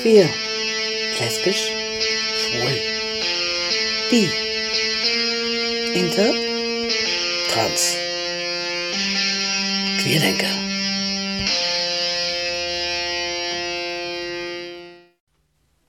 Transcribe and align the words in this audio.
Queer. 0.00 0.28
Lesbisch. 1.18 1.72
Schwul. 2.36 2.80
Bi. 4.10 4.30
Inter. 5.94 6.32
Trans. 7.48 7.96
Queerdenker. 10.00 10.67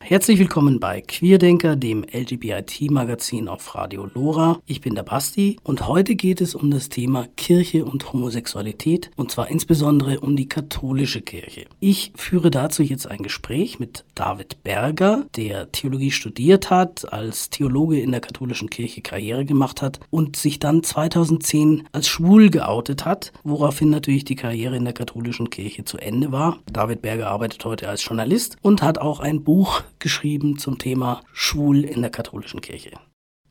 Herzlich 0.09 0.39
willkommen 0.39 0.79
bei 0.79 1.01
Queerdenker, 1.01 1.75
dem 1.75 2.03
LGBTI-Magazin 2.03 3.47
auf 3.47 3.75
Radio 3.75 4.09
Lora. 4.11 4.59
Ich 4.65 4.81
bin 4.81 4.95
der 4.95 5.03
Basti 5.03 5.57
und 5.61 5.87
heute 5.87 6.15
geht 6.15 6.41
es 6.41 6.55
um 6.55 6.71
das 6.71 6.89
Thema 6.89 7.27
Kirche 7.37 7.85
und 7.85 8.11
Homosexualität 8.11 9.11
und 9.17 9.29
zwar 9.29 9.49
insbesondere 9.49 10.19
um 10.21 10.35
die 10.35 10.49
katholische 10.49 11.21
Kirche. 11.21 11.67
Ich 11.79 12.11
führe 12.15 12.49
dazu 12.49 12.81
jetzt 12.81 13.05
ein 13.05 13.21
Gespräch 13.21 13.77
mit 13.77 14.03
David 14.15 14.63
Berger, 14.63 15.27
der 15.35 15.71
Theologie 15.71 16.09
studiert 16.09 16.71
hat, 16.71 17.13
als 17.13 17.51
Theologe 17.51 17.99
in 17.99 18.09
der 18.09 18.21
katholischen 18.21 18.71
Kirche 18.71 19.01
Karriere 19.01 19.45
gemacht 19.45 19.83
hat 19.83 19.99
und 20.09 20.37
sich 20.37 20.57
dann 20.57 20.81
2010 20.81 21.87
als 21.91 22.07
schwul 22.07 22.49
geoutet 22.49 23.05
hat, 23.05 23.31
woraufhin 23.43 23.91
natürlich 23.91 24.25
die 24.25 24.35
Karriere 24.35 24.75
in 24.75 24.85
der 24.85 24.93
katholischen 24.93 25.51
Kirche 25.51 25.85
zu 25.85 25.99
Ende 25.99 26.31
war. 26.31 26.57
David 26.65 27.03
Berger 27.03 27.27
arbeitet 27.27 27.63
heute 27.63 27.87
als 27.87 28.03
Journalist 28.03 28.57
und 28.63 28.81
hat 28.81 28.97
auch 28.97 29.19
ein 29.19 29.43
Buch 29.43 29.83
geschrieben 29.99 30.57
zum 30.57 30.77
Thema 30.77 31.21
Schwul 31.33 31.83
in 31.83 32.01
der 32.01 32.11
katholischen 32.11 32.61
Kirche. 32.61 32.91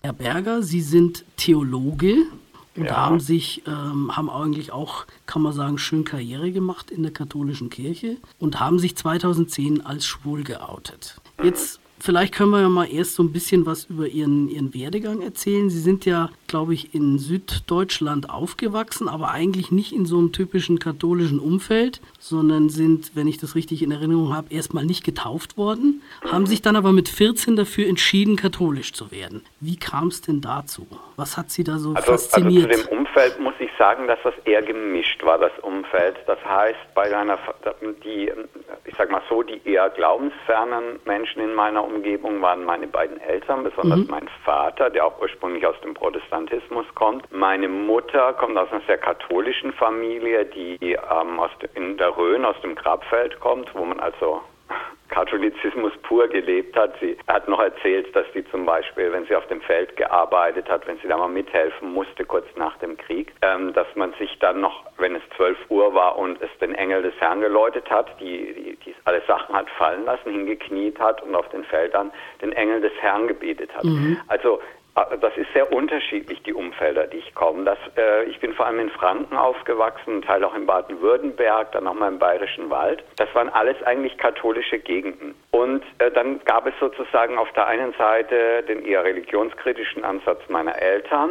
Herr 0.03 0.13
Berger, 0.13 0.63
Sie 0.63 0.81
sind 0.81 1.25
Theologe 1.37 2.27
und 2.77 2.87
ja. 2.87 2.97
haben 2.97 3.21
sich, 3.21 3.63
ähm, 3.67 4.17
haben 4.17 4.31
eigentlich 4.31 4.73
auch, 4.73 5.07
kann 5.27 5.43
man 5.43 5.53
sagen, 5.53 5.79
schön 5.79 6.05
Karriere 6.05 6.53
gemacht 6.53 6.91
in 6.91 7.03
der 7.03 7.13
katholischen 7.13 7.71
Kirche 7.71 8.17
und 8.39 8.61
haben 8.61 8.79
sich 8.79 8.97
2010 8.97 9.85
als 9.85 10.07
schwul 10.07 10.45
geoutet. 10.45 11.21
Jetzt 11.43 11.81
Vielleicht 12.01 12.35
können 12.35 12.51
wir 12.51 12.61
ja 12.61 12.69
mal 12.69 12.85
erst 12.85 13.15
so 13.15 13.25
ein 13.25 13.33
bisschen 13.33 13.67
was 13.67 13.87
über 13.87 14.07
Ihren, 14.07 14.49
Ihren 14.49 14.73
Werdegang 14.73 15.21
erzählen. 15.21 15.69
Sie 15.69 15.81
sind 15.81 16.05
ja, 16.05 16.31
glaube 16.49 16.75
ich, 16.75 16.95
in 16.95 17.19
Süddeutschland 17.19 18.31
aufgewachsen, 18.31 19.09
aber 19.09 19.31
eigentlich 19.31 19.71
nicht 19.71 19.93
in 19.93 20.07
so 20.07 20.19
einem 20.19 20.33
typischen 20.33 20.79
katholischen 20.79 21.39
Umfeld, 21.39 22.01
sondern 22.19 22.69
sind, 22.69 23.13
wenn 23.15 23.29
ich 23.29 23.39
das 23.39 23.55
richtig 23.55 23.83
in 23.83 23.91
Erinnerung 23.91 24.35
habe, 24.35 24.53
erstmal 24.53 24.85
nicht 24.85 25.05
getauft 25.05 25.57
worden, 25.57 26.03
haben 26.31 26.47
sich 26.47 26.63
dann 26.63 26.77
aber 26.77 26.93
mit 26.93 27.09
14 27.09 27.57
dafür 27.57 27.89
entschieden, 27.89 28.37
katholisch 28.37 28.93
zu 28.93 29.11
werden. 29.11 29.45
Wie 29.61 29.77
kam 29.77 30.09
es 30.09 30.21
denn 30.21 30.41
dazu? 30.41 30.87
Was 31.17 31.37
hat 31.37 31.51
Sie 31.51 31.65
da 31.65 31.79
so 31.79 31.95
also, 31.95 32.13
fasziniert? 32.13 32.71
Also 32.71 32.83
zu 32.83 32.89
dem 32.89 32.99
Umfeld 32.99 33.41
muss 33.41 33.55
ich 33.59 33.71
sagen, 33.79 34.07
dass 34.07 34.19
das 34.23 34.35
eher 34.45 34.63
gemischt 34.63 35.25
war, 35.25 35.39
das 35.39 35.53
Umfeld. 35.63 36.17
Das 36.27 36.39
heißt, 36.45 36.79
bei 36.95 37.17
einer, 37.17 37.39
die, 38.05 38.33
ich 38.85 38.95
sag 38.97 39.11
mal 39.11 39.23
so, 39.29 39.43
die 39.43 39.61
eher 39.65 39.91
glaubensfernen 39.91 41.01
Menschen 41.05 41.43
in 41.43 41.55
meiner 41.55 41.85
Umgebung 41.85 42.41
waren 42.43 42.65
meine 42.65 42.87
beiden 42.87 43.21
Eltern, 43.21 43.65
besonders 43.65 44.01
mhm. 44.01 44.07
mein 44.11 44.29
Vater, 44.45 44.91
der 44.91 45.07
auch 45.07 45.21
ursprünglich 45.21 45.67
aus 45.67 45.81
dem 45.83 45.95
Protestantismus 46.39 46.87
kommt. 46.95 47.31
Meine 47.33 47.69
Mutter 47.69 48.33
kommt 48.35 48.57
aus 48.57 48.71
einer 48.71 48.83
sehr 48.87 48.99
katholischen 48.99 49.73
Familie, 49.73 50.45
die 50.45 50.79
ähm, 50.81 51.41
aus 51.41 51.51
in 51.75 51.97
der 51.97 52.17
Rhön, 52.17 52.45
aus 52.45 52.61
dem 52.63 52.75
Grabfeld 52.75 53.39
kommt, 53.41 53.75
wo 53.75 53.85
man 53.85 53.99
also 53.99 54.41
Katholizismus 55.09 55.93
pur 56.03 56.29
gelebt 56.29 56.77
hat. 56.77 56.95
Sie 57.01 57.17
hat 57.27 57.49
noch 57.49 57.61
erzählt, 57.61 58.15
dass 58.15 58.27
sie 58.35 58.45
zum 58.51 58.67
Beispiel, 58.67 59.11
wenn 59.11 59.25
sie 59.27 59.35
auf 59.35 59.47
dem 59.49 59.61
Feld 59.63 59.97
gearbeitet 59.97 60.69
hat, 60.69 60.87
wenn 60.87 60.99
sie 60.99 61.09
da 61.09 61.17
mal 61.17 61.29
mithelfen 61.29 61.93
musste, 61.93 62.25
kurz 62.25 62.47
nach 62.57 62.77
dem 62.79 62.97
Krieg, 62.97 63.33
ähm, 63.43 63.73
dass 63.73 63.89
man 63.95 64.13
sich 64.19 64.39
dann 64.39 64.61
noch, 64.61 64.85
wenn 64.99 65.17
es 65.17 65.23
12 65.37 65.59
Uhr 65.71 65.95
war 65.95 66.19
und 66.19 66.41
es 66.41 66.51
den 66.61 66.75
Engel 66.75 67.03
des 67.03 67.15
Herrn 67.19 67.41
geläutet 67.41 67.91
hat, 67.91 68.21
die, 68.21 68.55
die, 68.55 68.77
die 68.85 68.95
alle 69.05 69.23
Sachen 69.27 69.55
hat 69.55 69.69
fallen 69.71 70.05
lassen, 70.05 70.31
hingekniet 70.31 71.01
hat 71.01 71.23
und 71.23 71.35
auf 71.35 71.49
den 71.49 71.65
Feldern 71.65 72.13
den 72.43 72.53
Engel 72.53 72.81
des 72.81 72.93
Herrn 73.01 73.27
gebetet 73.27 73.75
hat. 73.75 73.85
Mhm. 73.85 74.21
Also 74.29 74.61
das 75.21 75.37
ist 75.37 75.53
sehr 75.53 75.73
unterschiedlich, 75.73 76.43
die 76.43 76.55
Umfelder, 76.55 77.07
die 77.07 77.19
ich 77.19 77.35
komme. 77.35 77.65
Das, 77.65 77.79
äh, 77.97 78.25
ich 78.25 78.41
bin 78.41 78.55
vor 78.55 78.67
allem 78.67 78.81
in 78.81 78.91
Franken 78.91 79.37
aufgewachsen, 79.37 80.19
ein 80.19 80.23
Teil 80.23 80.43
auch 80.45 80.55
in 80.55 80.67
Baden-Württemberg, 80.67 81.73
dann 81.73 81.85
nochmal 81.85 82.13
im 82.13 82.19
Bayerischen 82.19 82.71
Wald. 82.71 83.05
Das 83.17 83.33
waren 83.35 83.49
alles 83.51 83.83
eigentlich 83.83 84.17
katholische 84.19 84.79
Gegenden. 84.79 85.35
Und 85.51 85.85
äh, 85.99 86.11
dann 86.11 86.41
gab 86.45 86.67
es 86.67 86.75
sozusagen 86.81 87.39
auf 87.39 87.51
der 87.53 87.67
einen 87.67 87.93
Seite 87.95 88.63
den 88.63 88.85
eher 88.85 89.05
religionskritischen 89.05 90.05
Ansatz 90.05 90.41
meiner 90.49 90.81
Eltern, 90.81 91.31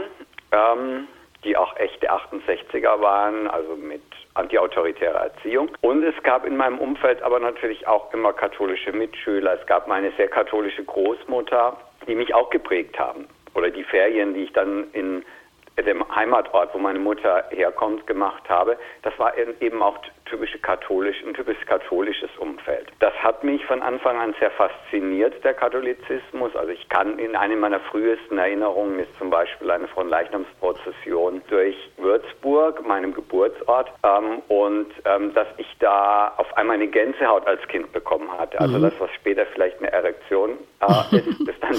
ähm, 0.51 1.07
die 1.43 1.57
auch 1.57 1.75
echte 1.77 2.11
68er 2.11 3.01
waren, 3.01 3.47
also 3.47 3.75
mit 3.75 4.01
antiautoritärer 4.33 5.19
Erziehung. 5.19 5.69
Und 5.81 6.03
es 6.03 6.15
gab 6.23 6.45
in 6.45 6.57
meinem 6.57 6.77
Umfeld 6.77 7.23
aber 7.23 7.39
natürlich 7.39 7.87
auch 7.87 8.13
immer 8.13 8.33
katholische 8.33 8.91
Mitschüler. 8.91 9.59
Es 9.59 9.65
gab 9.65 9.87
meine 9.87 10.11
sehr 10.11 10.27
katholische 10.27 10.83
Großmutter, 10.83 11.77
die 12.07 12.15
mich 12.15 12.33
auch 12.35 12.49
geprägt 12.49 12.99
haben 12.99 13.27
oder 13.57 13.71
die 13.71 13.83
Ferien, 13.83 14.35
die 14.35 14.43
ich 14.43 14.53
dann 14.53 14.85
in 14.93 15.23
dem 15.85 16.03
Heimatort, 16.15 16.73
wo 16.73 16.79
meine 16.79 16.99
Mutter 16.99 17.45
herkommt, 17.51 18.07
gemacht 18.07 18.43
habe, 18.49 18.77
das 19.03 19.17
war 19.19 19.37
eben 19.37 19.81
auch 19.81 19.97
typische 20.25 20.59
katholisch, 20.59 21.17
ein 21.25 21.33
typisch 21.33 21.57
katholisches 21.65 22.29
Umfeld. 22.37 22.87
Das 22.99 23.13
hat 23.15 23.43
mich 23.43 23.63
von 23.65 23.81
Anfang 23.81 24.17
an 24.17 24.35
sehr 24.39 24.51
fasziniert, 24.51 25.43
der 25.43 25.53
Katholizismus. 25.53 26.55
Also 26.55 26.71
ich 26.71 26.89
kann 26.89 27.19
in 27.19 27.35
einer 27.35 27.55
meiner 27.55 27.79
frühesten 27.79 28.37
Erinnerungen 28.37 28.99
ist 28.99 29.15
zum 29.17 29.29
Beispiel 29.29 29.71
eine 29.71 29.87
Fronleichnamsprozession 29.87 31.41
durch 31.49 31.75
Würzburg, 31.97 32.85
meinem 32.85 33.13
Geburtsort, 33.13 33.91
ähm, 34.03 34.41
und 34.47 34.87
ähm, 35.05 35.33
dass 35.33 35.47
ich 35.57 35.67
da 35.79 36.33
auf 36.37 36.55
einmal 36.57 36.75
eine 36.75 36.87
Gänsehaut 36.87 37.47
als 37.47 37.65
Kind 37.67 37.91
bekommen 37.93 38.31
hatte. 38.37 38.59
Also 38.59 38.77
mhm. 38.77 38.83
das, 38.83 38.93
was 38.99 39.11
später 39.13 39.45
vielleicht 39.53 39.79
eine 39.79 39.91
Erektion 39.91 40.57
äh, 40.81 41.17
ist, 41.17 41.27
ist 41.47 41.63
dann 41.63 41.75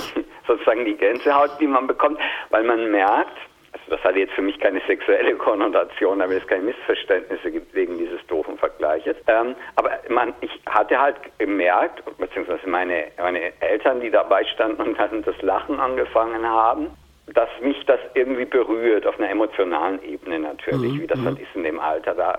sozusagen 0.47 0.85
die 0.85 0.97
Gänsehaut, 0.97 1.51
die 1.61 1.67
man 1.67 1.87
bekommt, 1.87 2.19
weil 2.51 2.65
man 2.65 2.91
merkt, 2.91 3.37
also 3.73 3.85
das 3.91 4.03
hat 4.03 4.17
jetzt 4.17 4.33
für 4.33 4.43
mich 4.43 4.59
keine 4.61 4.81
sexuelle 4.87 5.35
Konnotation, 5.37 6.19
damit 6.19 6.43
es 6.43 6.47
keine 6.47 6.63
Missverständnisse 6.65 7.51
gibt 7.51 7.75
wegen 7.75 7.99
dieses 7.99 8.25
doofen 8.27 8.59
Vergleiches. 8.59 9.17
Ähm, 9.27 9.55
aber 9.77 9.91
man, 10.09 10.35
ich 10.41 10.61
hatte 10.67 10.99
halt 10.99 11.17
gemerkt, 11.39 12.03
beziehungsweise 12.19 12.67
meine, 12.69 13.07
meine 13.19 13.53
Eltern, 13.61 14.01
die 14.01 14.11
dabei 14.11 14.45
standen 14.45 14.83
und 14.83 14.99
dann 14.99 15.23
das 15.23 15.41
Lachen 15.43 15.79
angefangen 15.81 16.47
haben, 16.47 16.91
dass 17.35 17.49
mich 17.61 17.85
das 17.87 18.01
irgendwie 18.15 18.47
berührt, 18.47 19.07
auf 19.07 19.19
einer 19.19 19.31
emotionalen 19.31 20.03
Ebene 20.03 20.39
natürlich, 20.39 20.93
mhm. 20.93 21.01
wie 21.03 21.07
das 21.07 21.21
halt 21.21 21.39
ist 21.39 21.55
in 21.55 21.65
dem 21.65 21.79
Alter. 21.79 22.15
Da 22.15 22.39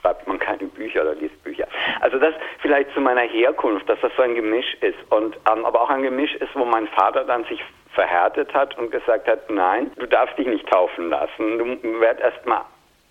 schreibt 0.00 0.26
man 0.26 0.38
keine 0.38 0.64
Bücher 0.64 1.02
oder 1.02 1.14
liest 1.14 1.42
Bücher. 1.44 1.66
Also 2.00 2.18
das 2.18 2.34
vielleicht 2.60 2.92
zu 2.94 3.00
meiner 3.00 3.22
Herkunft, 3.22 3.88
dass 3.88 4.00
das 4.00 4.12
so 4.16 4.22
ein 4.22 4.34
Gemisch 4.34 4.76
ist 4.80 4.98
und 5.10 5.36
ähm, 5.50 5.64
aber 5.64 5.82
auch 5.82 5.90
ein 5.90 6.02
Gemisch 6.02 6.34
ist, 6.36 6.54
wo 6.54 6.64
mein 6.64 6.88
Vater 6.88 7.24
dann 7.24 7.44
sich 7.44 7.60
verhärtet 8.00 8.52
hat 8.54 8.78
und 8.78 8.90
gesagt 8.90 9.28
hat, 9.28 9.50
nein, 9.50 9.90
du 9.96 10.06
darfst 10.06 10.38
dich 10.38 10.46
nicht 10.46 10.66
taufen 10.68 11.10
lassen. 11.10 11.58
Du 11.58 12.00
werd 12.00 12.18
erstmal 12.20 12.62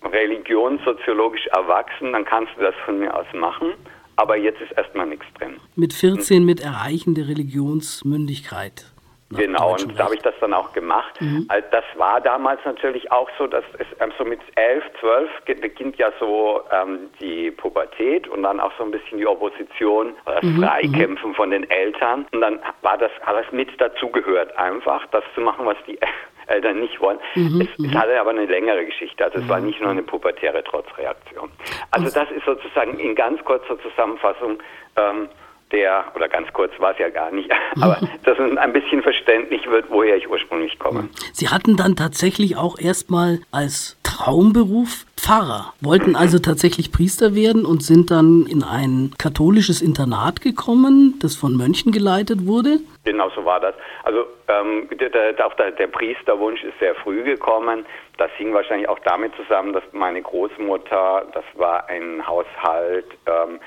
religionssoziologisch 0.02 1.46
erwachsen, 1.48 2.12
dann 2.12 2.24
kannst 2.24 2.52
du 2.56 2.62
das 2.62 2.74
von 2.84 2.98
mir 2.98 3.14
aus 3.14 3.26
machen. 3.32 3.74
Aber 4.16 4.36
jetzt 4.36 4.60
ist 4.60 4.72
erstmal 4.72 5.06
nichts 5.06 5.26
drin. 5.38 5.56
Mit 5.76 5.92
14 5.92 6.44
mit 6.44 6.60
Erreichen 6.60 7.14
der 7.14 7.28
Religionsmündigkeit. 7.28 8.84
Genau, 9.30 9.74
und 9.74 9.96
da 9.96 10.04
habe 10.04 10.16
ich 10.16 10.22
das 10.22 10.34
dann 10.40 10.52
auch 10.52 10.72
gemacht. 10.72 11.20
Mhm. 11.20 11.46
Also 11.48 11.66
das 11.70 11.84
war 11.96 12.20
damals 12.20 12.60
natürlich 12.64 13.12
auch 13.12 13.30
so, 13.38 13.46
dass 13.46 13.64
es 13.78 13.86
ähm, 14.00 14.12
so 14.18 14.24
mit 14.24 14.40
elf, 14.56 14.82
zwölf 14.98 15.30
beginnt 15.44 15.96
ja 15.98 16.10
so 16.18 16.62
ähm, 16.72 17.10
die 17.20 17.52
Pubertät 17.52 18.26
und 18.28 18.42
dann 18.42 18.58
auch 18.58 18.72
so 18.76 18.84
ein 18.84 18.90
bisschen 18.90 19.18
die 19.18 19.26
Opposition 19.26 20.14
das 20.26 20.42
mhm. 20.42 20.62
Freikämpfen 20.62 21.30
mhm. 21.30 21.34
von 21.34 21.50
den 21.50 21.70
Eltern. 21.70 22.26
Und 22.32 22.40
dann 22.40 22.58
war 22.82 22.98
das 22.98 23.12
alles 23.24 23.46
mit 23.52 23.68
dazugehört, 23.80 24.56
einfach 24.58 25.06
das 25.12 25.22
zu 25.34 25.40
machen, 25.40 25.64
was 25.64 25.76
die 25.86 25.98
Eltern 26.48 26.80
nicht 26.80 27.00
wollen. 27.00 27.18
Mhm, 27.36 27.60
es, 27.60 27.68
es, 27.68 27.78
mhm. 27.78 27.94
hatte 27.98 28.20
aber 28.20 28.30
eine 28.30 28.46
längere 28.46 28.84
Geschichte. 28.84 29.24
Also 29.24 29.38
es 29.38 29.48
war 29.48 29.60
nicht 29.60 29.80
nur 29.80 29.90
eine 29.90 30.02
pubertäre 30.02 30.64
Trotzreaktion. 30.64 31.50
Also 31.92 32.10
das 32.12 32.28
ist 32.32 32.44
sozusagen 32.44 32.98
in 32.98 33.14
ganz 33.14 33.44
kurzer 33.44 33.78
Zusammenfassung 33.80 34.58
ähm, 34.96 35.28
der, 35.72 36.04
oder 36.14 36.28
ganz 36.28 36.52
kurz 36.52 36.72
war 36.78 36.92
es 36.92 36.98
ja 36.98 37.08
gar 37.08 37.30
nicht, 37.30 37.50
aber 37.80 37.98
dass 38.24 38.38
es 38.38 38.56
ein 38.56 38.72
bisschen 38.72 39.02
verständlich 39.02 39.68
wird, 39.70 39.86
woher 39.90 40.16
ich 40.16 40.28
ursprünglich 40.28 40.78
komme. 40.78 41.08
Sie 41.32 41.48
hatten 41.48 41.76
dann 41.76 41.96
tatsächlich 41.96 42.56
auch 42.56 42.78
erstmal 42.78 43.40
als 43.50 43.96
Traumberuf 44.02 45.06
Pfarrer, 45.20 45.74
wollten 45.80 46.16
also 46.16 46.38
tatsächlich 46.38 46.92
Priester 46.92 47.34
werden 47.34 47.66
und 47.66 47.82
sind 47.82 48.10
dann 48.10 48.46
in 48.46 48.62
ein 48.62 49.12
katholisches 49.18 49.82
Internat 49.82 50.40
gekommen, 50.40 51.18
das 51.20 51.36
von 51.36 51.56
Mönchen 51.56 51.92
geleitet 51.92 52.46
wurde. 52.46 52.78
Genau 53.04 53.30
so 53.30 53.44
war 53.44 53.60
das. 53.60 53.74
Also 54.02 54.24
ähm, 54.48 54.88
der, 54.98 55.10
der, 55.10 55.32
der, 55.34 55.70
der 55.72 55.86
Priesterwunsch 55.88 56.64
ist 56.64 56.78
sehr 56.80 56.94
früh 56.94 57.22
gekommen. 57.22 57.84
Das 58.16 58.30
hing 58.38 58.54
wahrscheinlich 58.54 58.88
auch 58.88 58.98
damit 59.00 59.34
zusammen, 59.36 59.72
dass 59.74 59.84
meine 59.92 60.22
Großmutter, 60.22 61.26
das 61.32 61.44
war 61.54 61.88
ein 61.88 62.26
Haushalt, 62.26 63.06
ähm, 63.26 63.60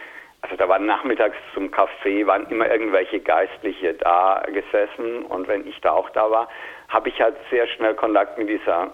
also 0.54 0.66
da 0.66 0.70
waren 0.70 0.86
nachmittags 0.86 1.36
zum 1.56 1.72
Kaffee, 1.72 2.28
waren 2.28 2.46
immer 2.50 2.70
irgendwelche 2.70 3.20
Geistliche 3.20 3.96
da 3.96 4.44
gesessen 4.54 5.24
und 5.26 5.48
wenn 5.48 5.68
ich 5.68 5.82
da 5.82 5.94
auch 5.94 6.12
da 6.12 6.30
war, 6.30 6.48
habe 6.90 7.10
ich 7.10 7.20
halt 7.20 7.36
sehr 7.50 7.66
schnell 7.70 7.96
Kontakt 7.96 8.38
mit 8.38 8.50
dieser 8.50 8.94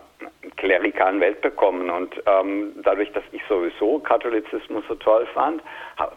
klerikalen 0.56 1.20
Welt 1.20 1.42
bekommen. 1.42 1.90
Und 1.90 2.16
ähm, 2.26 2.72
dadurch, 2.82 3.12
dass 3.12 3.24
ich 3.34 3.42
sowieso 3.50 4.00
Katholizismus 4.00 4.86
so 4.88 4.96
toll 4.96 5.28
fand, 5.34 5.62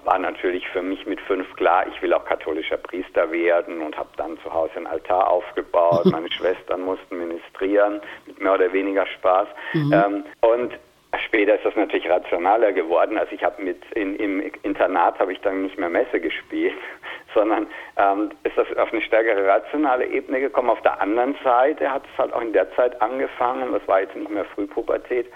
war 0.05 0.19
natürlich 0.21 0.69
für 0.69 0.83
mich 0.83 1.07
mit 1.07 1.21
fünf 1.23 1.53
klar, 1.57 1.87
ich 1.89 2.01
will 2.03 2.13
auch 2.15 2.25
katholischer 2.25 2.77
Priester 2.77 3.33
werden 3.33 3.81
und 3.81 3.97
habe 3.97 4.11
dann 4.17 4.39
zu 4.45 4.53
Hause 4.53 4.75
ein 4.77 4.87
Altar 4.87 5.29
aufgebaut. 5.29 6.05
Meine 6.13 6.31
Schwestern 6.31 6.83
mussten 6.83 7.19
ministrieren, 7.19 8.01
mit 8.27 8.41
mehr 8.41 8.55
oder 8.55 8.73
weniger 8.73 9.07
Spaß. 9.07 9.49
Mhm. 9.73 9.93
Ähm, 9.93 10.25
und 10.41 10.79
Später 11.19 11.57
ist 11.57 11.65
das 11.65 11.77
natürlich 11.77 12.09
rationaler 12.09 12.73
geworden. 12.73 13.19
Also 13.19 13.35
ich 13.35 13.45
habe 13.45 13.63
mit 13.63 13.79
in, 13.95 14.17
im 14.17 14.43
Internat 14.63 15.19
habe 15.19 15.33
ich 15.33 15.41
dann 15.41 15.63
nicht 15.63 15.79
mehr 15.79 15.91
Messe 15.91 16.21
gespielt, 16.21 16.75
sondern 17.35 17.67
ähm, 17.97 18.31
ist 18.45 18.57
das 18.57 18.67
auf 18.79 18.93
eine 18.93 19.03
stärkere 19.03 19.47
rationale 19.47 20.07
Ebene 20.07 20.41
gekommen. 20.41 20.71
Auf 20.71 20.81
der 20.81 21.01
anderen 21.03 21.37
Seite 21.45 21.91
hat 21.91 22.03
es 22.11 22.19
halt 22.19 22.33
auch 22.33 22.41
in 22.41 22.55
der 22.55 22.75
Zeit 22.77 23.01
angefangen, 23.03 23.73
das 23.73 23.87
war 23.87 24.01
jetzt 24.01 24.17
nicht 24.17 24.31
mehr 24.31 24.47
Frühpubertät, 24.47 25.27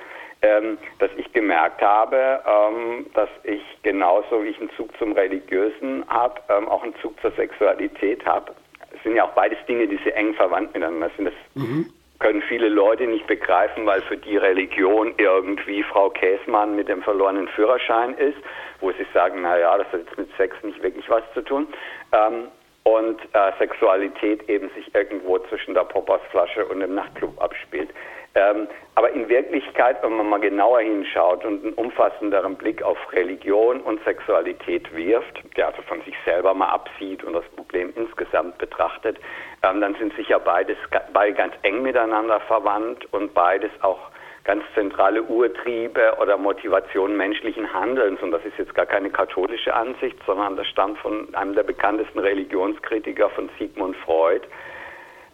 ähm, 0.40 0.78
dass 0.98 1.10
ich 1.18 1.30
gemerkt 1.34 1.82
habe, 1.82 2.42
ähm, 2.46 3.06
dass 3.12 3.28
ich 3.44 3.62
genauso 3.82 4.44
wie 4.44 4.48
ich 4.48 4.58
einen 4.58 4.70
Zug 4.76 4.96
zum 4.96 5.12
Religiösen 5.12 6.04
habe, 6.08 6.40
ähm, 6.48 6.68
auch 6.70 6.82
einen 6.82 6.94
Zug 7.02 7.20
zur 7.20 7.32
Sexualität 7.32 8.24
habe. 8.24 8.54
Es 8.94 9.02
sind 9.02 9.14
ja 9.14 9.24
auch 9.24 9.32
beides 9.32 9.58
Dinge, 9.66 9.86
die 9.86 9.98
sehr 10.04 10.16
eng 10.16 10.32
verwandt 10.34 10.72
miteinander 10.72 11.10
sind. 11.16 11.26
Das 11.26 11.34
mhm 11.54 11.92
können 12.18 12.42
viele 12.42 12.68
Leute 12.68 13.06
nicht 13.06 13.26
begreifen, 13.26 13.86
weil 13.86 14.00
für 14.02 14.16
die 14.16 14.36
Religion 14.36 15.14
irgendwie 15.18 15.82
Frau 15.82 16.10
Käsmann 16.10 16.76
mit 16.76 16.88
dem 16.88 17.02
verlorenen 17.02 17.48
Führerschein 17.48 18.14
ist, 18.14 18.38
wo 18.80 18.90
sie 18.92 19.06
sagen, 19.12 19.42
naja, 19.42 19.76
das 19.78 19.86
hat 19.88 20.00
jetzt 20.06 20.18
mit 20.18 20.28
Sex 20.36 20.56
nicht 20.62 20.82
wirklich 20.82 21.08
was 21.10 21.22
zu 21.34 21.42
tun. 21.42 21.68
Ähm, 22.12 22.48
und 22.84 23.20
äh, 23.32 23.52
Sexualität 23.58 24.48
eben 24.48 24.70
sich 24.70 24.94
irgendwo 24.94 25.38
zwischen 25.40 25.74
der 25.74 25.82
Poppersflasche 25.82 26.64
und 26.66 26.80
dem 26.80 26.94
Nachtclub 26.94 27.42
abspielt. 27.42 27.90
Ähm, 28.36 28.68
aber 28.96 29.10
in 29.12 29.30
Wirklichkeit, 29.30 30.02
wenn 30.02 30.14
man 30.14 30.28
mal 30.28 30.40
genauer 30.40 30.80
hinschaut 30.80 31.42
und 31.44 31.64
einen 31.64 31.72
umfassenderen 31.72 32.54
Blick 32.56 32.82
auf 32.82 32.98
Religion 33.12 33.80
und 33.80 34.02
Sexualität 34.04 34.94
wirft, 34.94 35.42
der 35.56 35.68
also 35.68 35.80
von 35.82 36.02
sich 36.02 36.14
selber 36.26 36.52
mal 36.52 36.68
absieht 36.68 37.24
und 37.24 37.32
das 37.32 37.44
Problem 37.56 37.94
insgesamt 37.96 38.58
betrachtet, 38.58 39.16
ähm, 39.62 39.80
dann 39.80 39.94
sind 39.94 40.14
sicher 40.16 40.38
beides 40.38 40.76
beide 41.14 41.32
ganz 41.32 41.54
eng 41.62 41.82
miteinander 41.82 42.40
verwandt 42.40 43.10
und 43.12 43.32
beides 43.32 43.70
auch 43.80 44.10
ganz 44.44 44.62
zentrale 44.74 45.22
Urtriebe 45.22 46.16
oder 46.20 46.36
Motivationen 46.36 47.16
menschlichen 47.16 47.72
Handelns. 47.72 48.20
Und 48.22 48.32
das 48.32 48.44
ist 48.44 48.58
jetzt 48.58 48.74
gar 48.74 48.86
keine 48.86 49.08
katholische 49.08 49.74
Ansicht, 49.74 50.16
sondern 50.26 50.56
das 50.56 50.66
stammt 50.66 50.98
von 50.98 51.34
einem 51.34 51.54
der 51.54 51.64
bekanntesten 51.64 52.18
Religionskritiker 52.18 53.30
von 53.30 53.48
Sigmund 53.58 53.96
Freud, 53.96 54.46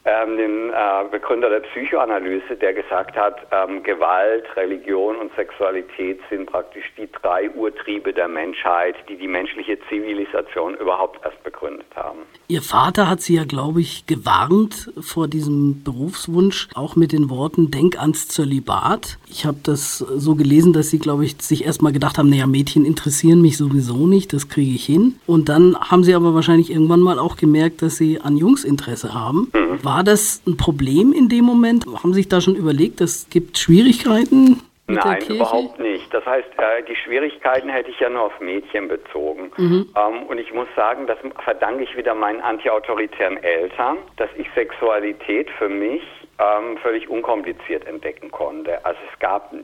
ähm, 0.04 0.37
den 0.37 0.70
äh, 0.70 1.08
Begründer 1.10 1.49
der 1.49 1.60
Psychoanalyse, 1.60 2.56
der 2.56 2.72
gesagt 2.72 3.16
hat, 3.16 3.37
ähm, 3.52 3.82
Gewalt, 3.82 4.44
Religion 4.56 5.16
und 5.16 5.32
Sexualität 5.37 6.20
sind 6.28 6.46
praktisch 6.46 6.84
die 6.96 7.08
drei 7.10 7.49
Urtriebe 7.50 8.12
der 8.12 8.26
Menschheit, 8.26 8.96
die 9.08 9.16
die 9.16 9.28
menschliche 9.28 9.78
Zivilisation 9.88 10.75
überhaupt 10.75 11.25
erst 11.25 11.43
begründet 11.44 11.87
haben. 11.94 12.20
Ihr 12.49 12.62
Vater 12.62 13.08
hat 13.08 13.20
Sie 13.20 13.37
ja, 13.37 13.44
glaube 13.44 13.81
ich, 13.81 14.06
gewarnt 14.06 14.93
vor 15.00 15.28
diesem 15.28 15.84
Berufswunsch, 15.84 16.69
auch 16.75 16.96
mit 16.96 17.12
den 17.12 17.31
Worten 17.31 17.70
Denk 17.70 17.98
ans 17.98 18.26
Zölibat. 18.26 19.19
Ich 19.32 19.46
habe 19.46 19.56
das 19.62 19.99
so 19.99 20.34
gelesen, 20.34 20.73
dass 20.73 20.90
Sie, 20.90 20.99
glaube 20.99 21.25
ich, 21.25 21.37
sich 21.40 21.64
erstmal 21.64 21.93
gedacht 21.93 22.19
haben, 22.19 22.29
naja, 22.29 22.46
Mädchen 22.46 22.84
interessieren 22.84 23.40
mich 23.40 23.56
sowieso 23.56 24.06
nicht, 24.06 24.32
das 24.32 24.49
kriege 24.49 24.73
ich 24.73 24.84
hin. 24.84 25.14
Und 25.26 25.49
dann 25.49 25.75
haben 25.76 26.05
Sie 26.05 26.14
aber 26.14 26.34
wahrscheinlich 26.34 26.70
irgendwann 26.70 27.00
mal 27.00 27.19
auch 27.19 27.37
gemerkt, 27.37 27.81
dass 27.81 27.96
Sie 27.96 28.20
an 28.20 28.37
Jungs 28.37 28.62
Interesse 28.62 29.14
haben. 29.14 29.49
Mhm. 29.55 29.82
War 29.82 30.05
das 30.05 30.43
ein 30.46 30.58
Problem 30.58 31.12
in 31.12 31.29
dem 31.29 31.46
Moment? 31.46 31.87
Haben 31.87 32.12
Sie 32.12 32.20
sich 32.20 32.29
da 32.29 32.40
schon 32.40 32.56
überlegt, 32.56 33.00
es 33.00 33.26
gibt 33.31 33.56
Schwierigkeiten? 33.58 34.58
Nein, 34.88 35.23
überhaupt 35.29 35.79
nicht. 35.79 36.12
Das 36.12 36.26
heißt, 36.26 36.49
äh, 36.58 36.82
die 36.88 36.96
Schwierigkeiten 36.96 37.69
hätte 37.69 37.90
ich 37.90 38.00
ja 38.00 38.11
nur 38.11 38.23
auf 38.23 38.40
Mädchen 38.40 38.88
bezogen. 38.88 39.52
Mhm. 39.56 39.88
Ähm, 39.96 40.23
und 40.25 40.38
ich 40.38 40.52
muss 40.52 40.67
sagen, 40.75 41.06
das 41.06 41.19
verdanke 41.44 41.84
ich 41.84 41.96
wieder 41.96 42.14
meinen 42.14 42.40
antiautoritären 42.40 43.43
Eltern, 43.43 43.99
dass 44.17 44.29
ich 44.37 44.46
Sexualität 44.55 45.50
für 45.50 45.69
mich 45.69 46.02
ähm, 46.38 46.76
völlig 46.79 47.08
unkompliziert 47.08 47.87
entdecken 47.87 48.31
konnte. 48.31 48.84
Also 48.84 48.99
es 49.12 49.19
gab 49.20 49.55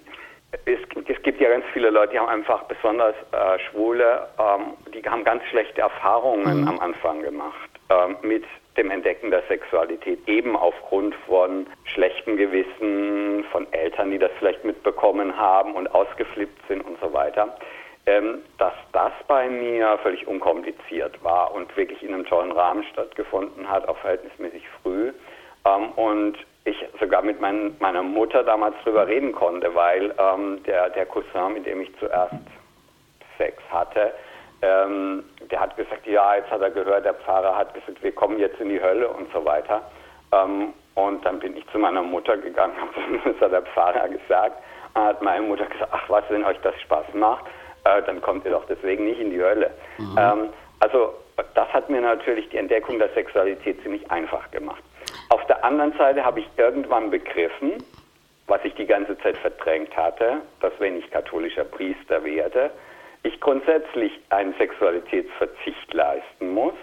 es, 0.64 0.78
es, 1.06 1.22
gibt 1.22 1.40
ja 1.40 1.50
ganz 1.50 1.64
viele 1.74 1.90
Leute, 1.90 2.12
die 2.12 2.18
haben 2.18 2.28
einfach 2.28 2.62
besonders 2.64 3.14
äh, 3.32 3.58
Schwule, 3.70 4.28
ähm, 4.38 4.74
die 4.94 5.06
haben 5.08 5.22
ganz 5.24 5.42
schlechte 5.50 5.82
Erfahrungen 5.82 6.62
mhm. 6.62 6.68
am 6.68 6.78
Anfang 6.78 7.20
gemacht 7.22 7.68
ähm, 7.90 8.16
mit 8.22 8.44
dem 8.78 8.90
Entdecken 8.90 9.30
der 9.30 9.42
Sexualität, 9.48 10.26
eben 10.26 10.56
aufgrund 10.56 11.14
von 11.26 11.66
schlechtem 11.84 12.36
Gewissen, 12.36 13.44
von 13.50 13.70
Eltern, 13.72 14.10
die 14.10 14.18
das 14.18 14.30
vielleicht 14.38 14.64
mitbekommen 14.64 15.36
haben 15.36 15.74
und 15.74 15.88
ausgeflippt 15.94 16.66
sind 16.68 16.82
und 16.86 16.98
so 17.00 17.12
weiter. 17.12 17.58
Ähm, 18.06 18.38
dass 18.56 18.72
das 18.92 19.12
bei 19.26 19.50
mir 19.50 19.98
völlig 20.02 20.26
unkompliziert 20.26 21.22
war 21.22 21.52
und 21.54 21.76
wirklich 21.76 22.02
in 22.02 22.14
einem 22.14 22.24
tollen 22.24 22.52
Rahmen 22.52 22.82
stattgefunden 22.84 23.68
hat, 23.68 23.86
auch 23.86 23.98
verhältnismäßig 23.98 24.62
früh. 24.82 25.12
Ähm, 25.66 25.90
und 25.96 26.38
ich 26.64 26.76
sogar 27.00 27.22
mit 27.22 27.40
mein, 27.40 27.76
meiner 27.80 28.02
Mutter 28.02 28.44
damals 28.44 28.76
drüber 28.82 29.06
reden 29.06 29.32
konnte, 29.32 29.74
weil 29.74 30.14
ähm, 30.18 30.62
der, 30.64 30.90
der 30.90 31.04
Cousin, 31.04 31.54
mit 31.54 31.66
dem 31.66 31.82
ich 31.82 31.90
zuerst 31.98 32.34
Sex 33.36 33.62
hatte, 33.70 34.12
ähm, 34.62 35.24
der 35.50 35.60
hat 35.60 35.76
gesagt, 35.76 36.06
ja, 36.06 36.36
jetzt 36.36 36.50
hat 36.50 36.60
er 36.60 36.70
gehört, 36.70 37.04
der 37.04 37.14
Pfarrer 37.14 37.56
hat 37.56 37.74
gesagt, 37.74 38.02
wir 38.02 38.12
kommen 38.12 38.38
jetzt 38.38 38.60
in 38.60 38.68
die 38.68 38.82
Hölle 38.82 39.08
und 39.08 39.32
so 39.32 39.44
weiter. 39.44 39.82
Ähm, 40.32 40.72
und 40.94 41.24
dann 41.24 41.38
bin 41.38 41.56
ich 41.56 41.66
zu 41.68 41.78
meiner 41.78 42.02
Mutter 42.02 42.36
gegangen, 42.36 42.74
das 43.24 43.40
hat 43.40 43.52
der 43.52 43.62
Pfarrer 43.62 44.08
gesagt. 44.08 44.62
Dann 44.94 45.04
hat 45.04 45.22
meine 45.22 45.42
Mutter 45.42 45.66
gesagt, 45.66 45.90
ach 45.92 46.08
was, 46.08 46.24
wenn 46.28 46.44
euch 46.44 46.58
das 46.62 46.74
Spaß 46.80 47.14
macht, 47.14 47.44
äh, 47.84 48.02
dann 48.02 48.20
kommt 48.20 48.44
ihr 48.44 48.50
doch 48.50 48.66
deswegen 48.66 49.04
nicht 49.04 49.20
in 49.20 49.30
die 49.30 49.40
Hölle. 49.40 49.70
Mhm. 49.98 50.16
Ähm, 50.18 50.48
also 50.80 51.14
das 51.54 51.68
hat 51.72 51.88
mir 51.88 52.00
natürlich 52.00 52.48
die 52.48 52.56
Entdeckung 52.56 52.98
der 52.98 53.10
Sexualität 53.10 53.80
ziemlich 53.82 54.10
einfach 54.10 54.50
gemacht. 54.50 54.82
Auf 55.30 55.44
der 55.46 55.64
anderen 55.64 55.92
Seite 55.96 56.24
habe 56.24 56.40
ich 56.40 56.48
irgendwann 56.56 57.10
begriffen, 57.10 57.74
was 58.46 58.60
ich 58.64 58.74
die 58.74 58.86
ganze 58.86 59.16
Zeit 59.18 59.36
verdrängt 59.36 59.96
hatte, 59.96 60.38
dass 60.60 60.72
wenn 60.78 60.96
ich 60.98 61.10
katholischer 61.10 61.64
Priester 61.64 62.24
werde, 62.24 62.70
ich 63.28 63.40
grundsätzlich 63.40 64.12
einen 64.30 64.54
Sexualitätsverzicht 64.54 65.92
leisten 65.92 66.52
muss. 66.52 66.74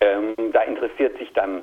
Ähm, 0.00 0.34
da 0.52 0.62
interessiert 0.62 1.18
sich 1.18 1.32
dann 1.32 1.62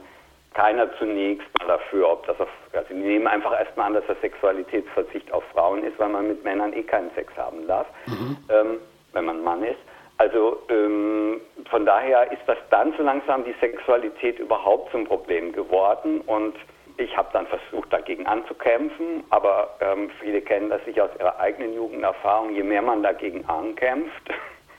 keiner 0.54 0.90
zunächst 0.98 1.48
mal 1.60 1.68
dafür, 1.68 2.10
ob 2.10 2.26
das 2.28 2.40
auf, 2.40 2.50
also 2.74 2.88
die 2.90 2.96
nehmen 2.96 3.28
einfach 3.28 3.58
erstmal 3.58 3.88
an, 3.88 3.94
dass 3.94 4.06
der 4.08 4.16
Sexualitätsverzicht 4.22 5.32
auf 5.32 5.44
Frauen 5.54 5.84
ist, 5.84 6.00
weil 6.00 6.10
man 6.10 6.28
mit 6.28 6.44
Männern 6.44 6.74
eh 6.74 6.84
keinen 6.84 7.12
Sex 7.14 7.36
haben 7.38 7.68
darf, 7.68 7.88
mhm. 8.08 8.38
ähm, 8.50 8.78
wenn 9.14 9.26
man 9.26 9.44
Mann 9.44 9.64
ist. 9.64 9.80
Also 10.18 10.62
ähm, 10.70 11.42
von 11.70 11.86
daher 11.86 12.32
ist 12.32 12.42
das 12.48 12.58
dann 12.70 12.94
so 12.98 13.04
langsam 13.04 13.44
die 13.44 13.56
Sexualität 13.60 14.40
überhaupt 14.40 14.92
zum 14.92 15.06
Problem 15.06 15.52
geworden 15.52 16.22
und 16.22 16.56
ich 16.98 17.16
habe 17.18 17.30
dann 17.34 17.48
versucht, 17.48 17.92
dagegen 17.92 18.26
anzukämpfen, 18.26 19.24
aber 19.30 19.76
ähm, 19.82 20.10
viele 20.20 20.42
kennen 20.42 20.70
das 20.70 20.84
sich 20.86 21.02
aus 21.02 21.10
ihrer 21.20 21.40
eigenen 21.40 21.74
Jugenderfahrung. 21.74 22.56
Je 22.56 22.64
mehr 22.64 22.82
man 22.82 23.04
dagegen 23.04 23.46
ankämpft, 23.46 24.30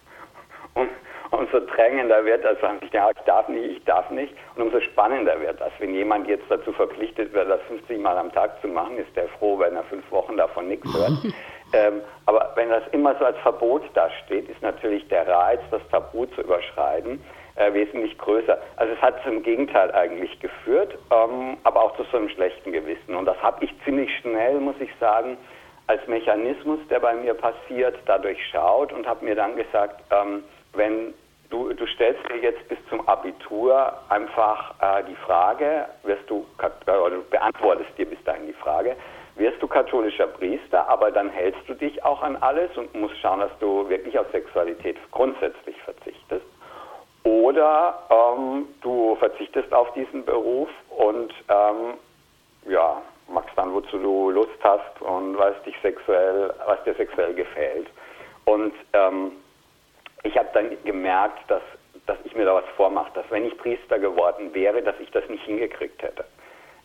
und, 0.74 0.88
umso 1.30 1.60
drängender 1.60 2.24
wird 2.24 2.44
das, 2.44 2.56
ja, 2.92 3.10
ich 3.10 3.20
darf 3.24 3.48
nicht, 3.48 3.78
ich 3.78 3.84
darf 3.84 4.10
nicht. 4.10 4.34
Und 4.54 4.62
umso 4.62 4.80
spannender 4.80 5.40
wird 5.40 5.60
das. 5.60 5.72
Wenn 5.78 5.94
jemand 5.94 6.28
jetzt 6.28 6.44
dazu 6.48 6.72
verpflichtet 6.72 7.32
wird, 7.32 7.50
das 7.50 7.60
50 7.62 7.98
Mal 7.98 8.16
am 8.16 8.32
Tag 8.32 8.60
zu 8.60 8.68
machen, 8.68 8.98
ist 8.98 9.14
der 9.16 9.28
froh, 9.28 9.58
wenn 9.58 9.76
er 9.76 9.84
fünf 9.84 10.10
Wochen 10.10 10.36
davon 10.36 10.68
nichts 10.68 10.88
hört. 10.94 11.12
ähm, 11.72 12.00
aber 12.26 12.52
wenn 12.54 12.70
das 12.70 12.82
immer 12.92 13.14
so 13.18 13.24
als 13.24 13.38
Verbot 13.38 13.82
dasteht, 13.94 14.48
ist 14.48 14.62
natürlich 14.62 15.06
der 15.08 15.26
Reiz, 15.26 15.60
das 15.70 15.82
Tabu 15.90 16.26
zu 16.26 16.42
überschreiten 16.42 17.20
äh, 17.56 17.72
wesentlich 17.72 18.16
größer. 18.18 18.58
Also 18.76 18.92
es 18.94 19.02
hat 19.02 19.22
zum 19.24 19.42
Gegenteil 19.42 19.92
eigentlich 19.92 20.38
geführt, 20.40 20.96
ähm, 21.10 21.56
aber 21.64 21.82
auch 21.82 21.96
zu 21.96 22.04
so 22.04 22.18
einem 22.18 22.28
schlechten 22.28 22.72
Gewissen. 22.72 23.14
Und 23.14 23.26
das 23.26 23.40
habe 23.42 23.64
ich 23.64 23.74
ziemlich 23.84 24.10
schnell, 24.18 24.60
muss 24.60 24.76
ich 24.80 24.90
sagen, 25.00 25.36
als 25.86 26.06
Mechanismus, 26.06 26.80
der 26.90 27.00
bei 27.00 27.14
mir 27.14 27.34
passiert, 27.34 27.96
dadurch 28.06 28.38
schaut 28.50 28.92
und 28.92 29.06
habe 29.06 29.24
mir 29.24 29.34
dann 29.34 29.56
gesagt, 29.56 30.02
ähm, 30.10 30.42
wenn 30.74 31.14
du, 31.50 31.72
du 31.72 31.86
stellst 31.86 32.20
dir 32.28 32.38
jetzt 32.38 32.68
bis 32.68 32.78
zum 32.88 33.06
Abitur 33.08 33.92
einfach 34.08 34.74
äh, 34.80 35.04
die 35.04 35.14
Frage, 35.16 35.86
wirst 36.02 36.28
du, 36.28 36.44
äh, 36.60 36.90
oder 36.90 37.16
du 37.16 37.22
beantwortest 37.30 37.90
dir 37.96 38.06
bis 38.06 38.22
dahin 38.24 38.46
die 38.46 38.52
Frage, 38.52 38.96
wirst 39.36 39.62
du 39.62 39.68
katholischer 39.68 40.26
Priester, 40.26 40.88
aber 40.88 41.10
dann 41.10 41.28
hältst 41.28 41.68
du 41.68 41.74
dich 41.74 42.02
auch 42.04 42.22
an 42.22 42.36
alles 42.36 42.74
und 42.76 42.94
musst 42.94 43.18
schauen, 43.18 43.40
dass 43.40 43.56
du 43.60 43.88
wirklich 43.88 44.18
auf 44.18 44.26
Sexualität 44.32 44.96
grundsätzlich 45.12 45.76
verzichtest. 45.82 46.05
Oder 47.42 47.98
ähm, 48.08 48.66
du 48.80 49.14
verzichtest 49.16 49.70
auf 49.72 49.92
diesen 49.92 50.24
Beruf 50.24 50.70
und 50.88 51.34
ähm, 51.48 51.94
ja, 52.66 53.02
machst 53.28 53.50
dann, 53.56 53.74
wozu 53.74 53.98
du 53.98 54.30
Lust 54.30 54.58
hast 54.62 55.02
und 55.02 55.36
was 55.36 55.54
dich 55.64 55.76
sexuell, 55.82 56.54
was 56.64 56.82
dir 56.84 56.94
sexuell 56.94 57.34
gefällt. 57.34 57.88
Und 58.46 58.72
ähm, 58.94 59.32
ich 60.22 60.36
habe 60.38 60.48
dann 60.54 60.82
gemerkt, 60.84 61.38
dass, 61.48 61.62
dass 62.06 62.16
ich 62.24 62.34
mir 62.34 62.46
da 62.46 62.54
was 62.54 62.64
vormache, 62.74 63.10
dass 63.14 63.30
wenn 63.30 63.44
ich 63.44 63.58
Priester 63.58 63.98
geworden 63.98 64.54
wäre, 64.54 64.80
dass 64.82 64.98
ich 64.98 65.10
das 65.10 65.28
nicht 65.28 65.44
hingekriegt 65.44 66.02
hätte. 66.02 66.24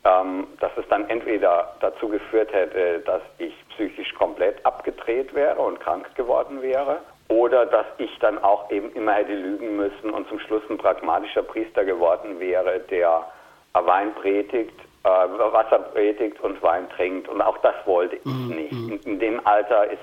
ähm, 0.04 0.48
dass 0.60 0.72
es 0.78 0.88
dann 0.90 1.10
entweder 1.10 1.76
dazu 1.80 2.08
geführt 2.08 2.52
hätte, 2.54 3.00
dass 3.02 3.22
ich 3.38 3.54
psychisch 3.70 4.14
komplett 4.16 4.66
abgedreht 4.66 5.34
wäre 5.34 5.60
und 5.62 5.80
krank 5.80 6.14
geworden 6.16 6.62
wäre, 6.62 7.00
oder 7.32 7.66
dass 7.66 7.86
ich 7.98 8.12
dann 8.20 8.38
auch 8.44 8.70
eben 8.70 8.92
immer 8.92 9.14
hätte 9.14 9.34
lügen 9.34 9.78
müssen 9.78 10.10
und 10.10 10.28
zum 10.28 10.38
Schluss 10.40 10.62
ein 10.70 10.78
pragmatischer 10.78 11.44
Priester 11.44 11.86
geworden 11.86 12.40
wäre, 12.42 12.82
der 12.92 13.26
Wein 13.74 14.14
predigt, 14.16 14.78
äh, 15.04 15.08
Wasser 15.08 15.80
predigt 15.80 16.42
und 16.42 16.62
Wein 16.62 16.90
trinkt. 16.90 17.30
Und 17.30 17.42
auch 17.42 17.58
das 17.60 17.74
wollte 17.86 18.18
ich 18.18 18.26
mhm. 18.26 18.48
nicht. 18.50 18.72
In, 18.74 19.14
in, 19.14 19.20
dem 19.20 19.48
Alter 19.48 19.90
ist 19.90 20.02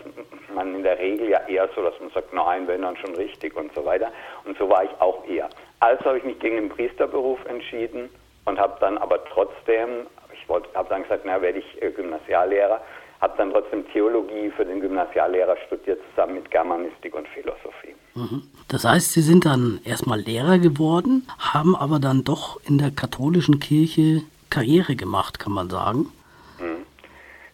man 0.54 0.74
in 0.74 0.82
der 0.82 0.98
Regel 0.98 1.28
ja 1.28 1.40
eher 1.46 1.68
so, 1.76 1.82
dass 1.82 2.00
man 2.00 2.08
sagt, 2.10 2.32
nein, 2.32 2.66
wenn 2.66 2.80
dann 2.80 2.96
schon 2.96 3.14
richtig 3.14 3.54
und 3.54 3.74
so 3.74 3.84
weiter. 3.84 4.10
Und 4.44 4.56
so 4.56 4.70
war 4.70 4.84
ich 4.84 4.90
auch 4.98 5.22
eher. 5.28 5.50
Also 5.80 6.06
habe 6.06 6.18
ich 6.18 6.24
mich 6.24 6.38
gegen 6.38 6.56
den 6.56 6.68
Priesterberuf 6.70 7.44
entschieden 7.44 8.08
und 8.46 8.58
habe 8.58 8.78
dann 8.80 8.96
aber 8.96 9.22
trotzdem, 9.26 10.06
ich 10.32 10.48
habe 10.48 10.88
dann 10.88 11.02
gesagt, 11.02 11.24
na, 11.26 11.42
werde 11.42 11.58
ich 11.58 11.82
äh, 11.82 11.90
Gymnasiallehrer, 11.90 12.80
habe 13.20 13.34
dann 13.36 13.50
trotzdem 13.50 13.86
Theologie 13.92 14.50
für 14.56 14.64
den 14.64 14.80
Gymnasiallehrer 14.80 15.56
studiert, 15.66 16.00
zusammen 16.10 16.36
mit 16.36 16.50
Germanistik 16.50 17.14
und 17.14 17.26
Philosophie. 17.28 17.94
Mhm. 18.14 18.42
Das 18.68 18.84
heißt, 18.84 19.12
Sie 19.12 19.22
sind 19.22 19.44
dann 19.44 19.80
erstmal 19.84 20.20
Lehrer 20.20 20.58
geworden, 20.58 21.26
haben 21.38 21.74
aber 21.74 21.98
dann 21.98 22.24
doch 22.24 22.60
in 22.64 22.78
der 22.78 22.90
katholischen 22.90 23.60
Kirche 23.60 24.22
Karriere 24.50 24.96
gemacht, 24.96 25.38
kann 25.38 25.52
man 25.52 25.68
sagen. 25.68 26.12
Mhm. 26.58 26.84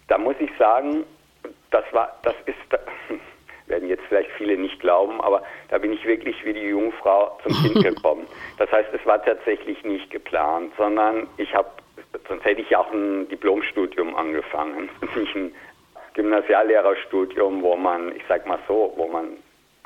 Da 0.09 0.19
muss 0.19 0.37
ich 0.39 0.51
sagen, 0.59 1.05
das 1.71 1.85
war, 1.93 2.17
das 2.23 2.35
ist, 2.47 2.57
werden 3.67 3.89
jetzt 3.89 4.05
vielleicht 4.09 4.31
viele 4.33 4.57
nicht 4.57 4.79
glauben, 4.81 5.21
aber 5.21 5.43
da 5.69 5.79
bin 5.79 5.93
ich 5.93 6.05
wirklich 6.05 6.37
wie 6.45 6.53
die 6.53 6.69
Jungfrau 6.69 7.39
zum 7.43 7.53
Kind 7.63 7.85
gekommen. 7.97 8.27
Das 8.59 8.71
heißt, 8.71 8.91
es 8.93 9.05
war 9.07 9.23
tatsächlich 9.25 9.83
nicht 9.85 10.11
geplant, 10.11 10.73
sondern 10.77 11.27
ich 11.37 11.55
habe, 11.55 11.69
sonst 12.29 12.45
hätte 12.45 12.63
ich 12.63 12.77
auch 12.77 12.91
ein 12.93 13.29
Diplomstudium 13.29 14.15
angefangen, 14.15 14.89
nicht 15.17 15.35
ein 15.35 15.55
Gymnasiallehrerstudium, 16.15 17.63
wo 17.63 17.77
man, 17.77 18.15
ich 18.15 18.23
sag 18.29 18.47
mal 18.47 18.59
so, 18.69 18.93
wo 18.97 19.07
man 19.09 19.37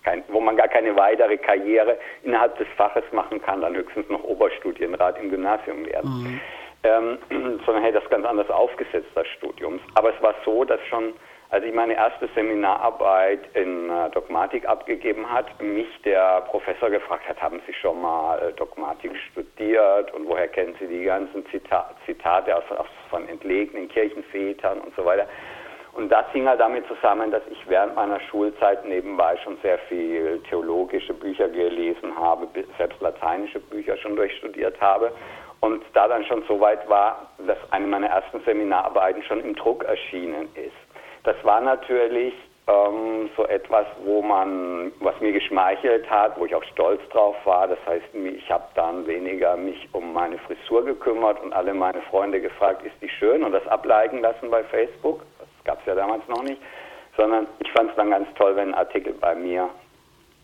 kein, 0.05 0.23
wo 0.29 0.41
man 0.41 0.57
gar 0.57 0.69
keine 0.69 0.95
weitere 0.97 1.37
Karriere 1.37 1.99
innerhalb 2.23 2.57
des 2.59 2.69
Faches 2.77 3.05
machen 3.13 3.43
kann, 3.43 3.61
dann 3.61 3.75
höchstens 3.75 4.09
noch 4.09 4.23
Oberstudienrat 4.23 5.19
im 5.19 5.31
Gymnasium 5.31 5.85
werden. 5.87 6.11
Mhm. 6.11 6.41
Ähm, 6.85 7.19
sondern 7.67 7.83
hätte 7.83 8.01
das 8.01 8.11
ganz 8.11 8.25
anders 8.25 8.49
aufgesetzt, 8.51 9.09
das 9.15 9.27
Studiums. 9.29 9.83
Aber 9.95 10.15
es 10.15 10.23
war 10.23 10.35
so, 10.45 10.65
dass 10.65 10.81
schon 10.89 11.13
als 11.51 11.65
ich 11.65 11.73
meine 11.73 11.95
erste 11.95 12.29
Seminararbeit 12.35 13.41
in 13.55 13.89
äh, 13.89 14.11
Dogmatik 14.11 14.69
abgegeben 14.69 15.31
hat, 15.31 15.47
mich 15.63 15.89
der 16.05 16.43
Professor 16.43 16.91
gefragt 16.91 17.27
hat, 17.27 17.41
haben 17.41 17.61
Sie 17.67 17.73
schon 17.73 18.03
mal 18.03 18.39
äh, 18.39 18.53
Dogmatik 18.53 19.13
studiert 19.31 20.13
und 20.13 20.29
woher 20.29 20.49
kennen 20.49 20.75
Sie 20.79 20.87
die 20.87 21.05
ganzen 21.05 21.47
Zita 21.47 21.91
Zitate 22.05 22.55
aus, 22.55 22.65
aus, 22.77 22.87
von 23.09 23.27
entlegenen 23.29 23.89
Kirchenvätern 23.89 24.79
und 24.81 24.95
so 24.95 25.05
weiter. 25.07 25.27
Und 25.95 26.11
das 26.11 26.27
hing 26.33 26.47
halt 26.47 26.61
damit 26.61 26.87
zusammen, 26.87 27.31
dass 27.31 27.43
ich 27.51 27.59
während 27.67 27.97
meiner 27.97 28.21
Schulzeit 28.21 28.85
nebenbei 28.85 29.37
schon 29.39 29.57
sehr 29.63 29.79
viel 29.89 30.41
theologische 30.49 31.15
Bücher 31.15 31.49
gelesen 31.49 32.15
habe, 32.15 32.47
selbst 32.77 33.01
lateinische 33.01 33.59
Bücher 33.59 33.97
schon 33.97 34.15
durchstudiert 34.17 34.79
habe. 34.81 35.11
Und 35.61 35.83
da 35.95 36.07
dann 36.07 36.25
schon 36.25 36.45
so 36.47 36.61
weit 36.61 36.89
war, 36.89 37.31
dass 37.47 37.59
eine 37.73 37.87
meiner 37.87 38.07
ersten 38.09 38.41
Seminararbeiten 38.45 39.23
schon 39.25 39.41
im 39.41 39.57
Druck 39.57 39.83
erschienen 39.85 40.49
ist. 40.55 40.88
Das 41.25 41.37
war 41.45 41.61
natürlich 41.61 42.35
ähm, 42.69 43.31
so 43.37 43.47
etwas, 43.47 43.87
wo 44.05 44.23
man, 44.23 44.93
was 45.01 45.19
mir 45.21 45.33
geschmeichelt 45.33 46.09
hat, 46.11 46.39
wo 46.39 46.45
ich 46.45 46.55
auch 46.55 46.65
stolz 46.65 47.01
drauf 47.11 47.37
war. 47.45 47.67
Das 47.67 47.79
heißt, 47.87 48.15
ich 48.15 48.51
habe 48.51 48.65
dann 48.75 49.07
weniger 49.07 49.57
mich 49.57 49.89
um 49.93 50.13
meine 50.13 50.39
Frisur 50.39 50.85
gekümmert 50.85 51.43
und 51.43 51.53
alle 51.53 51.73
meine 51.73 52.03
Freunde 52.03 52.41
gefragt, 52.41 52.85
ist 52.85 52.95
die 53.01 53.09
schön 53.09 53.43
und 53.43 53.53
das 53.53 53.67
ableiten 53.69 54.21
lassen 54.21 54.51
bei 54.51 54.63
Facebook. 54.65 55.25
Das 55.39 55.49
gab 55.65 55.81
es 55.81 55.87
ja 55.87 55.95
damals 55.95 56.27
noch 56.29 56.43
nicht. 56.43 56.61
Sondern 57.17 57.47
ich 57.59 57.71
fand 57.73 57.91
es 57.91 57.97
dann 57.97 58.11
ganz 58.11 58.29
toll, 58.35 58.55
wenn 58.55 58.69
ein 58.69 58.75
Artikel 58.75 59.15
bei 59.15 59.35
mir 59.35 59.69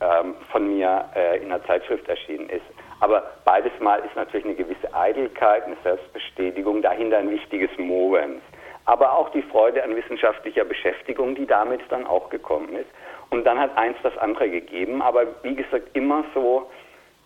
ähm, 0.00 0.34
von 0.50 0.66
mir 0.74 1.04
äh, 1.14 1.36
in 1.38 1.52
einer 1.52 1.64
Zeitschrift 1.66 2.08
erschienen 2.08 2.48
ist. 2.48 2.64
Aber 3.00 3.22
beides 3.44 3.72
Mal 3.80 4.00
ist 4.00 4.16
natürlich 4.16 4.46
eine 4.46 4.54
gewisse 4.54 4.92
Eitelkeit, 4.94 5.64
eine 5.64 5.76
Selbstbestätigung, 5.82 6.80
dahinter 6.80 7.18
ein 7.18 7.30
wichtiges 7.30 7.70
Movens 7.76 8.40
aber 8.86 9.12
auch 9.12 9.30
die 9.30 9.42
Freude 9.42 9.82
an 9.82 9.96
wissenschaftlicher 9.96 10.64
Beschäftigung, 10.64 11.34
die 11.34 11.46
damit 11.46 11.80
dann 11.88 12.06
auch 12.06 12.28
gekommen 12.30 12.76
ist. 12.76 12.90
Und 13.30 13.44
dann 13.44 13.58
hat 13.58 13.76
eins 13.76 13.96
das 14.02 14.16
andere 14.18 14.48
gegeben, 14.50 15.02
aber 15.02 15.26
wie 15.42 15.54
gesagt 15.54 15.88
immer 15.94 16.24
so, 16.34 16.70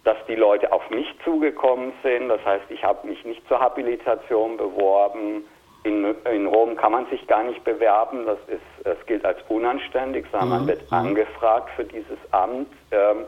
dass 0.04 0.16
die 0.26 0.36
Leute 0.36 0.72
auf 0.72 0.88
mich 0.90 1.06
zugekommen 1.24 1.92
sind. 2.02 2.28
Das 2.28 2.44
heißt, 2.44 2.64
ich 2.70 2.82
habe 2.84 3.06
mich 3.06 3.24
nicht 3.24 3.46
zur 3.48 3.60
Habilitation 3.60 4.56
beworben. 4.56 5.44
In, 5.84 6.14
in, 6.32 6.46
Rom 6.46 6.76
kann 6.76 6.92
man 6.92 7.06
sich 7.06 7.26
gar 7.26 7.44
nicht 7.44 7.62
bewerben, 7.64 8.26
das, 8.26 8.38
ist, 8.48 8.62
das 8.84 8.96
gilt 9.06 9.24
als 9.24 9.38
unanständig, 9.48 10.26
sondern 10.30 10.48
man 10.48 10.62
mhm. 10.62 10.68
wird 10.68 10.90
mhm. 10.90 10.96
angefragt 10.96 11.70
für 11.76 11.84
dieses 11.84 12.18
Amt, 12.30 12.68
ähm, 12.90 13.24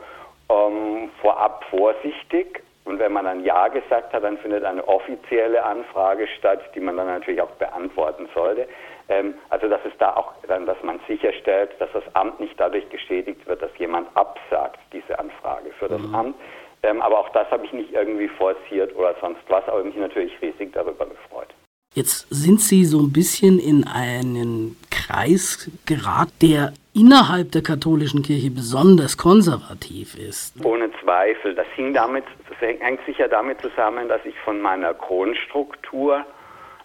ähm, 0.49 1.09
vorab 1.21 1.63
vorsichtig 1.69 2.63
und 2.83 2.99
wenn 2.99 3.13
man 3.13 3.25
dann 3.25 3.43
Ja 3.43 3.67
gesagt 3.67 4.11
hat, 4.13 4.23
dann 4.23 4.37
findet 4.39 4.63
eine 4.63 4.87
offizielle 4.87 5.63
Anfrage 5.63 6.27
statt, 6.39 6.61
die 6.73 6.79
man 6.79 6.97
dann 6.97 7.07
natürlich 7.07 7.41
auch 7.41 7.51
beantworten 7.51 8.27
sollte. 8.33 8.67
Ähm, 9.09 9.35
also 9.49 9.67
dass 9.67 9.81
es 9.85 9.93
da 9.99 10.15
auch 10.15 10.33
dann, 10.47 10.65
dass 10.65 10.81
man 10.83 10.99
sicherstellt, 11.07 11.71
dass 11.79 11.91
das 11.93 12.03
Amt 12.13 12.39
nicht 12.39 12.59
dadurch 12.59 12.89
geschädigt 12.89 13.45
wird, 13.47 13.61
dass 13.61 13.75
jemand 13.77 14.07
absagt, 14.15 14.79
diese 14.93 15.17
Anfrage 15.19 15.71
für 15.77 15.89
das 15.89 16.01
mhm. 16.01 16.15
Amt. 16.15 16.35
Ähm, 16.83 17.01
aber 17.01 17.19
auch 17.19 17.29
das 17.29 17.49
habe 17.51 17.65
ich 17.65 17.73
nicht 17.73 17.93
irgendwie 17.93 18.27
forciert 18.27 18.95
oder 18.95 19.13
sonst 19.21 19.41
was, 19.49 19.67
aber 19.67 19.83
mich 19.83 19.95
natürlich 19.95 20.41
riesig 20.41 20.73
darüber 20.73 21.05
gefreut. 21.05 21.49
Jetzt 21.93 22.27
sind 22.29 22.61
Sie 22.61 22.85
so 22.85 23.01
ein 23.01 23.11
bisschen 23.11 23.59
in 23.59 23.85
einen 23.85 24.77
Kreis 24.89 25.69
geraten, 25.85 26.31
der 26.41 26.73
innerhalb 26.93 27.51
der 27.51 27.63
katholischen 27.63 28.21
Kirche 28.23 28.49
besonders 28.49 29.17
konservativ 29.17 30.15
ist. 30.17 30.53
Ohne 30.63 30.89
Zweifel. 31.01 31.53
Das 31.53 31.67
hing 31.75 31.93
damit, 31.93 32.23
das 32.47 32.61
hängt 32.61 33.05
sicher 33.05 33.27
damit 33.27 33.59
zusammen, 33.59 34.07
dass 34.07 34.23
ich 34.23 34.39
von 34.39 34.61
meiner 34.61 34.93
Grundstruktur 34.93 36.25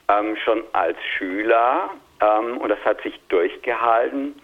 ähm, 0.08 0.36
schon 0.44 0.64
als 0.72 0.96
Schüler, 1.16 1.90
ähm, 2.20 2.58
und 2.58 2.68
das 2.68 2.84
hat 2.84 3.00
sich 3.02 3.14
durchgehalten, 3.28 4.34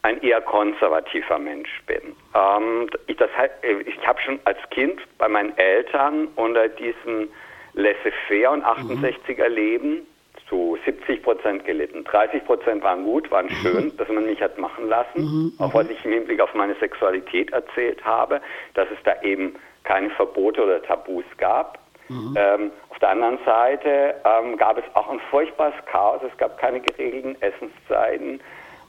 ein 0.00 0.22
eher 0.22 0.40
konservativer 0.40 1.38
Mensch 1.38 1.82
bin. 1.86 2.16
Ähm, 2.34 2.88
ich, 3.06 3.18
ich 3.20 4.06
habe 4.06 4.20
schon 4.22 4.40
als 4.44 4.58
Kind 4.70 4.98
bei 5.18 5.28
meinen 5.28 5.54
Eltern 5.58 6.28
unter 6.36 6.68
diesem 6.68 7.28
Laissez-faire 7.76 8.50
und 8.50 8.64
68er 8.64 9.48
Leben 9.48 10.06
zu 10.48 10.78
70 10.84 11.22
Prozent 11.22 11.64
gelitten. 11.64 12.04
30 12.04 12.44
Prozent 12.44 12.82
waren 12.82 13.04
gut, 13.04 13.30
waren 13.30 13.50
schön, 13.50 13.96
dass 13.96 14.08
man 14.08 14.26
mich 14.26 14.40
hat 14.40 14.58
machen 14.58 14.88
lassen, 14.88 15.20
mhm, 15.20 15.52
auch 15.58 15.74
was 15.74 15.88
ich 15.88 16.04
im 16.04 16.12
Hinblick 16.12 16.40
auf 16.40 16.52
meine 16.54 16.74
Sexualität 16.76 17.52
erzählt 17.52 18.04
habe, 18.04 18.40
dass 18.74 18.88
es 18.90 18.98
da 19.04 19.20
eben 19.22 19.56
keine 19.84 20.10
Verbote 20.10 20.64
oder 20.64 20.82
Tabus 20.82 21.24
gab. 21.38 21.78
Mhm. 22.08 22.34
Ähm, 22.36 22.70
auf 22.90 22.98
der 22.98 23.10
anderen 23.10 23.38
Seite 23.44 24.14
ähm, 24.24 24.56
gab 24.56 24.78
es 24.78 24.84
auch 24.94 25.08
ein 25.10 25.20
furchtbares 25.30 25.74
Chaos, 25.90 26.20
es 26.22 26.36
gab 26.38 26.58
keine 26.58 26.80
geregelten 26.80 27.40
Essenszeiten 27.42 28.40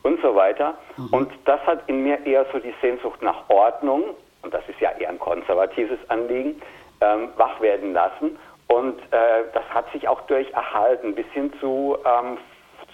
und 0.03 0.21
so 0.21 0.35
weiter. 0.35 0.77
Mhm. 0.97 1.07
Und 1.11 1.31
das 1.45 1.59
hat 1.65 1.83
in 1.87 2.03
mir 2.03 2.25
eher 2.25 2.45
so 2.53 2.59
die 2.59 2.73
Sehnsucht 2.81 3.21
nach 3.21 3.49
Ordnung, 3.49 4.15
und 4.43 4.53
das 4.53 4.61
ist 4.69 4.79
ja 4.79 4.91
eher 4.99 5.09
ein 5.09 5.19
konservatives 5.19 5.99
Anliegen, 6.09 6.61
ähm, 7.01 7.29
wach 7.37 7.59
werden 7.61 7.93
lassen. 7.93 8.37
Und 8.67 8.99
äh, 9.11 9.43
das 9.53 9.63
hat 9.69 9.91
sich 9.91 10.07
auch 10.07 10.21
durch 10.21 10.49
erhalten, 10.51 11.15
bis 11.15 11.25
hin 11.27 11.53
zu, 11.59 11.97
ähm, 12.05 12.37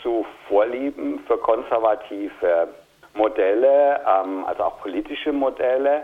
zu 0.01 0.25
Vorlieben 0.47 1.19
für 1.25 1.37
konservative 1.37 2.67
Modelle, 3.15 4.01
ähm, 4.07 4.45
also 4.45 4.63
auch 4.63 4.79
politische 4.81 5.33
Modelle, 5.33 6.03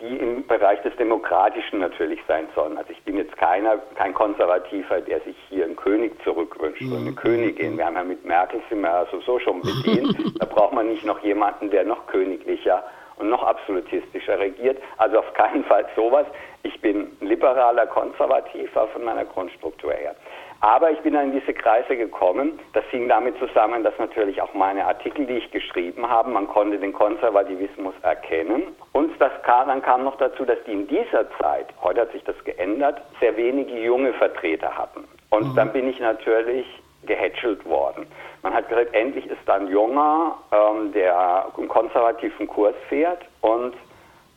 die 0.00 0.16
im 0.16 0.46
Bereich 0.46 0.82
des 0.82 0.94
Demokratischen 0.96 1.78
natürlich 1.78 2.20
sein 2.26 2.46
sollen. 2.54 2.76
Also 2.76 2.90
ich 2.90 3.02
bin 3.04 3.16
jetzt 3.16 3.36
keiner, 3.36 3.78
kein 3.94 4.14
Konservativer, 4.14 5.00
der 5.00 5.20
sich 5.20 5.36
hier 5.48 5.64
einen 5.64 5.76
König 5.76 6.12
zurückwünscht 6.24 6.82
mhm. 6.82 6.92
oder 6.92 7.00
eine 7.00 7.12
Königin. 7.12 7.78
Wir 7.78 7.86
haben 7.86 7.94
ja 7.94 8.04
mit 8.04 8.24
Merkel 8.24 8.60
sind 8.68 8.80
wir 8.80 8.88
ja 8.88 9.06
so 9.24 9.38
schon 9.38 9.62
bedient. 9.62 10.16
da 10.40 10.46
braucht 10.46 10.72
man 10.72 10.88
nicht 10.88 11.04
noch 11.04 11.20
jemanden, 11.22 11.70
der 11.70 11.84
noch 11.84 12.06
königlicher 12.06 12.82
und 13.16 13.28
noch 13.28 13.42
absolutistischer 13.42 14.38
regiert. 14.38 14.78
Also 14.98 15.18
auf 15.18 15.32
keinen 15.34 15.64
Fall 15.64 15.86
sowas. 15.94 16.26
Ich 16.62 16.80
bin 16.80 17.16
liberaler 17.20 17.86
Konservativer 17.86 18.88
von 18.88 19.04
meiner 19.04 19.24
Grundstruktur 19.24 19.92
her. 19.92 20.14
Aber 20.60 20.90
ich 20.90 20.98
bin 21.00 21.14
dann 21.14 21.32
in 21.32 21.40
diese 21.40 21.52
Kreise 21.52 21.96
gekommen. 21.96 22.58
Das 22.72 22.84
hing 22.90 23.08
damit 23.08 23.38
zusammen, 23.38 23.84
dass 23.84 23.96
natürlich 23.98 24.40
auch 24.40 24.54
meine 24.54 24.86
Artikel, 24.86 25.26
die 25.26 25.34
ich 25.34 25.50
geschrieben 25.50 26.08
habe, 26.08 26.30
man 26.30 26.48
konnte 26.48 26.78
den 26.78 26.92
Konservativismus 26.92 27.94
erkennen. 28.02 28.62
Und 28.92 29.12
das 29.20 29.32
kam, 29.42 29.68
dann 29.68 29.82
kam 29.82 30.04
noch 30.04 30.16
dazu, 30.16 30.44
dass 30.44 30.58
die 30.66 30.72
in 30.72 30.88
dieser 30.88 31.30
Zeit, 31.38 31.66
heute 31.82 32.02
hat 32.02 32.12
sich 32.12 32.24
das 32.24 32.42
geändert, 32.44 33.02
sehr 33.20 33.36
wenige 33.36 33.78
junge 33.78 34.12
Vertreter 34.14 34.76
hatten. 34.76 35.04
Und 35.30 35.52
mhm. 35.52 35.56
dann 35.56 35.72
bin 35.72 35.88
ich 35.88 36.00
natürlich 36.00 36.66
gehätschelt 37.06 37.64
worden. 37.64 38.06
Man 38.42 38.54
hat 38.54 38.68
gesagt, 38.68 38.94
endlich 38.94 39.26
ist 39.26 39.40
da 39.46 39.54
ein 39.54 39.68
Junger, 39.68 40.36
ähm, 40.52 40.92
der 40.92 41.46
einen 41.56 41.68
konservativen 41.68 42.46
Kurs 42.46 42.74
fährt 42.88 43.24
und 43.40 43.74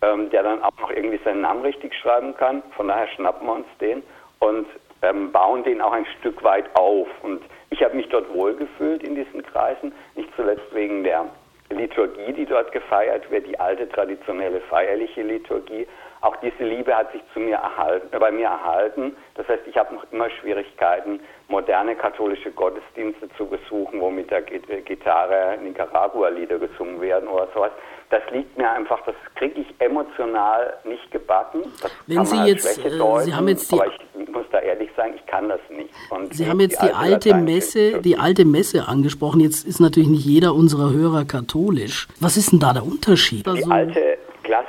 ähm, 0.02 0.30
der 0.30 0.44
dann 0.44 0.64
auch 0.64 0.72
noch 0.80 0.92
irgendwie 0.92 1.20
seinen 1.24 1.42
Namen 1.42 1.62
richtig 1.62 1.94
schreiben 1.96 2.36
kann. 2.36 2.64
Von 2.76 2.88
daher 2.88 3.08
schnappen 3.10 3.46
wir 3.48 3.54
uns 3.54 3.68
den. 3.82 4.04
Und 4.40 4.68
ähm, 5.02 5.32
bauen 5.32 5.64
den 5.64 5.82
auch 5.82 5.92
ein 5.92 6.06
Stück 6.20 6.44
weit 6.44 6.66
auf. 6.76 7.08
Und 7.24 7.42
ich 7.70 7.84
habe 7.84 7.96
mich 7.96 8.08
dort 8.10 8.34
wohlgefühlt 8.34 9.04
in 9.04 9.16
diesen 9.16 9.44
Kreisen, 9.44 9.92
nicht 10.16 10.30
zuletzt 10.36 10.74
wegen 10.74 11.04
der 11.04 11.26
Liturgie, 11.70 12.34
die 12.34 12.46
dort 12.46 12.72
gefeiert 12.72 13.30
wird, 13.30 13.48
die 13.48 13.60
alte 13.60 13.88
traditionelle 13.88 14.60
feierliche 14.62 15.22
Liturgie. 15.22 15.88
Auch 16.22 16.36
diese 16.38 16.64
Liebe 16.64 16.94
hat 16.96 17.12
sich 17.14 17.22
zu 17.34 17.40
mir 17.40 17.56
erhalten, 17.56 18.08
äh, 18.12 18.20
bei 18.20 18.32
mir 18.32 18.48
erhalten. 18.48 19.16
Das 19.36 19.48
heißt, 19.48 19.64
ich 19.68 19.78
habe 19.78 19.96
noch 19.96 20.06
immer 20.12 20.30
Schwierigkeiten, 20.30 21.22
moderne 21.48 21.96
katholische 21.96 22.52
Gottesdienste 22.52 23.30
zu 23.38 23.46
besuchen, 23.46 24.02
wo 24.02 24.10
mit 24.10 24.30
der 24.30 24.42
Gitarre 24.42 25.58
Nicaragua-Lieder 25.64 26.60
gesungen 26.60 27.00
werden 27.00 27.28
oder 27.30 27.48
sowas. 27.54 27.72
Das 28.10 28.22
liegt 28.32 28.58
mir 28.58 28.70
einfach, 28.70 29.00
das 29.06 29.16
kriege 29.36 29.62
ich 29.62 29.68
emotional 29.80 30.74
nicht 30.84 31.10
gebacken. 31.12 31.62
Das 31.82 31.92
Wenn 32.08 32.26
Sie 32.26 32.44
jetzt, 32.48 32.86
äh, 32.86 32.98
deuten, 32.98 33.26
Sie 33.26 33.34
haben 33.34 33.48
jetzt 33.48 33.72
die, 33.72 33.80
ich 34.22 34.30
muss 34.30 34.46
da 34.52 34.60
ehrlich 34.60 34.90
sagen, 34.98 35.14
ich 35.16 35.26
kann 35.28 35.48
das 35.48 35.60
nicht. 35.70 35.94
Und 36.10 36.34
Sie 36.34 36.48
haben 36.48 36.60
jetzt 36.60 36.82
die, 36.82 36.88
die 36.88 36.94
alte 36.94 37.34
Messe, 37.36 38.02
die 38.02 38.18
alte 38.18 38.46
Messe 38.46 38.88
angesprochen. 38.88 39.42
Jetzt 39.42 39.66
ist 39.66 39.80
natürlich 39.80 40.10
nicht 40.10 40.26
jeder 40.26 40.54
unserer 40.54 40.92
Hörer 40.92 41.24
katholisch. 41.26 42.08
Was 42.20 42.36
ist 42.36 42.52
denn 42.52 42.60
da 42.60 42.74
der 42.74 42.84
Unterschied? 42.84 43.46
Die 43.46 43.50
also, 43.50 43.72
alte 43.72 44.18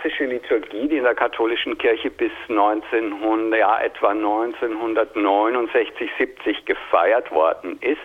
klassische 0.00 0.24
Liturgie, 0.24 0.88
die 0.88 0.96
in 0.96 1.04
der 1.04 1.14
katholischen 1.14 1.76
Kirche 1.78 2.10
bis 2.10 2.32
1900, 2.48 3.60
ja, 3.60 3.80
etwa 3.80 4.10
1969, 4.10 6.10
70 6.18 6.64
gefeiert 6.64 7.30
worden 7.30 7.78
ist, 7.80 8.00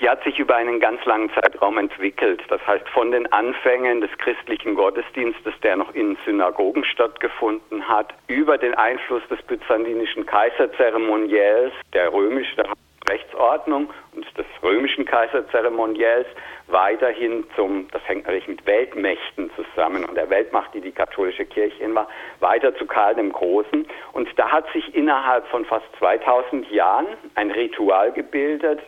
die 0.00 0.08
hat 0.08 0.22
sich 0.24 0.38
über 0.38 0.56
einen 0.56 0.80
ganz 0.80 1.04
langen 1.04 1.30
Zeitraum 1.34 1.78
entwickelt. 1.78 2.42
Das 2.48 2.66
heißt, 2.66 2.88
von 2.88 3.10
den 3.10 3.30
Anfängen 3.32 4.00
des 4.00 4.10
christlichen 4.18 4.74
Gottesdienstes, 4.74 5.52
der 5.62 5.76
noch 5.76 5.94
in 5.94 6.16
Synagogen 6.24 6.84
stattgefunden 6.84 7.86
hat, 7.86 8.14
über 8.26 8.56
den 8.56 8.74
Einfluss 8.74 9.22
des 9.28 9.42
byzantinischen 9.42 10.24
Kaiserzeremoniells, 10.24 11.74
der 11.92 12.12
römischen 12.12 12.62
Rechtsordnung 13.10 13.90
und 14.14 14.24
des 14.38 14.46
römischen 14.62 15.04
Kaiserzeremoniells 15.04 16.26
weiterhin 16.68 17.44
zum, 17.56 17.88
das 17.90 18.00
hängt 18.06 18.24
natürlich 18.24 18.48
mit 18.48 18.64
Weltmächten 18.66 19.50
zusammen 19.56 20.04
und 20.04 20.14
der 20.14 20.30
Weltmacht, 20.30 20.72
die 20.74 20.80
die 20.80 20.92
katholische 20.92 21.44
Kirche 21.44 21.82
in 21.82 21.94
war, 21.94 22.08
weiter 22.38 22.74
zu 22.76 22.86
Karl 22.86 23.16
dem 23.16 23.32
Großen. 23.32 23.86
Und 24.12 24.28
da 24.36 24.50
hat 24.50 24.70
sich 24.72 24.94
innerhalb 24.94 25.46
von 25.48 25.64
fast 25.64 25.86
2000 25.98 26.70
Jahren 26.70 27.06
ein 27.34 27.50
Ritual 27.50 28.12
gebildet, 28.12 28.80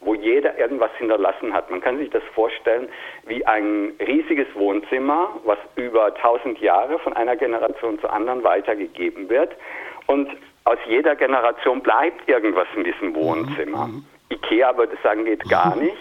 wo 0.00 0.14
jeder 0.14 0.58
irgendwas 0.58 0.90
hinterlassen 0.98 1.52
hat. 1.52 1.70
Man 1.70 1.80
kann 1.80 1.98
sich 1.98 2.10
das 2.10 2.22
vorstellen 2.34 2.88
wie 3.26 3.44
ein 3.46 3.92
riesiges 4.00 4.46
Wohnzimmer, 4.54 5.30
was 5.44 5.58
über 5.76 6.06
1000 6.06 6.60
Jahre 6.60 6.98
von 6.98 7.12
einer 7.14 7.36
Generation 7.36 8.00
zur 8.00 8.12
anderen 8.12 8.44
weitergegeben 8.44 9.28
wird. 9.28 9.56
Und 10.06 10.28
aus 10.68 10.78
jeder 10.86 11.16
Generation 11.16 11.80
bleibt 11.80 12.28
irgendwas 12.28 12.66
in 12.76 12.84
diesem 12.84 13.14
Wohnzimmer. 13.14 13.86
Mhm. 13.86 14.04
Ikea 14.30 14.76
würde 14.76 14.96
sagen, 15.02 15.24
geht 15.24 15.48
gar 15.48 15.74
nicht, 15.76 15.96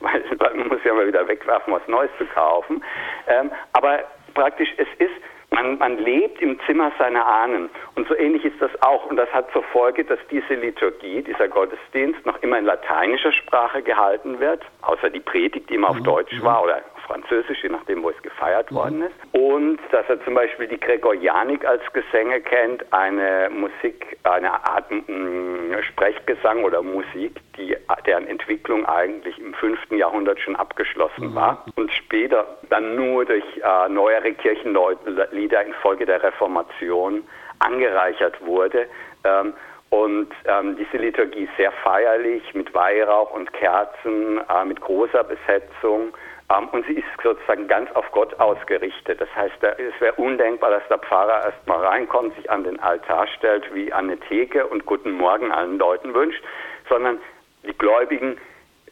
weil 0.00 0.54
man 0.54 0.68
muss 0.68 0.78
ja 0.84 0.94
mal 0.94 1.06
wieder 1.06 1.26
wegwerfen, 1.26 1.72
was 1.72 1.86
Neues 1.88 2.10
zu 2.18 2.26
kaufen. 2.26 2.82
Ähm, 3.26 3.50
aber 3.72 4.04
praktisch, 4.34 4.68
es 4.76 4.88
ist 4.98 5.14
man, 5.50 5.78
man 5.78 5.96
lebt 5.98 6.42
im 6.42 6.58
Zimmer 6.66 6.92
seiner 6.98 7.24
Ahnen. 7.24 7.70
Und 7.94 8.08
so 8.08 8.16
ähnlich 8.16 8.44
ist 8.44 8.60
das 8.60 8.70
auch. 8.82 9.06
Und 9.06 9.16
das 9.16 9.32
hat 9.32 9.50
zur 9.52 9.62
Folge, 9.62 10.04
dass 10.04 10.18
diese 10.30 10.54
Liturgie, 10.54 11.22
dieser 11.22 11.48
Gottesdienst 11.48 12.24
noch 12.26 12.42
immer 12.42 12.58
in 12.58 12.64
lateinischer 12.64 13.32
Sprache 13.32 13.82
gehalten 13.82 14.40
wird, 14.40 14.62
außer 14.82 15.08
die 15.08 15.20
Predigt, 15.20 15.70
die 15.70 15.74
immer 15.74 15.90
auf 15.90 16.00
mhm. 16.00 16.04
Deutsch 16.04 16.42
war 16.42 16.62
oder 16.64 16.82
Französisch, 17.06 17.62
je 17.62 17.68
nachdem, 17.68 18.02
wo 18.02 18.10
es 18.10 18.22
gefeiert 18.22 18.72
worden 18.72 19.02
ist. 19.02 19.14
Und 19.32 19.78
dass 19.90 20.08
er 20.08 20.22
zum 20.24 20.34
Beispiel 20.34 20.66
die 20.66 20.78
Gregorianik 20.78 21.64
als 21.64 21.82
Gesänge 21.92 22.40
kennt, 22.40 22.84
eine 22.92 23.48
Musik, 23.50 24.18
eine 24.24 24.52
Art 24.52 24.90
mh, 24.90 25.82
Sprechgesang 25.82 26.64
oder 26.64 26.82
Musik, 26.82 27.40
die, 27.56 27.76
deren 28.06 28.26
Entwicklung 28.26 28.84
eigentlich 28.86 29.38
im 29.38 29.54
5. 29.54 29.90
Jahrhundert 29.92 30.40
schon 30.40 30.56
abgeschlossen 30.56 31.30
mhm. 31.30 31.34
war 31.34 31.64
und 31.76 31.92
später 31.92 32.46
dann 32.68 32.96
nur 32.96 33.24
durch 33.24 33.44
äh, 33.62 33.88
neuere 33.88 34.32
Kirchenlieder 34.32 35.64
infolge 35.64 36.06
der 36.06 36.22
Reformation 36.22 37.22
angereichert 37.58 38.44
wurde. 38.44 38.86
Ähm, 39.24 39.54
und 39.90 40.28
ähm, 40.46 40.76
diese 40.76 40.96
Liturgie 40.96 41.48
sehr 41.56 41.70
feierlich 41.70 42.42
mit 42.54 42.74
Weihrauch 42.74 43.30
und 43.32 43.52
Kerzen, 43.52 44.40
äh, 44.48 44.64
mit 44.64 44.80
großer 44.80 45.22
Besetzung 45.24 46.12
und 46.48 46.86
sie 46.86 46.94
ist 46.94 47.06
sozusagen 47.22 47.66
ganz 47.66 47.90
auf 47.92 48.10
Gott 48.12 48.38
ausgerichtet. 48.38 49.20
Das 49.20 49.28
heißt, 49.34 49.62
es 49.62 50.00
wäre 50.00 50.14
undenkbar, 50.14 50.70
dass 50.70 50.86
der 50.88 50.98
Pfarrer 50.98 51.44
erst 51.44 51.66
mal 51.66 51.84
reinkommt, 51.84 52.36
sich 52.36 52.48
an 52.50 52.62
den 52.62 52.78
Altar 52.80 53.26
stellt, 53.26 53.72
wie 53.74 53.92
an 53.92 54.06
eine 54.06 54.18
Theke 54.20 54.66
und 54.66 54.86
Guten 54.86 55.12
Morgen 55.12 55.50
allen 55.50 55.78
Leuten 55.78 56.14
wünscht, 56.14 56.42
sondern 56.88 57.18
die 57.64 57.76
Gläubigen 57.76 58.38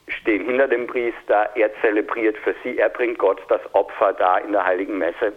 stehen 0.08 0.44
hinter 0.44 0.68
dem 0.68 0.86
Priester, 0.86 1.50
er 1.54 1.70
zelebriert 1.80 2.36
für 2.38 2.54
sie, 2.62 2.76
er 2.78 2.88
bringt 2.88 3.18
Gott 3.18 3.40
das 3.48 3.60
Opfer 3.72 4.12
da 4.12 4.38
in 4.38 4.52
der 4.52 4.64
Heiligen 4.64 4.98
Messe 4.98 5.32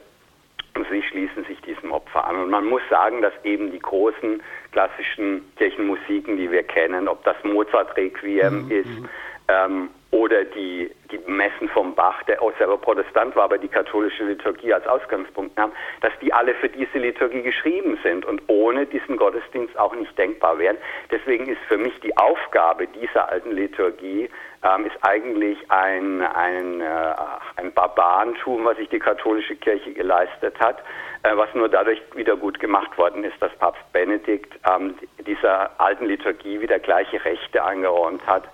und 0.76 0.88
sie 0.90 1.02
schließen 1.04 1.46
sich 1.46 1.60
diesem 1.62 1.92
Opfer 1.92 2.28
an. 2.28 2.36
Und 2.36 2.50
man 2.50 2.66
muss 2.66 2.82
sagen, 2.90 3.22
dass 3.22 3.34
eben 3.44 3.72
die 3.72 3.80
großen 3.80 4.42
klassischen 4.72 5.44
Kirchenmusiken, 5.56 6.38
die 6.38 6.52
wir 6.52 6.64
kennen, 6.64 7.08
ob 7.08 7.24
das 7.24 7.36
Mozart-Requiem 7.44 8.66
mhm. 8.66 8.72
ist, 8.72 9.10
ähm, 9.48 9.90
oder 10.18 10.46
die, 10.46 10.90
die 11.12 11.20
Messen 11.28 11.70
vom 11.70 11.94
Bach, 11.94 12.24
der 12.24 12.42
auch 12.42 12.52
selber 12.58 12.80
Protestant 12.80 13.36
war, 13.36 13.44
aber 13.44 13.60
die 13.60 13.68
katholische 13.68 14.24
Liturgie 14.24 14.74
als 14.74 14.88
Ausgangspunkt 14.88 15.56
nahm, 15.58 15.72
dass 16.02 16.12
die 16.22 16.34
alle 16.34 16.56
für 16.56 16.70
diese 16.70 16.98
Liturgie 16.98 17.44
geschrieben 17.44 18.00
sind 18.02 18.26
und 18.26 18.42
ohne 18.48 18.88
diesen 18.88 19.18
Gottesdienst 19.18 19.78
auch 19.78 19.94
nicht 19.94 20.18
denkbar 20.18 20.58
wären. 20.58 20.78
Deswegen 21.12 21.46
ist 21.46 21.62
für 21.68 21.78
mich 21.78 21.94
die 22.00 22.18
Aufgabe 22.18 22.88
dieser 22.88 23.30
alten 23.30 23.52
Liturgie, 23.52 24.28
ähm, 24.64 24.86
ist 24.88 24.98
eigentlich 25.02 25.60
ein, 25.70 26.24
ein, 26.24 26.82
äh, 26.82 27.14
ein 27.58 27.72
Barbarentum, 27.74 28.66
was 28.66 28.78
sich 28.78 28.90
die 28.90 28.98
katholische 28.98 29.56
Kirche 29.56 29.94
geleistet 29.94 30.60
hat, 30.60 30.80
äh, 31.22 31.38
was 31.38 31.54
nur 31.54 31.70
dadurch 31.70 32.02
wieder 32.16 32.36
gut 32.36 32.60
gemacht 32.60 32.98
worden 32.98 33.24
ist, 33.24 33.40
dass 33.40 33.56
Papst 33.60 33.84
Benedikt 33.94 34.52
ähm, 34.68 34.96
dieser 35.28 35.80
alten 35.80 36.06
Liturgie 36.06 36.60
wieder 36.60 36.80
gleiche 36.80 37.24
Rechte 37.24 37.64
eingeräumt 37.64 38.26
hat 38.26 38.46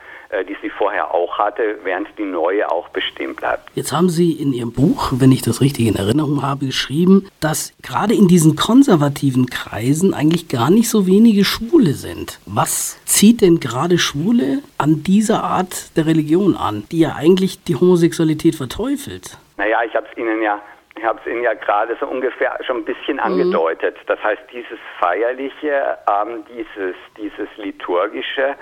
die 0.48 0.58
sie 0.62 0.70
vorher 0.70 1.14
auch 1.14 1.38
hatte, 1.38 1.80
während 1.84 2.08
die 2.18 2.24
neue 2.24 2.70
auch 2.72 2.90
bestehen 2.90 3.36
bleibt. 3.36 3.70
Jetzt 3.76 3.92
haben 3.92 4.10
Sie 4.10 4.32
in 4.32 4.54
Ihrem 4.54 4.74
Buch, 4.74 5.12
wenn 5.14 5.32
ich 5.32 5.42
das 5.42 5.62
richtig 5.62 5.88
in 5.88 5.96
Erinnerung 5.96 6.42
habe, 6.42 6.66
geschrieben, 6.66 7.30
dass 7.40 7.74
gerade 7.82 8.14
in 8.14 8.28
diesen 8.28 8.56
konservativen 8.56 9.48
Kreisen 9.48 10.14
eigentlich 10.14 10.48
gar 10.50 10.70
nicht 10.70 10.90
so 10.90 11.08
wenige 11.08 11.46
Schwule 11.46 11.94
sind. 11.94 12.40
Was 12.46 13.04
zieht 13.06 13.42
denn 13.42 13.60
gerade 13.60 13.98
Schwule 13.98 14.60
an 14.78 15.04
dieser 15.04 15.44
Art 15.44 15.96
der 15.98 16.06
Religion 16.06 16.56
an, 16.56 16.84
die 16.92 17.00
ja 17.00 17.16
eigentlich 17.16 17.64
die 17.64 17.76
Homosexualität 17.76 18.56
verteufelt? 18.56 19.38
Naja, 19.58 19.80
ich 19.86 19.96
habe 19.96 20.08
es 20.12 20.18
Ihnen 20.18 20.42
ja 20.42 20.60
ich 20.96 21.04
habe 21.04 21.20
es 21.20 21.32
Ihnen 21.32 21.44
ja 21.44 21.54
gerade 21.54 21.98
so 22.00 22.08
ungefähr 22.08 22.58
schon 22.66 22.78
ein 22.78 22.86
bisschen 22.86 23.16
mhm. 23.16 23.24
angedeutet. 23.24 23.98
Das 24.08 24.22
heißt, 24.24 24.42
dieses 24.52 24.80
Feierliche, 25.00 25.98
ähm, 26.08 26.46
dieses, 26.56 26.96
dieses 27.18 27.50
Liturgische, 27.58 28.56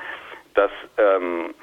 das 0.54 0.72
ähm, 0.98 1.54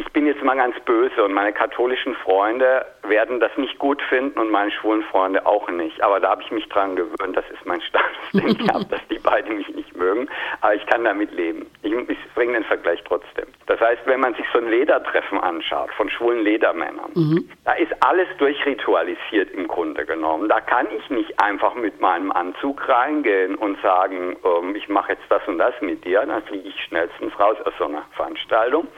ich 0.00 0.12
bin 0.14 0.26
jetzt 0.26 0.42
mal 0.42 0.56
ganz 0.56 0.74
böse 0.86 1.22
und 1.22 1.34
meine 1.34 1.52
katholischen 1.52 2.14
Freunde 2.14 2.86
werden 3.02 3.38
das 3.38 3.54
nicht 3.58 3.78
gut 3.78 4.00
finden 4.08 4.38
und 4.38 4.50
meine 4.50 4.70
schwulen 4.70 5.02
Freunde 5.02 5.44
auch 5.44 5.68
nicht. 5.68 6.02
Aber 6.02 6.20
da 6.20 6.30
habe 6.30 6.42
ich 6.42 6.50
mich 6.50 6.66
dran 6.70 6.96
gewöhnt, 6.96 7.36
das 7.36 7.44
ist 7.50 7.66
mein 7.66 7.82
Status, 7.82 8.08
den 8.32 8.48
ich 8.48 8.68
habe, 8.72 8.84
dass 8.90 9.06
die 9.08 9.18
beiden 9.18 9.58
mich 9.58 9.68
nicht 9.74 9.94
mögen. 9.94 10.26
Aber 10.62 10.74
ich 10.74 10.86
kann 10.86 11.04
damit 11.04 11.32
leben. 11.32 11.66
Ich, 11.82 11.92
ich 11.92 12.18
bringe 12.34 12.54
den 12.54 12.64
Vergleich 12.64 13.02
trotzdem. 13.06 13.46
Das 13.66 13.78
heißt, 13.80 14.00
wenn 14.06 14.20
man 14.20 14.34
sich 14.34 14.46
so 14.52 14.58
ein 14.58 14.68
Ledertreffen 14.68 15.38
anschaut 15.38 15.90
von 15.92 16.08
schwulen 16.08 16.44
Ledermännern, 16.44 17.10
mhm. 17.14 17.50
da 17.66 17.72
ist 17.72 17.92
alles 18.00 18.28
durchritualisiert 18.38 19.50
im 19.50 19.68
Grunde 19.68 20.06
genommen. 20.06 20.48
Da 20.48 20.60
kann 20.60 20.86
ich 20.96 21.10
nicht 21.10 21.38
einfach 21.38 21.74
mit 21.74 22.00
meinem 22.00 22.32
Anzug 22.32 22.88
reingehen 22.88 23.54
und 23.56 23.80
sagen, 23.82 24.36
ähm, 24.44 24.74
ich 24.74 24.88
mache 24.88 25.12
jetzt 25.12 25.24
das 25.28 25.46
und 25.46 25.58
das 25.58 25.74
mit 25.82 26.04
dir. 26.06 26.24
Dann 26.24 26.42
fliege 26.44 26.68
ich 26.68 26.84
schnellstens 26.84 27.38
raus 27.38 27.58
aus 27.64 27.74
so 27.78 27.84
einer 27.84 28.04
Veranstaltung 28.12 28.88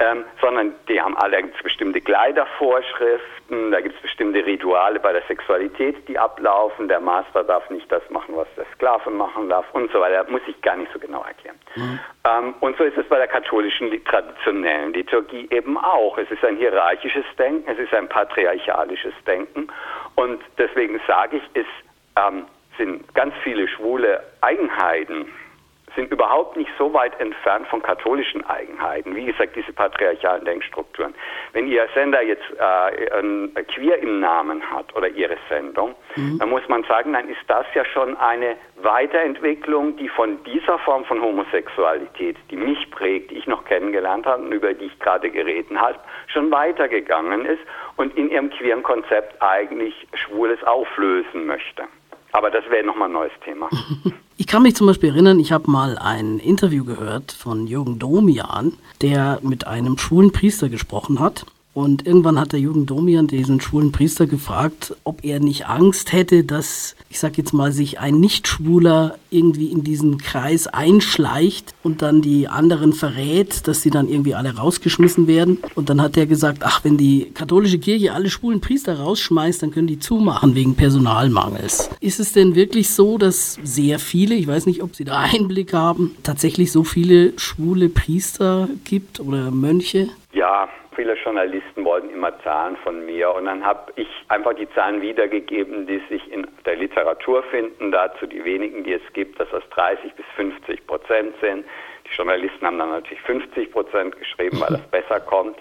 ähm, 0.00 0.24
sondern 0.40 0.74
die 0.88 1.00
haben 1.00 1.16
alle 1.16 1.42
bestimmte 1.62 2.00
Kleidervorschriften, 2.00 3.70
da 3.70 3.80
gibt 3.80 3.96
es 3.96 4.02
bestimmte 4.02 4.44
Rituale 4.44 5.00
bei 5.00 5.12
der 5.12 5.22
Sexualität, 5.22 6.08
die 6.08 6.18
ablaufen. 6.18 6.88
Der 6.88 7.00
Master 7.00 7.44
darf 7.44 7.68
nicht 7.70 7.90
das 7.90 8.02
machen, 8.10 8.36
was 8.36 8.46
der 8.56 8.66
Sklave 8.74 9.10
machen 9.10 9.48
darf 9.48 9.66
und 9.72 9.90
so 9.92 10.00
weiter. 10.00 10.24
Muss 10.30 10.42
ich 10.46 10.60
gar 10.62 10.76
nicht 10.76 10.92
so 10.92 10.98
genau 10.98 11.22
erklären. 11.24 11.58
Mhm. 11.76 11.98
Ähm, 12.24 12.54
und 12.60 12.76
so 12.76 12.84
ist 12.84 12.96
es 12.96 13.06
bei 13.08 13.16
der 13.16 13.26
katholischen 13.26 13.90
traditionellen 14.04 14.92
Liturgie 14.92 15.48
eben 15.50 15.76
auch. 15.76 16.18
Es 16.18 16.30
ist 16.30 16.44
ein 16.44 16.56
hierarchisches 16.56 17.24
Denken, 17.38 17.68
es 17.70 17.78
ist 17.78 17.92
ein 17.94 18.08
patriarchalisches 18.08 19.14
Denken 19.26 19.68
und 20.14 20.40
deswegen 20.58 21.00
sage 21.06 21.38
ich, 21.38 21.42
es 21.54 21.66
ähm, 22.16 22.44
sind 22.76 23.14
ganz 23.14 23.34
viele 23.42 23.66
schwule 23.68 24.22
Eigenheiten 24.40 25.26
sind 25.98 26.12
überhaupt 26.12 26.56
nicht 26.56 26.70
so 26.78 26.94
weit 26.94 27.18
entfernt 27.20 27.66
von 27.66 27.82
katholischen 27.82 28.46
Eigenheiten. 28.46 29.16
Wie 29.16 29.24
gesagt, 29.24 29.56
diese 29.56 29.72
patriarchalen 29.72 30.44
Denkstrukturen. 30.44 31.12
Wenn 31.52 31.66
Ihr 31.66 31.88
Sender 31.92 32.22
jetzt 32.22 32.44
äh, 32.56 33.18
ein 33.18 33.52
Queer 33.74 33.98
im 33.98 34.20
Namen 34.20 34.62
hat 34.70 34.94
oder 34.94 35.08
Ihre 35.08 35.36
Sendung, 35.48 35.96
mhm. 36.14 36.38
dann 36.38 36.50
muss 36.50 36.62
man 36.68 36.84
sagen, 36.84 37.14
dann 37.14 37.28
ist 37.28 37.42
das 37.48 37.66
ja 37.74 37.84
schon 37.84 38.16
eine 38.16 38.54
Weiterentwicklung, 38.76 39.96
die 39.96 40.08
von 40.08 40.40
dieser 40.44 40.78
Form 40.78 41.04
von 41.04 41.20
Homosexualität, 41.20 42.36
die 42.48 42.56
mich 42.56 42.88
prägt, 42.92 43.32
die 43.32 43.38
ich 43.38 43.48
noch 43.48 43.64
kennengelernt 43.64 44.24
habe 44.24 44.44
und 44.44 44.52
über 44.52 44.74
die 44.74 44.84
ich 44.84 44.98
gerade 45.00 45.28
geredet 45.30 45.76
habe, 45.76 45.98
schon 46.28 46.52
weitergegangen 46.52 47.44
ist 47.44 47.62
und 47.96 48.16
in 48.16 48.30
ihrem 48.30 48.50
queeren 48.50 48.84
Konzept 48.84 49.42
eigentlich 49.42 50.06
Schwules 50.14 50.62
auflösen 50.62 51.46
möchte. 51.46 51.88
Aber 52.32 52.50
das 52.50 52.64
wäre 52.70 52.84
nochmal 52.84 53.08
ein 53.08 53.12
neues 53.12 53.32
Thema. 53.44 53.68
Ich 54.40 54.46
kann 54.46 54.62
mich 54.62 54.76
zum 54.76 54.86
Beispiel 54.86 55.10
erinnern, 55.10 55.40
ich 55.40 55.50
habe 55.50 55.68
mal 55.68 55.98
ein 55.98 56.38
Interview 56.38 56.84
gehört 56.84 57.32
von 57.32 57.66
Jürgen 57.66 57.98
Domian, 57.98 58.72
der 59.02 59.40
mit 59.42 59.66
einem 59.66 59.98
schwulen 59.98 60.30
Priester 60.30 60.68
gesprochen 60.68 61.18
hat. 61.18 61.44
Und 61.78 62.08
irgendwann 62.08 62.40
hat 62.40 62.50
der 62.50 62.58
Jürgen 62.58 62.86
Domian 62.86 63.28
diesen 63.28 63.60
schwulen 63.60 63.92
Priester 63.92 64.26
gefragt, 64.26 64.96
ob 65.04 65.24
er 65.24 65.38
nicht 65.38 65.68
Angst 65.68 66.12
hätte, 66.12 66.42
dass, 66.42 66.96
ich 67.08 67.20
sag 67.20 67.38
jetzt 67.38 67.52
mal, 67.52 67.70
sich 67.70 68.00
ein 68.00 68.18
Nicht-Schwuler 68.18 69.16
irgendwie 69.30 69.66
in 69.66 69.84
diesen 69.84 70.18
Kreis 70.18 70.66
einschleicht 70.66 71.74
und 71.84 72.02
dann 72.02 72.20
die 72.20 72.48
anderen 72.48 72.92
verrät, 72.92 73.68
dass 73.68 73.80
sie 73.80 73.90
dann 73.90 74.08
irgendwie 74.08 74.34
alle 74.34 74.56
rausgeschmissen 74.56 75.28
werden. 75.28 75.58
Und 75.76 75.88
dann 75.88 76.02
hat 76.02 76.16
er 76.16 76.26
gesagt, 76.26 76.64
ach, 76.64 76.82
wenn 76.82 76.96
die 76.96 77.30
katholische 77.32 77.78
Kirche 77.78 78.12
alle 78.12 78.28
schwulen 78.28 78.60
Priester 78.60 78.98
rausschmeißt, 78.98 79.62
dann 79.62 79.70
können 79.70 79.86
die 79.86 80.00
zumachen 80.00 80.56
wegen 80.56 80.74
Personalmangels. 80.74 81.90
Ist 82.00 82.18
es 82.18 82.32
denn 82.32 82.56
wirklich 82.56 82.90
so, 82.90 83.18
dass 83.18 83.56
sehr 83.62 84.00
viele, 84.00 84.34
ich 84.34 84.48
weiß 84.48 84.66
nicht, 84.66 84.82
ob 84.82 84.96
Sie 84.96 85.04
da 85.04 85.20
Einblick 85.20 85.74
haben, 85.74 86.16
tatsächlich 86.24 86.72
so 86.72 86.82
viele 86.82 87.34
schwule 87.38 87.88
Priester 87.88 88.68
gibt 88.82 89.20
oder 89.20 89.52
Mönche? 89.52 90.08
Ja, 90.32 90.68
viele 90.94 91.14
Journalisten 91.14 91.84
wollten 91.86 92.10
immer 92.10 92.38
Zahlen 92.42 92.76
von 92.78 93.04
mir 93.06 93.32
und 93.34 93.46
dann 93.46 93.64
habe 93.64 93.92
ich 93.96 94.08
einfach 94.28 94.52
die 94.52 94.68
Zahlen 94.74 95.00
wiedergegeben, 95.00 95.86
die 95.86 96.02
sich 96.10 96.30
in 96.30 96.46
der 96.66 96.76
Literatur 96.76 97.42
finden, 97.44 97.90
dazu 97.92 98.26
die 98.26 98.44
wenigen, 98.44 98.84
die 98.84 98.92
es 98.92 99.12
gibt, 99.14 99.40
dass 99.40 99.48
das 99.50 99.62
30 99.70 100.12
bis 100.14 100.26
50 100.36 100.86
Prozent 100.86 101.34
sind. 101.40 101.64
Die 102.06 102.14
Journalisten 102.14 102.66
haben 102.66 102.78
dann 102.78 102.90
natürlich 102.90 103.22
50 103.22 103.72
Prozent 103.72 104.18
geschrieben, 104.18 104.60
weil 104.60 104.68
das 104.68 104.86
besser 104.90 105.20
kommt. 105.20 105.58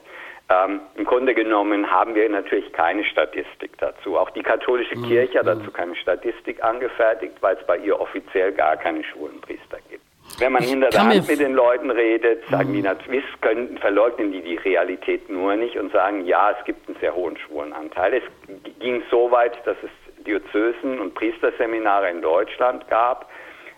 Ähm, 0.49 0.81
Im 0.95 1.05
Grunde 1.05 1.33
genommen 1.33 1.89
haben 1.89 2.13
wir 2.13 2.27
natürlich 2.29 2.71
keine 2.73 3.05
Statistik 3.05 3.77
dazu. 3.77 4.17
Auch 4.17 4.29
die 4.31 4.43
katholische 4.43 4.97
mhm. 4.97 5.07
Kirche 5.07 5.39
hat 5.39 5.45
mhm. 5.45 5.59
dazu 5.59 5.71
keine 5.71 5.95
Statistik 5.95 6.61
angefertigt, 6.61 7.35
weil 7.39 7.55
es 7.55 7.65
bei 7.65 7.77
ihr 7.77 7.99
offiziell 7.99 8.51
gar 8.51 8.75
keine 8.75 9.03
schwulen 9.05 9.39
Priester 9.39 9.77
gibt. 9.89 10.06
Wenn 10.39 10.51
man 10.51 10.63
hinter 10.63 10.89
der 10.89 11.03
Hand 11.03 11.27
mit 11.27 11.39
den 11.39 11.53
Leuten 11.53 11.89
redet, 11.89 12.47
sagen 12.49 12.71
die 12.71 12.79
mhm. 12.79 12.85
natürlich, 12.85 13.23
können, 13.41 13.77
verleugnen 13.79 14.31
die 14.31 14.41
die 14.41 14.55
Realität 14.55 15.29
nur 15.29 15.55
nicht 15.55 15.77
und 15.77 15.91
sagen, 15.91 16.25
ja, 16.25 16.51
es 16.51 16.63
gibt 16.65 16.87
einen 16.87 16.97
sehr 16.99 17.15
hohen 17.15 17.37
Schwulenanteil. 17.37 18.13
Es 18.13 18.23
ging 18.79 19.01
so 19.09 19.31
weit, 19.31 19.65
dass 19.65 19.77
es 19.83 19.89
Diözesen 20.25 20.99
und 20.99 21.15
Priesterseminare 21.15 22.11
in 22.11 22.21
Deutschland 22.21 22.87
gab, 22.87 23.29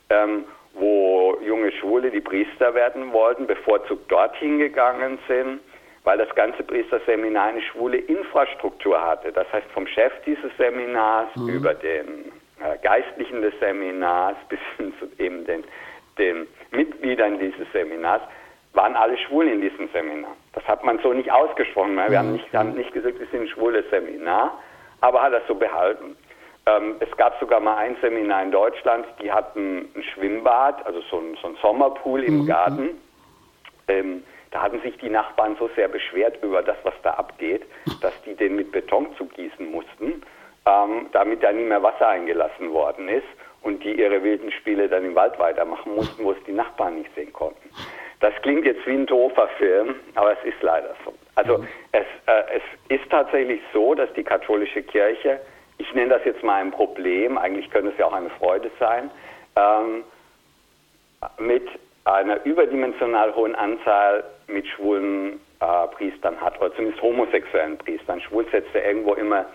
ähm, 0.10 0.46
wo 0.74 1.38
junge 1.46 1.72
Schwule, 1.72 2.12
die 2.12 2.22
Priester 2.22 2.74
werden 2.74 3.14
wollten, 3.14 3.48
bevorzugt 3.48 4.12
dorthin 4.12 4.60
gegangen 4.60 5.20
sind, 5.28 5.60
weil 6.04 6.18
das 6.18 6.34
ganze 6.36 6.64
Priesterseminar 6.64 7.50
eine 7.50 7.62
schwule 7.62 7.98
Infrastruktur 7.98 9.02
hatte. 9.02 9.32
Das 9.32 9.52
heißt, 9.54 9.68
vom 9.74 9.88
Chef 9.88 10.12
dieses 10.26 10.52
Seminars 10.58 11.34
mhm. 11.36 11.50
über 11.50 11.74
den 11.74 12.32
äh, 12.60 12.78
Geistlichen 12.82 13.42
des 13.42 13.54
Seminars 13.60 14.38
bis 14.50 14.60
hin 14.78 14.94
zu 15.00 15.08
eben 15.24 15.46
den 15.46 15.64
den 16.20 16.48
Mitgliedern 16.72 17.40
dieses 17.40 17.72
Seminars 17.72 18.22
waren 18.74 18.96
alle 18.96 19.18
schwul 19.18 19.48
in 19.48 19.62
diesem 19.62 19.90
Seminar. 19.90 20.36
Das 20.54 20.66
hat 20.68 20.84
man 20.84 21.00
so 21.00 21.12
nicht 21.14 21.32
ausgesprochen. 21.32 21.96
Wir 21.96 22.20
haben, 22.20 22.28
mhm. 22.28 22.34
nicht, 22.34 22.54
haben 22.54 22.74
nicht 22.74 22.94
gesagt, 22.94 23.16
es 23.16 23.24
ist 23.24 23.34
ein 23.34 23.48
schwules 23.48 23.84
Seminar, 23.90 24.60
aber 25.02 25.22
hat 25.22 25.34
das 25.34 25.44
so 25.48 25.56
behalten. 25.56 26.16
Ähm, 26.66 26.96
es 27.00 27.16
gab 27.18 27.40
sogar 27.40 27.60
mal 27.60 27.78
ein 27.78 27.96
Seminar 28.02 28.44
in 28.44 28.52
Deutschland, 28.52 29.06
die 29.22 29.32
hatten 29.32 29.90
ein 29.96 30.04
Schwimmbad, 30.14 30.86
also 30.86 31.02
so 31.10 31.18
ein, 31.18 31.38
so 31.42 31.48
ein 31.48 31.58
Sommerpool 31.62 32.24
im 32.24 32.42
mhm. 32.42 32.46
Garten. 32.46 32.90
Ähm, 33.88 34.24
da 34.52 34.62
hatten 34.62 34.82
sich 34.82 34.98
die 34.98 35.10
Nachbarn 35.10 35.56
so 35.58 35.70
sehr 35.76 35.88
beschwert 35.88 36.44
über 36.44 36.62
das, 36.62 36.78
was 36.84 36.94
da 37.02 37.12
abgeht, 37.12 37.64
dass 38.02 38.14
die 38.24 38.36
den 38.36 38.56
mit 38.56 38.72
Beton 38.72 39.08
zugießen 39.18 39.72
mussten, 39.72 40.22
ähm, 40.68 41.08
damit 41.12 41.44
da 41.44 41.52
nie 41.52 41.64
mehr 41.64 41.82
Wasser 41.82 42.08
eingelassen 42.08 42.72
worden 42.72 43.08
ist 43.08 43.26
und 43.62 43.84
die 43.84 44.00
ihre 44.00 44.24
wilden 44.24 44.52
Spiele 44.52 44.88
dann 44.88 45.06
im 45.06 45.16
Wald 45.16 45.38
weitermachen 45.40 45.96
mussten, 45.96 46.24
wo 46.24 46.32
es 46.32 46.44
die 46.46 46.52
Nachbarn 46.52 47.00
nicht 47.00 47.14
sehen 47.16 47.34
konnten. 47.34 47.70
Das 48.20 48.34
klingt 48.42 48.66
jetzt 48.66 48.86
wie 48.86 48.94
ein 48.94 49.06
doofer 49.06 49.48
Film, 49.58 49.96
aber 50.16 50.34
es 50.34 50.44
ist 50.44 50.62
leider 50.62 50.94
so. 51.06 51.14
Also 51.36 51.64
es, 51.94 52.06
äh, 52.26 52.44
es 52.58 53.00
ist 53.02 53.10
tatsächlich 53.10 53.62
so, 53.72 53.96
dass 53.96 54.12
die 54.14 54.24
katholische 54.24 54.84
Kirche, 54.84 55.40
ich 55.78 55.94
nenne 55.94 56.10
das 56.10 56.26
jetzt 56.26 56.44
mal 56.44 56.62
ein 56.62 56.72
Problem, 56.72 57.38
eigentlich 57.38 57.70
könnte 57.70 57.92
es 57.92 57.98
ja 57.98 58.08
auch 58.08 58.14
eine 58.14 58.30
Freude 58.32 58.70
sein, 58.78 59.10
ähm, 59.56 60.04
mit 61.38 61.68
einer 62.04 62.44
überdimensional 62.46 63.34
hohen 63.36 63.56
Anzahl 63.56 64.24
mit 64.48 64.68
schwulen 64.68 65.40
äh, 65.62 65.88
Priestern 65.88 66.40
hat, 66.42 66.60
oder 66.60 66.74
zumindest 66.76 67.02
homosexuellen 67.02 67.78
Priestern. 67.78 68.20
Schwul 68.22 68.46
setzt 68.52 68.74
ja 68.74 68.82
irgendwo 68.82 69.14
immer 69.14 69.46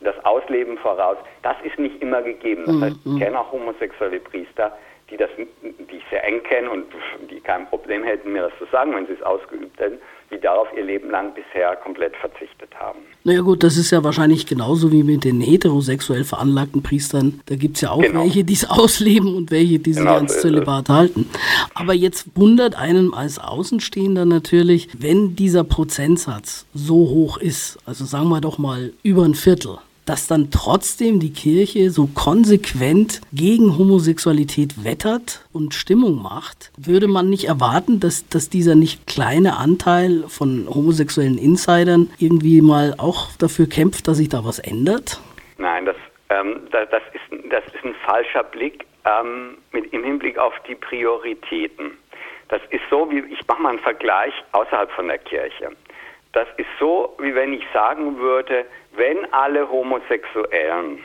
das 0.00 0.14
Ausleben 0.24 0.78
voraus. 0.78 1.16
Das 1.42 1.56
ist 1.64 1.78
nicht 1.78 2.00
immer 2.02 2.22
gegeben. 2.22 2.64
Das 2.66 2.80
heißt, 2.80 2.96
ich 3.04 3.12
mhm. 3.12 3.18
kenne 3.18 3.40
auch 3.40 3.52
homosexuelle 3.52 4.20
Priester, 4.20 4.76
die 5.10 5.16
das, 5.16 5.30
die 5.36 5.96
ich 5.96 6.04
sehr 6.10 6.24
eng 6.24 6.42
kenne 6.44 6.70
und 6.70 6.86
die 7.30 7.40
kein 7.40 7.66
Problem 7.66 8.04
hätten, 8.04 8.32
mir 8.32 8.42
das 8.42 8.52
zu 8.58 8.66
sagen, 8.70 8.94
wenn 8.94 9.06
sie 9.06 9.14
es 9.14 9.22
ausgeübt 9.22 9.78
hätten, 9.78 9.98
die 10.30 10.38
darauf 10.38 10.68
ihr 10.76 10.84
Leben 10.84 11.10
lang 11.10 11.34
bisher 11.34 11.74
komplett 11.76 12.14
verzichtet 12.16 12.70
haben. 12.78 13.00
Naja 13.24 13.40
gut, 13.40 13.64
das 13.64 13.76
ist 13.76 13.90
ja 13.90 14.04
wahrscheinlich 14.04 14.46
genauso 14.46 14.92
wie 14.92 15.02
mit 15.02 15.24
den 15.24 15.40
heterosexuell 15.40 16.24
veranlagten 16.24 16.82
Priestern. 16.82 17.40
Da 17.46 17.56
gibt 17.56 17.76
es 17.76 17.82
ja 17.82 17.90
auch 17.90 18.00
genau. 18.00 18.22
welche, 18.22 18.44
die 18.44 18.52
es 18.52 18.70
ausleben 18.70 19.34
und 19.34 19.50
welche, 19.50 19.80
die 19.80 19.92
sich 19.92 20.02
genau 20.02 20.16
ans 20.16 20.34
so 20.34 20.42
Zölibat 20.42 20.88
halten. 20.88 21.28
Aber 21.74 21.94
jetzt 21.94 22.36
wundert 22.36 22.76
einen 22.76 23.12
als 23.12 23.38
Außenstehender 23.40 24.24
natürlich, 24.24 24.88
wenn 24.96 25.34
dieser 25.34 25.64
Prozentsatz 25.64 26.66
so 26.72 26.94
hoch 26.94 27.38
ist, 27.38 27.78
also 27.84 28.04
sagen 28.04 28.28
wir 28.28 28.40
doch 28.40 28.58
mal 28.58 28.92
über 29.02 29.24
ein 29.24 29.34
Viertel, 29.34 29.78
dass 30.10 30.26
dann 30.26 30.50
trotzdem 30.50 31.20
die 31.20 31.32
Kirche 31.32 31.90
so 31.90 32.08
konsequent 32.08 33.20
gegen 33.32 33.78
Homosexualität 33.78 34.84
wettert 34.84 35.46
und 35.52 35.72
Stimmung 35.72 36.20
macht, 36.20 36.72
würde 36.76 37.06
man 37.06 37.30
nicht 37.30 37.44
erwarten, 37.44 38.00
dass, 38.00 38.28
dass 38.28 38.50
dieser 38.50 38.74
nicht 38.74 39.06
kleine 39.06 39.56
Anteil 39.56 40.24
von 40.26 40.66
homosexuellen 40.68 41.38
Insidern 41.38 42.10
irgendwie 42.18 42.60
mal 42.60 42.96
auch 42.98 43.28
dafür 43.38 43.68
kämpft, 43.68 44.08
dass 44.08 44.16
sich 44.16 44.28
da 44.28 44.44
was 44.44 44.58
ändert? 44.58 45.20
Nein, 45.58 45.86
das, 45.86 45.96
ähm, 46.30 46.62
das, 46.72 46.90
das, 46.90 47.02
ist, 47.12 47.44
das 47.48 47.64
ist 47.66 47.84
ein 47.84 47.94
falscher 48.04 48.42
Blick 48.42 48.84
ähm, 49.04 49.58
mit, 49.70 49.92
im 49.92 50.02
Hinblick 50.02 50.38
auf 50.38 50.54
die 50.66 50.74
Prioritäten. 50.74 51.96
Das 52.48 52.60
ist 52.70 52.82
so, 52.90 53.08
wie 53.12 53.20
ich 53.32 53.46
mache 53.46 53.62
mal 53.62 53.68
einen 53.68 53.78
Vergleich 53.78 54.34
außerhalb 54.50 54.90
von 54.90 55.06
der 55.06 55.18
Kirche. 55.18 55.70
Das 56.32 56.48
ist 56.56 56.68
so, 56.80 57.14
wie 57.20 57.32
wenn 57.32 57.52
ich 57.52 57.62
sagen 57.72 58.18
würde, 58.18 58.64
wenn 58.92 59.32
alle 59.32 59.68
Homosexuellen 59.70 61.04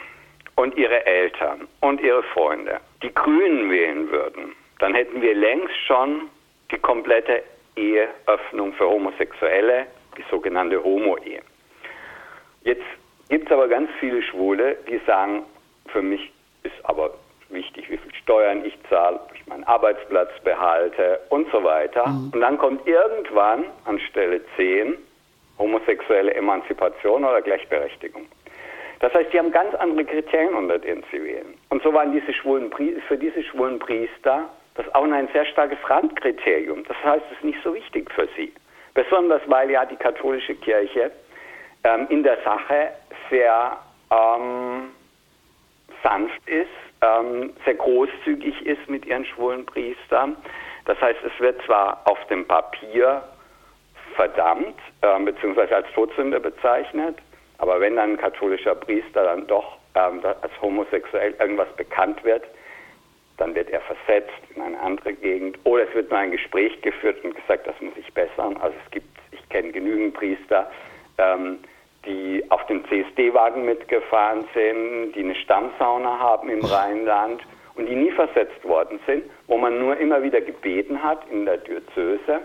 und 0.56 0.78
ihre 0.78 1.06
Eltern 1.06 1.67
und 1.82 2.02
ihre 2.02 2.24
Freunde 2.24 2.80
die 3.04 3.13
Grünen 3.13 3.69
wählen 3.69 4.10
würden, 4.12 4.56
dann 4.80 4.93
hätten 4.93 5.21
wir 5.21 5.34
längst 5.34 5.76
schon 5.86 6.30
die 6.71 6.78
komplette 6.78 7.43
Eheöffnung 7.76 8.74
für 8.74 8.88
Homosexuelle, 8.89 9.88
die 10.17 10.24
sogenannte 10.30 10.84
Homo-Ehe. 10.84 11.41
Jetzt 12.63 12.86
gibt 13.30 13.45
es 13.45 13.52
aber 13.52 13.67
ganz 13.67 13.89
viele 14.00 14.21
Schwule, 14.24 14.78
die 14.89 15.00
sagen, 15.06 15.43
für 15.88 16.02
mich 16.02 16.32
ist 16.63 16.74
aber 16.84 17.12
wichtig, 17.50 17.89
wie 17.89 17.98
viel 17.98 18.13
Steuern 18.15 18.65
ich 18.65 18.74
zahle, 18.89 19.19
ob 19.19 19.32
ich 19.36 19.45
meinen 19.48 19.63
Arbeitsplatz 19.65 20.32
behalte 20.43 21.19
und 21.30 21.50
so 21.52 21.63
weiter. 21.63 22.08
Mhm. 22.08 22.32
Und 22.34 22.41
dann 22.41 22.58
kommt 22.58 22.88
irgendwann 22.88 23.65
an 23.86 24.00
Stelle 24.00 24.41
10 24.56 24.98
homosexuelle 25.58 26.34
Emanzipation 26.34 27.24
oder 27.24 27.41
Gleichberechtigung. 27.41 28.28
Das 29.00 29.13
heißt, 29.13 29.32
die 29.34 29.39
haben 29.39 29.52
ganz 29.52 29.74
andere 29.76 30.06
Kriterien, 30.06 30.54
unter 30.54 30.80
denen 30.80 31.04
sie 31.12 31.24
wählen. 31.24 31.58
Und 31.70 31.84
so 31.84 31.94
waren 31.94 32.12
diese 32.12 32.34
schwulen 32.34 32.72
für 33.08 33.18
diese 33.18 33.44
schwulen 33.44 33.80
Priester 33.80 34.50
das 34.76 34.94
auch 34.94 35.04
ein 35.04 35.28
sehr 35.34 35.46
starkes 35.46 35.78
Randkriterium. 35.89 36.84
Das 36.86 36.98
heißt, 37.04 37.24
es 37.32 37.38
ist 37.38 37.44
nicht 37.44 37.60
so 37.63 37.74
wichtig 37.74 38.12
für 38.12 38.28
sie. 38.36 38.54
Besonders 38.94 39.41
weil 39.48 39.72
ja 39.72 39.86
die 39.86 39.96
katholische 39.96 40.56
Kirche 40.56 41.12
ähm, 41.84 42.08
in 42.10 42.24
der 42.24 42.38
Sache 42.44 42.91
sehr 43.30 43.78
ähm, 44.12 44.91
sanft 46.04 46.48
ist, 46.48 46.68
ähm, 47.02 47.54
sehr 47.63 47.76
großzügig 47.76 48.65
ist 48.65 48.89
mit 48.89 49.06
ihren 49.06 49.26
schwulen 49.26 49.65
Priestern. 49.65 50.36
Das 50.86 51.00
heißt, 51.02 51.20
es 51.26 51.39
wird 51.39 51.62
zwar 51.65 52.02
auf 52.06 52.24
dem 52.28 52.46
Papier 52.46 53.24
verdammt, 54.15 54.75
äh, 55.01 55.19
beziehungsweise 55.19 55.75
als 55.75 55.88
Todsünde 55.93 56.39
bezeichnet. 56.39 57.17
Aber 57.58 57.80
wenn 57.80 57.95
dann 57.95 58.12
ein 58.12 58.17
katholischer 58.17 58.75
Priester 58.75 59.23
dann 59.23 59.47
doch 59.47 59.78
ähm, 59.95 60.21
als 60.23 60.62
homosexuell 60.62 61.34
irgendwas 61.39 61.71
bekannt 61.78 62.23
wird, 62.23 62.43
dann 63.38 63.54
wird 63.56 63.69
er 63.69 63.82
versetzt 63.82 64.34
in 64.56 64.62
eine 64.62 64.80
andere 64.80 65.13
Gegend 65.13 65.58
oder 65.63 65.84
es 65.84 65.93
wird 65.93 66.10
nur 66.10 66.19
ein 66.19 66.32
Gespräch 66.32 66.82
geführt 66.82 67.23
und 67.23 67.36
gesagt, 67.36 67.67
das 67.67 67.80
muss 67.82 67.93
ich 67.97 68.13
bessern. 68.13 68.58
Also 68.58 68.75
es 68.86 68.91
gibt, 68.91 69.08
ich 69.32 69.49
kenne 69.49 69.71
genügend 69.71 70.13
Priester, 70.13 70.69
ähm, 71.17 71.60
die 72.06 72.43
auf 72.49 72.65
dem 72.67 72.86
CSD-Wagen 72.88 73.65
mitgefahren 73.65 74.45
sind, 74.54 75.13
die 75.13 75.23
eine 75.23 75.36
Stammsauna 75.36 76.19
haben 76.19 76.49
im 76.49 76.63
Rheinland 76.63 77.41
und 77.75 77.88
die 77.88 77.95
nie 77.95 78.12
versetzt 78.12 78.63
worden 78.63 78.99
sind, 79.06 79.23
wo 79.47 79.58
man 79.58 79.80
nur 79.80 79.97
immer 79.97 80.21
wieder 80.23 80.39
gebeten 80.39 81.01
hat 81.01 81.19
in 81.30 81.45
der 81.45 81.58
Diözese, 81.58 82.41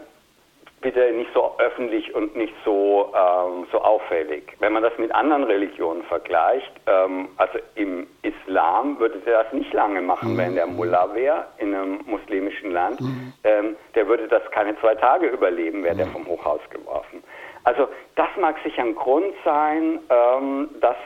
bitte 0.81 1.13
nicht 1.13 1.31
so 1.35 1.55
öffentlich 1.59 2.15
und 2.15 2.37
nicht 2.37 2.55
so, 2.65 3.13
ähm, 3.15 3.67
so 3.71 3.81
auffällig. 3.81 4.57
Wenn 4.61 4.73
man 4.73 4.83
das 4.83 4.97
mit 4.99 5.13
anderen 5.15 5.45
Religionen 5.45 6.03
vergleicht, 6.05 6.73
ähm, 6.87 7.29
also 7.37 7.59
im 7.75 8.07
Islam 8.23 8.99
würde 8.99 9.19
der 9.21 9.45
das 9.45 9.53
nicht 9.53 9.73
lange 9.73 10.01
machen, 10.01 10.35
mhm. 10.35 10.39
wenn 10.39 10.55
der 10.55 10.67
Mullah 10.67 11.15
wäre 11.15 11.47
in 11.59 11.75
einem 11.75 12.01
muslimischen 12.07 12.73
Land. 12.73 13.01
Mhm. 13.01 13.33
Ähm, 13.45 13.77
der 13.95 14.07
würde 14.07 14.29
das 14.29 14.43
keine 14.53 14.79
zwei 14.81 14.95
Tage 14.95 15.27
überleben, 15.27 15.85
wäre 15.85 15.95
mhm. 15.95 15.99
der 15.99 16.07
vom 16.09 16.27
Hochhaus 16.27 16.61
geworfen. 16.71 17.23
Also 17.65 17.89
das 18.17 18.29
mag 18.41 18.57
sicher 18.65 18.83
ein 18.83 18.95
Grund 18.95 19.35
sein, 19.45 20.01
ähm, 20.09 20.71
dass 20.81 20.97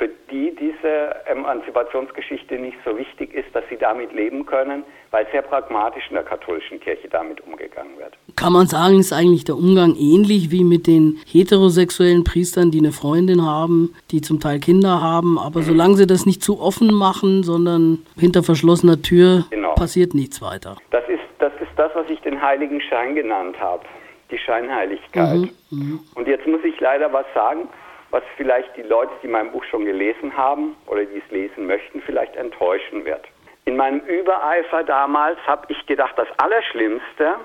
für 0.00 0.08
die 0.30 0.56
diese 0.58 1.14
Emanzipationsgeschichte 1.26 2.58
nicht 2.58 2.78
so 2.86 2.96
wichtig 2.96 3.34
ist, 3.34 3.54
dass 3.54 3.62
sie 3.68 3.76
damit 3.76 4.14
leben 4.14 4.46
können, 4.46 4.82
weil 5.10 5.26
sehr 5.30 5.42
pragmatisch 5.42 6.08
in 6.08 6.14
der 6.14 6.24
katholischen 6.24 6.80
Kirche 6.80 7.06
damit 7.08 7.42
umgegangen 7.42 7.98
wird. 7.98 8.14
Kann 8.34 8.54
man 8.54 8.66
sagen, 8.66 8.98
ist 8.98 9.12
eigentlich 9.12 9.44
der 9.44 9.56
Umgang 9.56 9.94
ähnlich 9.96 10.50
wie 10.50 10.64
mit 10.64 10.86
den 10.86 11.20
heterosexuellen 11.26 12.24
Priestern, 12.24 12.70
die 12.70 12.78
eine 12.78 12.92
Freundin 12.92 13.44
haben, 13.44 13.94
die 14.10 14.22
zum 14.22 14.40
Teil 14.40 14.58
Kinder 14.58 15.02
haben, 15.02 15.38
aber 15.38 15.60
mhm. 15.60 15.64
solange 15.64 15.96
sie 15.96 16.06
das 16.06 16.24
nicht 16.24 16.42
zu 16.42 16.58
offen 16.60 16.94
machen, 16.94 17.42
sondern 17.42 17.98
hinter 18.18 18.42
verschlossener 18.42 19.02
Tür, 19.02 19.44
genau. 19.50 19.74
passiert 19.74 20.14
nichts 20.14 20.40
weiter. 20.40 20.76
Das 20.92 21.06
ist, 21.10 21.20
das 21.40 21.52
ist 21.60 21.72
das, 21.76 21.94
was 21.94 22.08
ich 22.08 22.20
den 22.22 22.40
heiligen 22.40 22.80
Schein 22.80 23.14
genannt 23.14 23.60
habe, 23.60 23.84
die 24.30 24.38
Scheinheiligkeit. 24.38 25.40
Mhm. 25.40 25.50
Mhm. 25.78 26.00
Und 26.14 26.26
jetzt 26.26 26.46
muss 26.46 26.64
ich 26.64 26.80
leider 26.80 27.12
was 27.12 27.26
sagen, 27.34 27.68
was 28.10 28.22
vielleicht 28.36 28.76
die 28.76 28.82
Leute, 28.82 29.12
die 29.22 29.28
mein 29.28 29.52
Buch 29.52 29.64
schon 29.64 29.84
gelesen 29.84 30.36
haben 30.36 30.76
oder 30.86 31.04
die 31.04 31.18
es 31.18 31.30
lesen 31.30 31.66
möchten, 31.66 32.02
vielleicht 32.02 32.36
enttäuschen 32.36 33.04
wird. 33.04 33.24
In 33.64 33.76
meinem 33.76 34.00
Übereifer 34.00 34.82
damals 34.82 35.38
habe 35.46 35.66
ich 35.68 35.86
gedacht, 35.86 36.14
das 36.16 36.28
Allerschlimmste, 36.38 37.36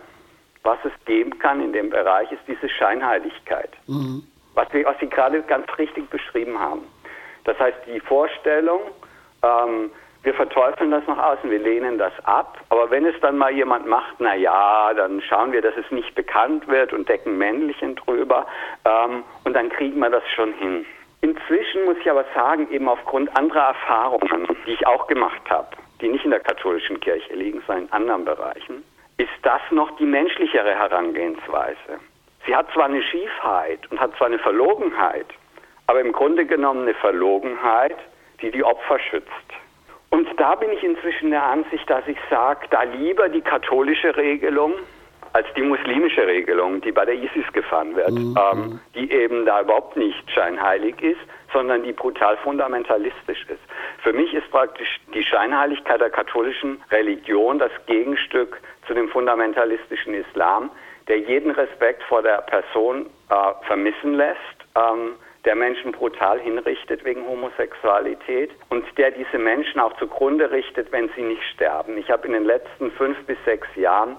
was 0.63 0.79
es 0.83 1.05
geben 1.05 1.37
kann 1.37 1.61
in 1.61 1.73
dem 1.73 1.89
Bereich, 1.89 2.31
ist 2.31 2.41
diese 2.47 2.67
Scheinheiligkeit. 2.69 3.69
Mhm. 3.87 4.23
Was, 4.55 4.71
wir, 4.73 4.85
was 4.85 4.97
Sie 4.99 5.09
gerade 5.09 5.41
ganz 5.43 5.67
richtig 5.77 6.09
beschrieben 6.09 6.59
haben. 6.59 6.87
Das 7.43 7.59
heißt, 7.59 7.77
die 7.85 7.99
Vorstellung, 7.99 8.81
ähm, 9.43 9.91
wir 10.25 10.33
verteufeln 10.33 10.89
das 10.89 11.05
nach 11.07 11.19
außen, 11.19 11.49
wir 11.51 11.59
lehnen 11.59 11.99
das 11.99 12.13
ab. 12.23 12.57
Aber 12.69 12.89
wenn 12.89 13.05
es 13.05 13.15
dann 13.21 13.37
mal 13.37 13.53
jemand 13.53 13.85
macht, 13.85 14.15
na 14.17 14.35
ja, 14.35 14.91
dann 14.95 15.21
schauen 15.21 15.51
wir, 15.51 15.61
dass 15.61 15.77
es 15.77 15.89
nicht 15.91 16.15
bekannt 16.15 16.67
wird 16.67 16.93
und 16.93 17.07
decken 17.07 17.37
Männlichen 17.37 17.95
drüber 17.95 18.47
ähm, 18.85 19.23
und 19.43 19.53
dann 19.53 19.69
kriegen 19.69 19.99
wir 19.99 20.09
das 20.09 20.23
schon 20.35 20.53
hin. 20.53 20.85
Inzwischen 21.21 21.85
muss 21.85 21.97
ich 22.01 22.09
aber 22.09 22.25
sagen, 22.33 22.67
eben 22.71 22.89
aufgrund 22.89 23.35
anderer 23.37 23.67
Erfahrungen, 23.67 24.47
die 24.65 24.71
ich 24.71 24.87
auch 24.87 25.07
gemacht 25.07 25.41
habe, 25.49 25.69
die 26.01 26.07
nicht 26.07 26.25
in 26.25 26.31
der 26.31 26.39
katholischen 26.39 26.99
Kirche 26.99 27.33
liegen, 27.33 27.61
sondern 27.67 27.85
in 27.85 27.93
anderen 27.93 28.25
Bereichen, 28.25 28.83
ist 29.17 29.29
das 29.43 29.61
noch 29.69 29.95
die 29.97 30.05
menschlichere 30.05 30.75
Herangehensweise. 30.75 31.99
Sie 32.47 32.55
hat 32.55 32.71
zwar 32.73 32.85
eine 32.85 33.01
Schiefheit 33.01 33.79
und 33.91 33.99
hat 33.99 34.15
zwar 34.17 34.27
eine 34.27 34.39
Verlogenheit, 34.39 35.27
aber 35.87 36.01
im 36.01 36.11
Grunde 36.11 36.45
genommen 36.45 36.81
eine 36.81 36.95
Verlogenheit, 36.95 37.97
die 38.41 38.51
die 38.51 38.63
Opfer 38.63 38.99
schützt. 38.99 39.64
Und 40.15 40.29
da 40.37 40.55
bin 40.55 40.71
ich 40.71 40.81
inzwischen 40.81 41.31
der 41.31 41.43
Ansicht, 41.43 41.89
dass 41.89 42.07
ich 42.07 42.17
sage, 42.29 42.67
da 42.69 42.83
lieber 42.83 43.27
die 43.27 43.41
katholische 43.41 44.15
Regelung 44.15 44.71
als 45.33 45.45
die 45.57 45.61
muslimische 45.61 46.25
Regelung, 46.25 46.79
die 46.79 46.93
bei 46.93 47.03
der 47.03 47.15
ISIS 47.15 47.51
gefahren 47.51 47.93
wird, 47.97 48.11
mhm. 48.11 48.37
ähm, 48.53 48.79
die 48.95 49.11
eben 49.11 49.45
da 49.45 49.59
überhaupt 49.59 49.97
nicht 49.97 50.31
scheinheilig 50.31 51.01
ist, 51.01 51.19
sondern 51.51 51.83
die 51.83 51.91
brutal 51.91 52.37
fundamentalistisch 52.37 53.45
ist. 53.49 53.59
Für 54.03 54.13
mich 54.13 54.33
ist 54.33 54.49
praktisch 54.51 55.01
die 55.13 55.21
Scheinheiligkeit 55.21 55.99
der 55.99 56.11
katholischen 56.11 56.81
Religion 56.91 57.59
das 57.59 57.71
Gegenstück 57.85 58.61
zu 58.87 58.93
dem 58.93 59.09
fundamentalistischen 59.09 60.13
Islam, 60.13 60.71
der 61.09 61.19
jeden 61.19 61.51
Respekt 61.51 62.01
vor 62.03 62.21
der 62.21 62.37
Person 62.43 63.07
äh, 63.29 63.35
vermissen 63.67 64.13
lässt. 64.13 64.39
Ähm, 64.77 65.15
der 65.45 65.55
Menschen 65.55 65.91
brutal 65.91 66.39
hinrichtet 66.39 67.05
wegen 67.05 67.25
Homosexualität 67.27 68.51
und 68.69 68.85
der 68.97 69.11
diese 69.11 69.37
Menschen 69.37 69.79
auch 69.79 69.95
zugrunde 69.97 70.51
richtet, 70.51 70.91
wenn 70.91 71.09
sie 71.15 71.21
nicht 71.21 71.43
sterben. 71.53 71.97
Ich 71.97 72.09
habe 72.09 72.27
in 72.27 72.33
den 72.33 72.45
letzten 72.45 72.91
fünf 72.91 73.17
bis 73.25 73.37
sechs 73.45 73.67
Jahren 73.75 74.17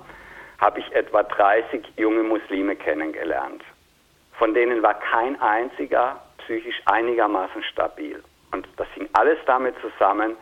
habe 0.58 0.80
ich 0.80 0.92
etwa 0.94 1.22
30 1.22 1.82
junge 1.96 2.22
Muslime 2.22 2.76
kennengelernt. 2.76 3.62
Von 4.38 4.54
denen 4.54 4.82
war 4.82 4.94
kein 4.94 5.40
einziger 5.40 6.20
psychisch 6.38 6.80
einigermaßen 6.86 7.62
stabil. 7.64 8.22
Und 8.52 8.66
das 8.76 8.86
hing 8.94 9.08
alles 9.12 9.38
damit 9.46 9.74
zusammen, 9.80 10.36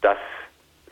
dass 0.00 0.18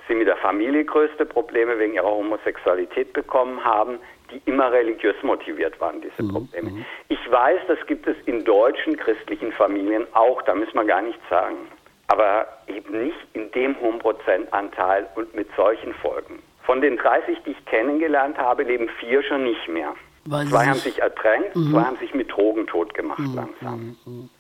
sie 0.09 0.15
mit 0.15 0.27
der 0.27 0.37
Familie 0.37 0.85
größte 0.85 1.27
Probleme 1.27 1.79
wegen 1.79 1.95
ihrer 1.95 2.11
Homosexualität 2.11 3.13
bekommen 3.13 3.65
haben, 3.65 3.99
die 4.31 4.41
immer 4.47 4.71
religiös 4.73 5.17
motiviert 5.23 5.81
waren, 5.81 6.01
diese 6.01 6.23
mhm, 6.23 6.33
Probleme. 6.33 6.71
Mhm. 6.71 6.85
Ich 7.09 7.31
weiß, 7.31 7.61
das 7.69 7.79
gibt 7.87 8.07
es 8.07 8.17
in 8.27 8.45
deutschen 8.45 8.97
christlichen 8.97 9.53
Familien 9.53 10.07
auch, 10.13 10.43
da 10.43 10.55
müssen 10.55 10.75
wir 10.75 10.85
gar 10.85 11.03
nichts 11.03 11.23
sagen. 11.29 11.57
Aber 12.09 12.47
eben 12.67 13.05
nicht 13.05 13.19
in 13.35 13.51
dem 13.53 13.79
hohen 13.81 13.99
Prozentanteil 13.99 15.09
und 15.15 15.35
mit 15.35 15.49
solchen 15.57 15.95
Folgen. 15.95 16.43
Von 16.65 16.81
den 16.81 16.97
30, 16.97 17.39
die 17.47 17.53
ich 17.53 17.65
kennengelernt 17.67 18.37
habe, 18.39 18.65
leben 18.65 18.89
vier 18.99 19.23
schon 19.23 19.45
nicht 19.45 19.69
mehr. 19.69 19.95
Weil 20.27 20.47
zwei 20.47 20.67
haben 20.67 20.75
sich 20.75 21.01
ertränkt, 21.01 21.57
mhm. 21.57 21.73
zwei 21.73 21.83
haben 21.83 21.97
sich 21.97 22.15
mit 22.15 22.31
Drogen 22.31 22.67
tot 22.67 22.95
gemacht 22.95 23.19
mhm. 23.21 23.35
langsam. 23.35 23.97
Mhm. 24.05 24.31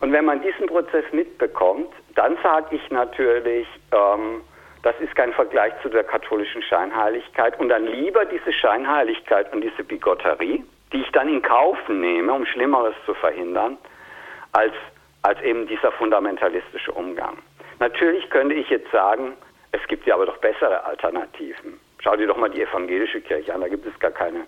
Und 0.00 0.12
wenn 0.12 0.24
man 0.24 0.40
diesen 0.42 0.66
Prozess 0.66 1.04
mitbekommt, 1.12 1.88
dann 2.14 2.36
sage 2.42 2.76
ich 2.76 2.90
natürlich, 2.90 3.66
ähm, 3.92 4.42
das 4.82 4.94
ist 5.00 5.14
kein 5.16 5.32
Vergleich 5.32 5.72
zu 5.82 5.88
der 5.88 6.04
katholischen 6.04 6.62
Scheinheiligkeit. 6.62 7.58
Und 7.58 7.68
dann 7.68 7.86
lieber 7.86 8.24
diese 8.24 8.52
Scheinheiligkeit 8.52 9.52
und 9.52 9.62
diese 9.62 9.84
Bigotterie, 9.84 10.64
die 10.92 11.00
ich 11.00 11.10
dann 11.12 11.28
in 11.28 11.42
Kauf 11.42 11.76
nehme, 11.88 12.32
um 12.32 12.46
Schlimmeres 12.46 12.94
zu 13.04 13.14
verhindern, 13.14 13.76
als, 14.52 14.72
als 15.22 15.40
eben 15.42 15.66
dieser 15.66 15.92
fundamentalistische 15.92 16.92
Umgang. 16.92 17.38
Natürlich 17.80 18.28
könnte 18.30 18.54
ich 18.54 18.68
jetzt 18.70 18.90
sagen, 18.90 19.34
es 19.72 19.86
gibt 19.88 20.06
ja 20.06 20.14
aber 20.14 20.26
doch 20.26 20.38
bessere 20.38 20.84
Alternativen. 20.84 21.78
Schau 22.00 22.16
dir 22.16 22.26
doch 22.26 22.36
mal 22.36 22.50
die 22.50 22.62
evangelische 22.62 23.20
Kirche 23.20 23.54
an, 23.54 23.60
da 23.60 23.68
gibt 23.68 23.86
es 23.86 23.98
gar 23.98 24.10
keine 24.10 24.46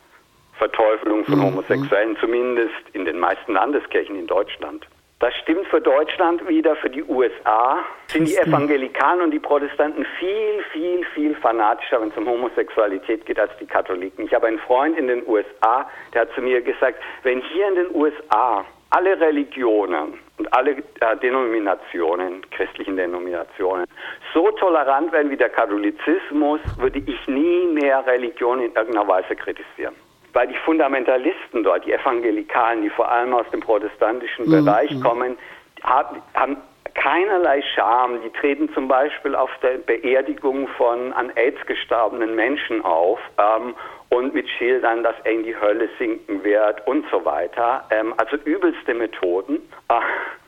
Verteufelung 0.59 1.25
von 1.25 1.39
mhm. 1.39 1.45
Homosexuellen, 1.45 2.17
zumindest 2.19 2.75
in 2.93 3.05
den 3.05 3.19
meisten 3.19 3.53
Landeskirchen 3.53 4.17
in 4.17 4.27
Deutschland. 4.27 4.87
Das 5.21 5.35
stimmt 5.43 5.67
für 5.67 5.83
Deutschland 5.83 6.49
wieder, 6.49 6.77
für 6.77 6.89
die 6.89 7.05
USA 7.05 7.85
sind 8.07 8.27
die 8.27 8.39
Evangelikalen 8.39 9.21
und 9.21 9.33
die 9.33 9.39
Protestanten 9.39 10.07
viel, 10.19 10.65
viel, 10.73 11.05
viel 11.15 11.35
fanatischer, 11.35 12.01
wenn 12.01 12.09
es 12.09 12.17
um 12.17 12.27
Homosexualität 12.27 13.27
geht, 13.27 13.39
als 13.39 13.51
die 13.61 13.67
Katholiken. 13.67 14.25
Ich 14.25 14.33
habe 14.33 14.47
einen 14.47 14.59
Freund 14.61 14.97
in 14.99 15.09
den 15.09 15.23
USA, 15.29 15.87
der 16.15 16.23
hat 16.23 16.33
zu 16.35 16.41
mir 16.41 16.63
gesagt, 16.63 17.03
wenn 17.23 17.43
hier 17.43 17.69
in 17.69 17.75
den 17.75 17.95
USA 17.95 18.65
alle 18.89 19.21
Religionen 19.21 20.19
und 20.39 20.53
alle 20.55 20.71
äh, 21.01 21.17
Denominationen, 21.23 22.41
christlichen 22.51 22.97
Denominationen, 22.97 23.85
so 24.33 24.51
tolerant 24.53 25.13
wären 25.13 25.29
wie 25.29 25.37
der 25.37 25.51
Katholizismus, 25.51 26.61
würde 26.79 26.99
ich 26.99 27.29
nie 27.29 27.67
mehr 27.67 28.07
Religion 28.07 28.61
in 28.61 28.73
irgendeiner 28.73 29.07
Weise 29.07 29.37
kritisieren 29.37 29.95
weil 30.33 30.49
die 30.49 30.57
Fundamentalisten 30.65 31.65
dort, 31.65 31.85
die 31.85 31.93
Evangelikalen, 31.93 32.83
die 32.83 32.91
vor 32.91 33.11
allem 33.11 33.35
aus 33.35 33.49
dem 33.51 33.61
protestantischen 33.61 34.47
mhm. 34.47 34.65
Bereich 34.65 34.91
mhm. 34.91 35.01
kommen, 35.03 35.39
haben, 35.83 36.23
haben 36.35 36.57
keinerlei 36.95 37.63
Scham. 37.75 38.21
Die 38.23 38.31
treten 38.31 38.73
zum 38.75 38.89
Beispiel 38.89 39.35
auf 39.35 39.51
der 39.63 39.79
Beerdigung 39.79 40.69
von 40.77 41.13
an 41.13 41.31
AIDS 41.37 41.65
gestorbenen 41.67 42.35
Menschen 42.35 42.85
auf 42.85 43.19
ähm, 43.39 43.75
und 44.09 44.35
mit 44.35 44.49
Schildern, 44.49 45.03
dass 45.05 45.15
er 45.25 45.33
in 45.33 45.45
die 45.45 45.57
Hölle 45.59 45.89
sinken 45.99 46.43
wird 46.43 46.87
und 46.87 47.07
so 47.11 47.25
weiter. 47.25 47.85
Ähm, 47.91 48.13
also 48.17 48.37
übelste 48.37 48.95
Methoden, 48.95 49.57
äh, 49.89 50.01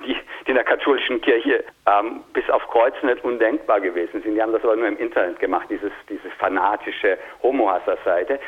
die, 0.04 0.14
die, 0.44 0.50
in 0.50 0.54
der 0.56 0.64
katholischen 0.64 1.20
Kirche 1.20 1.64
ähm, 1.86 2.22
bis 2.32 2.48
auf 2.50 2.66
Kreuz 2.68 2.94
nicht 3.02 3.24
undenkbar 3.24 3.80
gewesen 3.80 4.22
sind. 4.22 4.34
Die 4.34 4.42
haben 4.42 4.52
das 4.52 4.64
aber 4.64 4.76
nur 4.76 4.88
im 4.88 4.98
Internet 4.98 5.38
gemacht, 5.38 5.66
dieses, 5.70 5.92
diese 6.08 6.28
fanatische 6.38 7.18
Homo-Hasser-Seite. 7.42 8.40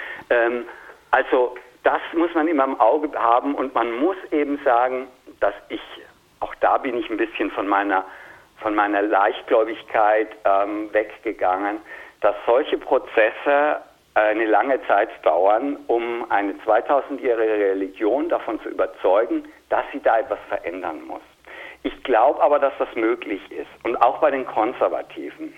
Also 1.15 1.55
das 1.85 2.01
muss 2.15 2.35
man 2.35 2.49
immer 2.49 2.65
im 2.65 2.81
Auge 2.81 3.09
haben 3.17 3.55
und 3.55 3.73
man 3.73 3.93
muss 3.93 4.17
eben 4.33 4.59
sagen, 4.65 5.07
dass 5.39 5.55
ich, 5.69 5.81
auch 6.41 6.53
da 6.57 6.77
bin 6.79 6.99
ich 6.99 7.09
ein 7.09 7.17
bisschen 7.17 7.53
von 7.53 7.69
meiner, 7.69 8.05
von 8.61 8.75
meiner 8.75 9.01
Leichtgläubigkeit 9.01 10.31
ähm, 10.45 10.93
weggegangen, 10.93 11.79
dass 12.21 12.35
solche 12.47 12.79
Prozesse 12.79 13.81
eine 14.15 14.47
lange 14.47 14.85
Zeit 14.89 15.11
dauern, 15.25 15.79
um 15.87 16.29
eine 16.33 16.55
2000-jährige 16.67 17.71
Religion 17.71 18.29
davon 18.29 18.61
zu 18.63 18.71
überzeugen, 18.71 19.45
dass 19.69 19.85
sie 19.93 20.01
da 20.01 20.19
etwas 20.19 20.41
verändern 20.49 21.01
muss. 21.07 21.23
Ich 21.85 22.03
glaube 22.03 22.43
aber, 22.43 22.59
dass 22.59 22.73
das 22.81 22.93
möglich 22.97 23.41
ist 23.53 23.71
und 23.85 23.97
auch 24.03 24.19
bei 24.19 24.33
den 24.33 24.45
Konservativen. 24.47 25.55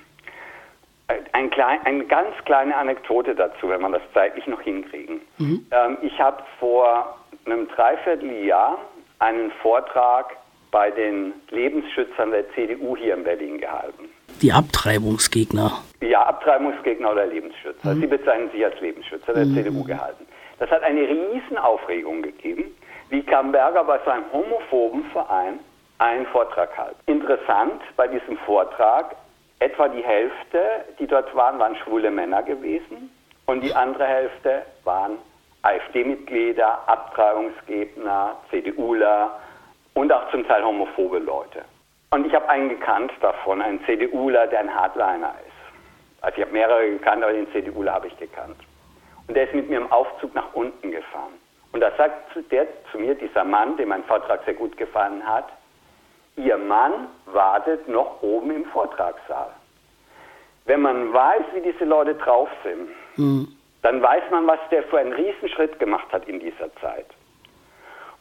Ein 1.33 1.51
klein, 1.51 1.79
eine 1.85 2.05
ganz 2.05 2.35
kleine 2.45 2.75
Anekdote 2.77 3.35
dazu, 3.35 3.69
wenn 3.69 3.81
wir 3.81 3.90
das 3.90 4.03
zeitlich 4.12 4.47
noch 4.47 4.61
hinkriegen. 4.61 5.21
Mhm. 5.38 5.66
Ähm, 5.71 5.99
ich 6.03 6.19
habe 6.19 6.42
vor 6.59 7.19
einem 7.45 7.69
Dreivierteljahr 7.69 8.79
einen 9.21 9.53
Vortrag 9.62 10.37
bei 10.73 10.90
den 10.90 11.33
Lebensschützern 11.51 12.33
der 12.33 12.51
CDU 12.53 12.97
hier 12.97 13.14
in 13.14 13.25
Berlin 13.25 13.59
gehalten. 13.59 14.09
Die 14.42 14.53
Abtreibungsgegner. 14.53 15.83
Ja, 16.01 16.25
Abtreibungsgegner 16.27 17.12
oder 17.12 17.27
Lebensschützer. 17.27 17.95
Mhm. 17.95 18.01
Sie 18.01 18.07
bezeichnen 18.07 18.51
sich 18.51 18.64
als 18.64 18.81
Lebensschützer 18.81 19.33
der 19.33 19.47
mhm. 19.47 19.55
CDU 19.55 19.85
gehalten. 19.85 20.27
Das 20.59 20.71
hat 20.71 20.83
eine 20.83 21.03
Riesenaufregung 21.03 22.23
gegeben, 22.23 22.64
wie 23.11 23.23
Kamberger 23.23 23.85
bei 23.85 24.01
seinem 24.05 24.25
homophoben 24.33 25.05
Verein 25.12 25.61
einen 25.99 26.27
Vortrag 26.27 26.77
hat. 26.77 26.97
Interessant 27.07 27.81
bei 27.97 28.09
diesem 28.09 28.37
Vortrag, 28.38 29.16
etwa 29.59 29.88
die 29.88 30.03
Hälfte, 30.03 30.85
die 30.99 31.07
dort 31.07 31.35
waren, 31.35 31.59
waren 31.59 31.77
schwule 31.77 32.11
Männer 32.11 32.42
gewesen 32.42 33.11
und 33.47 33.62
die 33.62 33.75
andere 33.75 34.07
Hälfte 34.07 34.62
waren 34.85 35.19
AfD-Mitglieder, 35.62 36.88
Abtreibungsgegner, 36.88 38.37
CDUler 38.51 39.40
und 39.95 40.12
auch 40.12 40.31
zum 40.31 40.47
Teil 40.47 40.62
homophobe 40.64 41.19
Leute. 41.19 41.64
Und 42.11 42.27
ich 42.27 42.35
habe 42.35 42.49
einen 42.49 42.69
gekannt 42.69 43.12
davon, 43.21 43.61
einen 43.61 43.85
CDUler, 43.85 44.47
der 44.47 44.61
ein 44.61 44.75
Hardliner 44.75 45.35
ist. 45.47 46.23
Also 46.23 46.38
ich 46.38 46.45
habe 46.45 46.53
mehrere 46.53 46.90
gekannt, 46.90 47.25
aber 47.25 47.33
den 47.33 47.51
CDUler 47.53 47.95
habe 47.95 48.07
ich 48.07 48.16
gekannt. 48.16 48.57
Und 49.27 49.37
der 49.37 49.45
ist 49.45 49.55
mit 49.55 49.69
mir 49.69 49.79
im 49.79 49.90
Aufzug 49.90 50.35
nach 50.35 50.55
unten 50.55 50.90
gefahren. 50.90 51.33
Und 51.73 51.81
da 51.81 51.90
sagt 51.97 52.37
der 52.51 52.66
zu 52.92 52.99
mir, 52.99 53.14
dieser 53.14 53.45
Mann, 53.45 53.77
dem 53.77 53.88
mein 53.88 54.05
Vortrag 54.05 54.45
sehr 54.45 54.55
gut 54.55 54.77
gefallen 54.77 55.27
hat, 55.27 55.49
Ihr 56.37 56.59
Mann 56.59 57.09
wartet 57.27 57.88
noch 57.88 58.22
oben 58.22 58.51
im 58.51 58.64
Vortragssaal. 58.66 59.51
Wenn 60.66 60.83
man 60.83 61.12
weiß, 61.12 61.44
wie 61.55 61.61
diese 61.61 61.85
Leute 61.85 62.14
drauf 62.14 62.49
sind, 62.62 62.88
mhm. 63.16 63.49
dann 63.83 64.03
weiß 64.03 64.25
man, 64.31 64.46
was 64.46 64.59
der 64.70 64.83
für 64.85 64.99
einen 64.99 65.12
Riesenschritt 65.12 65.79
gemacht 65.79 66.12
hat 66.12 66.29
in 66.29 66.40
dieser 66.40 66.75
Zeit. 66.77 67.07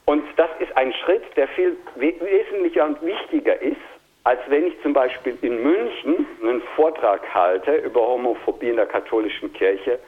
Und 0.06 0.24
das 0.38 0.50
ist 0.60 0.76
ein 0.78 0.94
Schritt, 0.94 1.24
der 1.36 1.48
viel 1.50 1.76
wesentlicher 1.96 2.86
und 2.86 3.02
wichtiger 3.02 3.60
ist, 3.62 3.78
als 4.24 4.40
wenn 4.48 4.68
ich 4.68 4.82
zum 4.82 4.94
Beispiel 4.94 5.38
in 5.42 5.62
München 5.62 6.28
einen 6.42 6.62
Vortrag 6.76 7.22
halte 7.34 7.76
über 7.78 8.02
Homophobie 8.02 8.70
in 8.70 8.76
der 8.76 8.86
katholischen 8.86 9.52
Kirche 9.54 10.00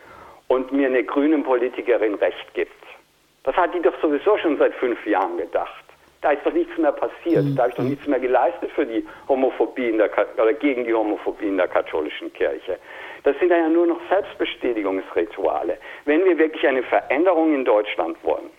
und 0.48 0.72
mir 0.72 0.88
eine 0.88 1.04
grüne 1.04 1.40
Politikerin 1.40 2.16
Recht 2.16 2.54
gibt. 2.54 2.72
Das 3.44 3.56
hat 3.56 3.74
die 3.74 3.82
doch 3.82 4.00
sowieso 4.02 4.38
schon 4.38 4.58
seit 4.58 4.74
fünf 4.76 5.06
Jahren 5.06 5.38
gedacht. 5.38 5.87
Da 6.22 6.32
ist 6.32 6.46
doch 6.46 6.54
nichts 6.54 6.76
mehr 6.78 6.92
passiert. 6.92 7.46
Mhm. 7.46 7.56
Da 7.56 7.64
habe 7.64 7.72
ich 7.72 7.76
doch 7.76 7.84
nichts 7.84 8.08
mehr 8.08 8.20
geleistet 8.20 8.72
für 8.72 8.86
die 8.86 9.06
Homophobie 9.28 9.90
in 9.90 9.98
der, 9.98 10.10
oder 10.36 10.54
gegen 10.54 10.86
die 10.86 10.94
Homophobie 10.94 11.48
in 11.48 11.58
der 11.58 11.68
katholischen 11.68 12.34
Kirche. 12.34 12.78
Das 13.24 13.38
sind 13.40 13.50
ja 13.50 13.68
nur 13.70 13.88
noch 13.88 14.00
Selbstbestätigungsrituale. 14.10 15.78
Wenn 16.06 16.24
wir 16.26 16.38
wirklich 16.38 16.66
eine 16.68 16.84
Veränderung 16.84 17.54
in 17.54 17.66
Deutschland 17.66 18.18
wollen, 18.24 18.50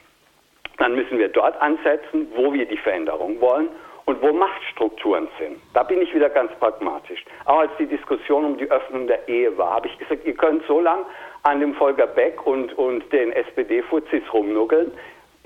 dann 0.77 0.95
müssen 0.95 1.19
wir 1.19 1.29
dort 1.29 1.61
ansetzen, 1.61 2.29
wo 2.35 2.53
wir 2.53 2.67
die 2.67 2.77
Veränderung 2.77 3.41
wollen 3.41 3.69
und 4.09 4.23
wo 4.23 4.33
Machtstrukturen 4.33 5.29
sind. 5.39 5.61
Da 5.75 5.83
bin 5.83 6.01
ich 6.01 6.15
wieder 6.15 6.31
ganz 6.31 6.51
pragmatisch. 6.55 7.25
Auch 7.45 7.59
als 7.59 7.73
die 7.79 7.87
Diskussion 7.87 8.45
um 8.45 8.57
die 8.57 8.71
Öffnung 8.71 9.07
der 9.07 9.29
Ehe 9.29 9.57
war, 9.59 9.75
habe 9.75 9.89
ich 9.89 9.99
gesagt, 9.99 10.25
ihr 10.25 10.35
könnt 10.35 10.65
so 10.67 10.81
lange 10.81 11.05
an 11.43 11.61
dem 11.61 11.75
Volker 11.75 12.07
Beck 12.07 12.47
und, 12.47 12.77
und 12.79 13.13
den 13.13 13.33
SPD-Fuzis 13.33 14.23
rumnuckeln. 14.33 14.93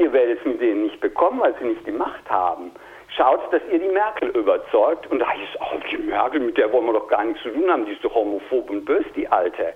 Ihr 0.03 0.13
werdet 0.13 0.41
es 0.41 0.45
mit 0.45 0.61
denen 0.61 0.83
nicht 0.83 1.01
bekommen, 1.01 1.39
weil 1.39 1.55
sie 1.61 1.65
nicht 1.65 1.87
die 1.87 1.93
Macht 1.93 2.29
haben. 2.29 2.73
Schaut, 3.17 3.53
dass 3.53 3.63
ihr 3.71 3.79
die 3.79 3.95
Merkel 3.95 4.31
überzeugt. 4.31 5.09
Und 5.13 5.21
da 5.21 5.29
ist 5.33 5.61
auch 5.61 5.79
die 5.93 5.99
Merkel, 5.99 6.41
mit 6.41 6.59
der 6.59 6.73
wollen 6.73 6.87
wir 6.87 6.95
doch 6.95 7.07
gar 7.07 7.23
nichts 7.23 7.41
zu 7.45 7.51
tun 7.51 7.71
haben. 7.71 7.87
Die 7.87 7.93
ist 7.93 8.05
doch 8.05 8.13
homophob 8.13 8.69
und 8.69 8.85
böse, 8.85 9.07
die 9.15 9.29
Alte. 9.29 9.75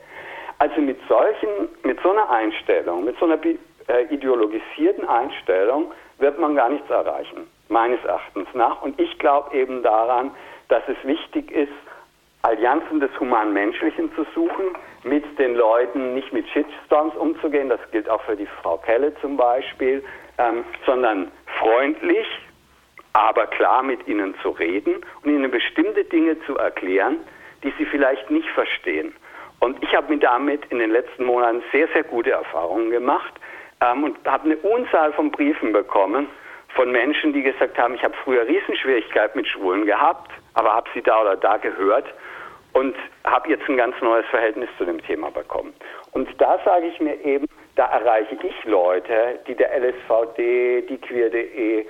Also 0.58 0.80
mit 0.80 0.98
solchen, 1.08 1.68
mit 1.84 2.00
so 2.02 2.10
einer 2.10 2.28
Einstellung, 2.28 3.04
mit 3.04 3.16
so 3.20 3.26
einer 3.26 3.38
äh, 3.44 4.12
ideologisierten 4.12 5.06
Einstellung 5.06 5.92
wird 6.18 6.40
man 6.40 6.56
gar 6.56 6.70
nichts 6.70 6.90
erreichen, 6.90 7.46
meines 7.68 8.04
Erachtens 8.04 8.48
nach. 8.54 8.82
Und 8.82 8.98
ich 8.98 9.16
glaube 9.20 9.56
eben 9.56 9.84
daran, 9.84 10.32
dass 10.68 10.82
es 10.88 10.96
wichtig 11.06 11.52
ist, 11.52 11.70
Allianzen 12.46 13.00
des 13.00 13.10
Humanmenschlichen 13.18 14.14
zu 14.14 14.24
suchen, 14.32 14.66
mit 15.02 15.24
den 15.36 15.56
Leuten 15.56 16.14
nicht 16.14 16.32
mit 16.32 16.48
Shitstorms 16.50 17.16
umzugehen, 17.16 17.68
das 17.68 17.80
gilt 17.90 18.08
auch 18.08 18.22
für 18.22 18.36
die 18.36 18.46
Frau 18.62 18.76
Kelle 18.76 19.12
zum 19.20 19.36
Beispiel, 19.36 20.04
ähm, 20.38 20.64
sondern 20.86 21.32
freundlich, 21.58 22.26
aber 23.14 23.48
klar 23.48 23.82
mit 23.82 24.06
ihnen 24.06 24.36
zu 24.42 24.50
reden 24.50 25.04
und 25.24 25.30
ihnen 25.30 25.50
bestimmte 25.50 26.04
Dinge 26.04 26.38
zu 26.46 26.56
erklären, 26.56 27.16
die 27.64 27.72
sie 27.78 27.84
vielleicht 27.84 28.30
nicht 28.30 28.48
verstehen. 28.50 29.12
Und 29.58 29.82
ich 29.82 29.92
habe 29.96 30.14
mir 30.14 30.20
damit 30.20 30.66
in 30.66 30.78
den 30.78 30.92
letzten 30.92 31.24
Monaten 31.24 31.64
sehr, 31.72 31.88
sehr 31.94 32.04
gute 32.04 32.30
Erfahrungen 32.30 32.92
gemacht 32.92 33.34
ähm, 33.80 34.04
und 34.04 34.24
habe 34.24 34.44
eine 34.44 34.56
Unzahl 34.58 35.12
von 35.14 35.32
Briefen 35.32 35.72
bekommen 35.72 36.28
von 36.76 36.92
Menschen, 36.92 37.32
die 37.32 37.42
gesagt 37.42 37.76
haben, 37.76 37.94
ich 37.94 38.04
habe 38.04 38.14
früher 38.22 38.46
Riesenschwierigkeiten 38.46 39.40
mit 39.40 39.48
Schwulen 39.48 39.84
gehabt, 39.84 40.30
aber 40.54 40.74
habe 40.74 40.88
sie 40.94 41.02
da 41.02 41.22
oder 41.22 41.36
da 41.36 41.56
gehört 41.56 42.06
und 42.76 42.94
habe 43.24 43.48
jetzt 43.48 43.66
ein 43.68 43.78
ganz 43.78 43.96
neues 44.02 44.26
Verhältnis 44.26 44.68
zu 44.76 44.84
dem 44.84 45.00
Thema 45.02 45.30
bekommen. 45.30 45.72
Und 46.12 46.28
da 46.38 46.58
sage 46.62 46.86
ich 46.88 47.00
mir 47.00 47.18
eben, 47.24 47.46
da 47.74 47.86
erreiche 47.86 48.36
ich 48.42 48.64
Leute, 48.64 49.38
die 49.48 49.54
der 49.54 49.70
LSVD, 49.78 50.82
die 50.82 50.98
Queer.de, 50.98 51.80
äh, 51.80 51.84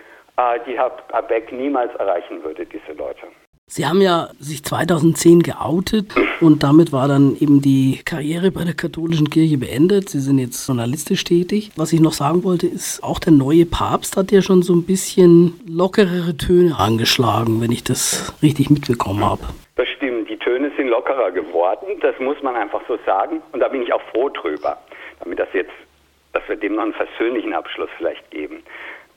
die 0.65 0.79
Herr 0.79 1.23
Beck 1.23 1.51
niemals 1.51 1.93
erreichen 1.97 2.43
würde, 2.45 2.65
diese 2.67 2.93
Leute. 2.97 3.27
Sie 3.69 3.85
haben 3.85 4.01
ja 4.01 4.29
sich 4.39 4.63
2010 4.63 5.43
geoutet 5.43 6.15
und 6.41 6.63
damit 6.63 6.93
war 6.93 7.09
dann 7.09 7.37
eben 7.41 7.61
die 7.61 8.01
Karriere 8.05 8.53
bei 8.53 8.63
der 8.63 8.75
katholischen 8.75 9.29
Kirche 9.29 9.59
beendet. 9.59 10.09
Sie 10.09 10.21
sind 10.21 10.39
jetzt 10.39 10.65
journalistisch 10.69 11.25
tätig. 11.25 11.73
Was 11.75 11.93
ich 11.93 11.99
noch 11.99 12.13
sagen 12.13 12.45
wollte, 12.45 12.69
ist, 12.69 13.03
auch 13.03 13.19
der 13.19 13.33
neue 13.33 13.67
Papst 13.67 14.17
hat 14.17 14.31
ja 14.31 14.41
schon 14.41 14.63
so 14.63 14.73
ein 14.73 14.85
bisschen 14.85 15.61
lockerere 15.67 16.37
Töne 16.37 16.79
angeschlagen, 16.79 17.61
wenn 17.61 17.73
ich 17.73 17.83
das 17.83 18.33
richtig 18.41 18.71
mitbekommen 18.71 19.25
habe. 19.25 19.43
Das 19.75 19.89
sind 20.87 20.91
lockerer 20.91 21.31
geworden, 21.33 21.99
das 22.01 22.19
muss 22.19 22.41
man 22.43 22.57
einfach 22.57 22.81
so 22.87 22.99
sagen 23.05 23.43
und 23.53 23.61
da 23.61 23.69
bin 23.69 23.83
ich 23.83 23.93
auch 23.93 24.03
froh 24.13 24.29
drüber, 24.29 24.79
damit 25.21 25.39
das 25.39 25.49
jetzt, 25.53 25.73
dass 26.33 26.43
wir 26.49 26.57
dem 26.57 26.77
noch 26.77 26.85
einen 26.85 26.95
versöhnlichen 26.95 27.55
Abschluss 27.55 27.91
vielleicht 27.97 28.31
geben. 28.31 28.63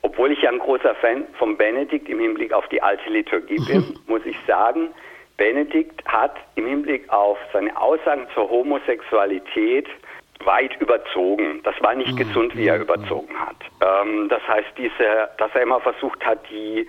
Obwohl 0.02 0.32
ich 0.32 0.42
ja 0.42 0.50
ein 0.50 0.60
großer 0.60 0.96
Fan 0.96 1.28
von 1.38 1.58
Benedikt 1.58 2.08
im 2.10 2.20
Hinblick 2.20 2.54
auf 2.54 2.68
die 2.70 2.82
alte 2.82 3.10
Liturgie 3.10 3.60
bin, 3.68 4.00
muss 4.08 4.26
ich 4.26 4.38
sagen, 4.48 4.90
Benedikt 5.38 6.06
hat 6.06 6.36
im 6.56 6.66
Hinblick 6.66 7.10
auf 7.12 7.38
seine 7.54 7.76
Aussagen 7.80 8.28
zur 8.34 8.50
Homosexualität 8.50 9.88
weit 10.46 10.76
überzogen. 10.80 11.62
Das 11.64 11.76
war 11.82 11.96
nicht 11.96 12.14
mhm. 12.14 12.18
gesund, 12.18 12.56
wie 12.56 12.68
er 12.68 12.78
mhm. 12.78 12.84
überzogen 12.84 13.36
hat. 13.38 13.58
Ähm, 13.82 14.30
das 14.30 14.46
heißt, 14.48 14.70
diese, 14.78 15.30
dass 15.38 15.54
er 15.54 15.62
immer 15.62 15.82
versucht 15.82 16.26
hat, 16.26 16.40
die 16.50 16.88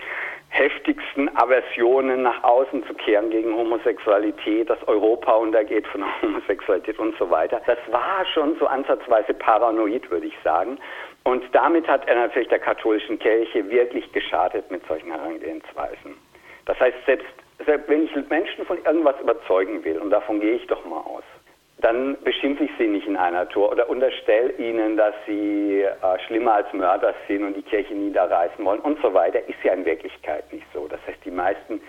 heftigsten 0.51 1.35
Aversionen 1.37 2.23
nach 2.23 2.43
außen 2.43 2.85
zu 2.87 2.95
kehren 2.95 3.31
gegen 3.31 3.55
Homosexualität, 3.57 4.69
dass 4.69 4.83
Europa 4.89 5.33
untergeht 5.33 5.87
von 5.87 6.05
Homosexualität 6.23 6.99
und 6.99 7.17
so 7.19 7.31
weiter. 7.31 7.61
Das 7.67 7.79
war 7.91 8.27
schon 8.35 8.57
so 8.59 8.67
ansatzweise 8.67 9.33
paranoid, 9.35 10.11
würde 10.11 10.27
ich 10.27 10.37
sagen. 10.45 10.79
Und 11.23 11.45
damit 11.53 11.87
hat 11.87 12.07
er 12.09 12.17
natürlich 12.17 12.49
der 12.49 12.59
katholischen 12.59 13.19
Kirche 13.19 13.69
wirklich 13.71 14.11
geschadet 14.13 14.71
mit 14.71 14.85
solchen 14.87 15.13
Herangehensweisen. 15.13 16.17
Das 16.67 16.79
heißt, 16.81 16.97
selbst, 17.07 17.27
selbst 17.65 17.89
wenn 17.89 18.05
ich 18.05 18.29
Menschen 18.29 18.65
von 18.67 18.79
irgendwas 18.85 19.21
überzeugen 19.21 19.85
will, 19.85 19.99
und 19.99 20.11
davon 20.11 20.41
gehe 20.41 20.55
ich 20.55 20.67
doch 20.67 20.85
mal 20.85 21.01
aus, 21.01 21.25
dann 21.81 22.17
beschimpfe 22.23 22.65
ich 22.65 22.71
sie 22.79 22.87
nicht 22.87 23.07
in 23.07 23.17
einer 23.17 23.49
Tour 23.49 23.71
oder 23.71 23.89
unterstelle 23.89 24.53
ihnen, 24.53 24.97
dass 24.97 25.15
sie 25.27 25.83
äh, 25.83 26.19
schlimmer 26.27 26.55
als 26.55 26.73
Mörder 26.73 27.15
sind 27.27 27.45
und 27.45 27.55
die 27.55 27.63
Kirche 27.63 27.95
niederreißen 27.95 28.65
wollen 28.65 28.81
und 28.81 29.01
so 29.01 29.13
weiter, 29.15 29.41
ist 29.49 29.63
ja 29.63 29.73
in 29.73 29.85
Wirklichkeit 29.85 30.53
nicht 30.53 30.67
so. 30.75 30.89
Das 30.89 31.01
heißt, 31.07 31.19
die 31.25 31.31
meisten, 31.31 31.81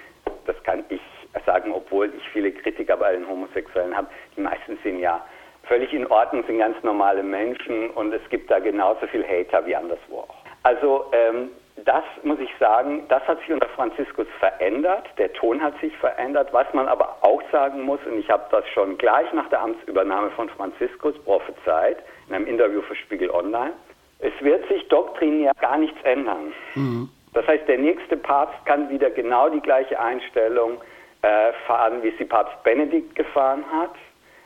das 0.45 0.55
kann 0.63 0.83
ich 0.89 1.01
sagen, 1.45 1.71
obwohl 1.73 2.11
ich 2.15 2.29
viele 2.29 2.51
Kritiker 2.51 2.97
bei 2.97 3.13
den 3.13 3.27
Homosexuellen 3.27 3.95
habe, 3.95 4.07
die 4.35 4.41
meisten 4.41 4.77
sind 4.83 4.99
ja 4.99 5.25
völlig 5.63 5.93
in 5.93 6.07
Ordnung, 6.07 6.43
sind 6.47 6.59
ganz 6.59 6.81
normale 6.83 7.23
Menschen 7.23 7.89
und 7.91 8.13
es 8.13 8.21
gibt 8.29 8.49
da 8.51 8.59
genauso 8.59 9.07
viel 9.07 9.25
Hater 9.25 9.65
wie 9.65 9.75
anderswo 9.75 10.19
auch. 10.19 10.35
Also 10.63 11.05
ähm, 11.13 11.49
das 11.85 12.03
muss 12.23 12.39
ich 12.39 12.49
sagen, 12.59 13.05
das 13.07 13.23
hat 13.27 13.39
sich 13.39 13.51
unter 13.51 13.69
Franziskus 13.69 14.27
verändert, 14.39 15.05
der 15.17 15.31
Ton 15.33 15.61
hat 15.61 15.79
sich 15.79 15.95
verändert. 15.97 16.49
Was 16.51 16.71
man 16.73 16.87
aber 16.87 17.17
auch 17.21 17.41
sagen 17.51 17.81
muss, 17.81 17.99
und 18.05 18.19
ich 18.19 18.29
habe 18.29 18.43
das 18.51 18.67
schon 18.69 18.97
gleich 18.97 19.31
nach 19.33 19.49
der 19.49 19.61
Amtsübernahme 19.61 20.31
von 20.31 20.49
Franziskus 20.49 21.17
prophezeit, 21.23 21.97
in 22.27 22.35
einem 22.35 22.47
Interview 22.47 22.81
für 22.81 22.95
Spiegel 22.95 23.29
Online, 23.31 23.73
es 24.19 24.33
wird 24.41 24.67
sich 24.67 24.87
doktrinär 24.87 25.53
gar 25.59 25.77
nichts 25.77 25.97
ändern. 26.03 26.53
Mhm. 26.75 27.09
Das 27.33 27.47
heißt, 27.47 27.67
der 27.67 27.77
nächste 27.77 28.17
Papst 28.17 28.65
kann 28.65 28.89
wieder 28.89 29.09
genau 29.09 29.49
die 29.49 29.61
gleiche 29.61 29.99
Einstellung 29.99 30.81
äh, 31.21 31.53
fahren, 31.65 32.03
wie 32.03 32.11
sie 32.17 32.25
Papst 32.25 32.61
Benedikt 32.63 33.15
gefahren 33.15 33.63
hat, 33.71 33.95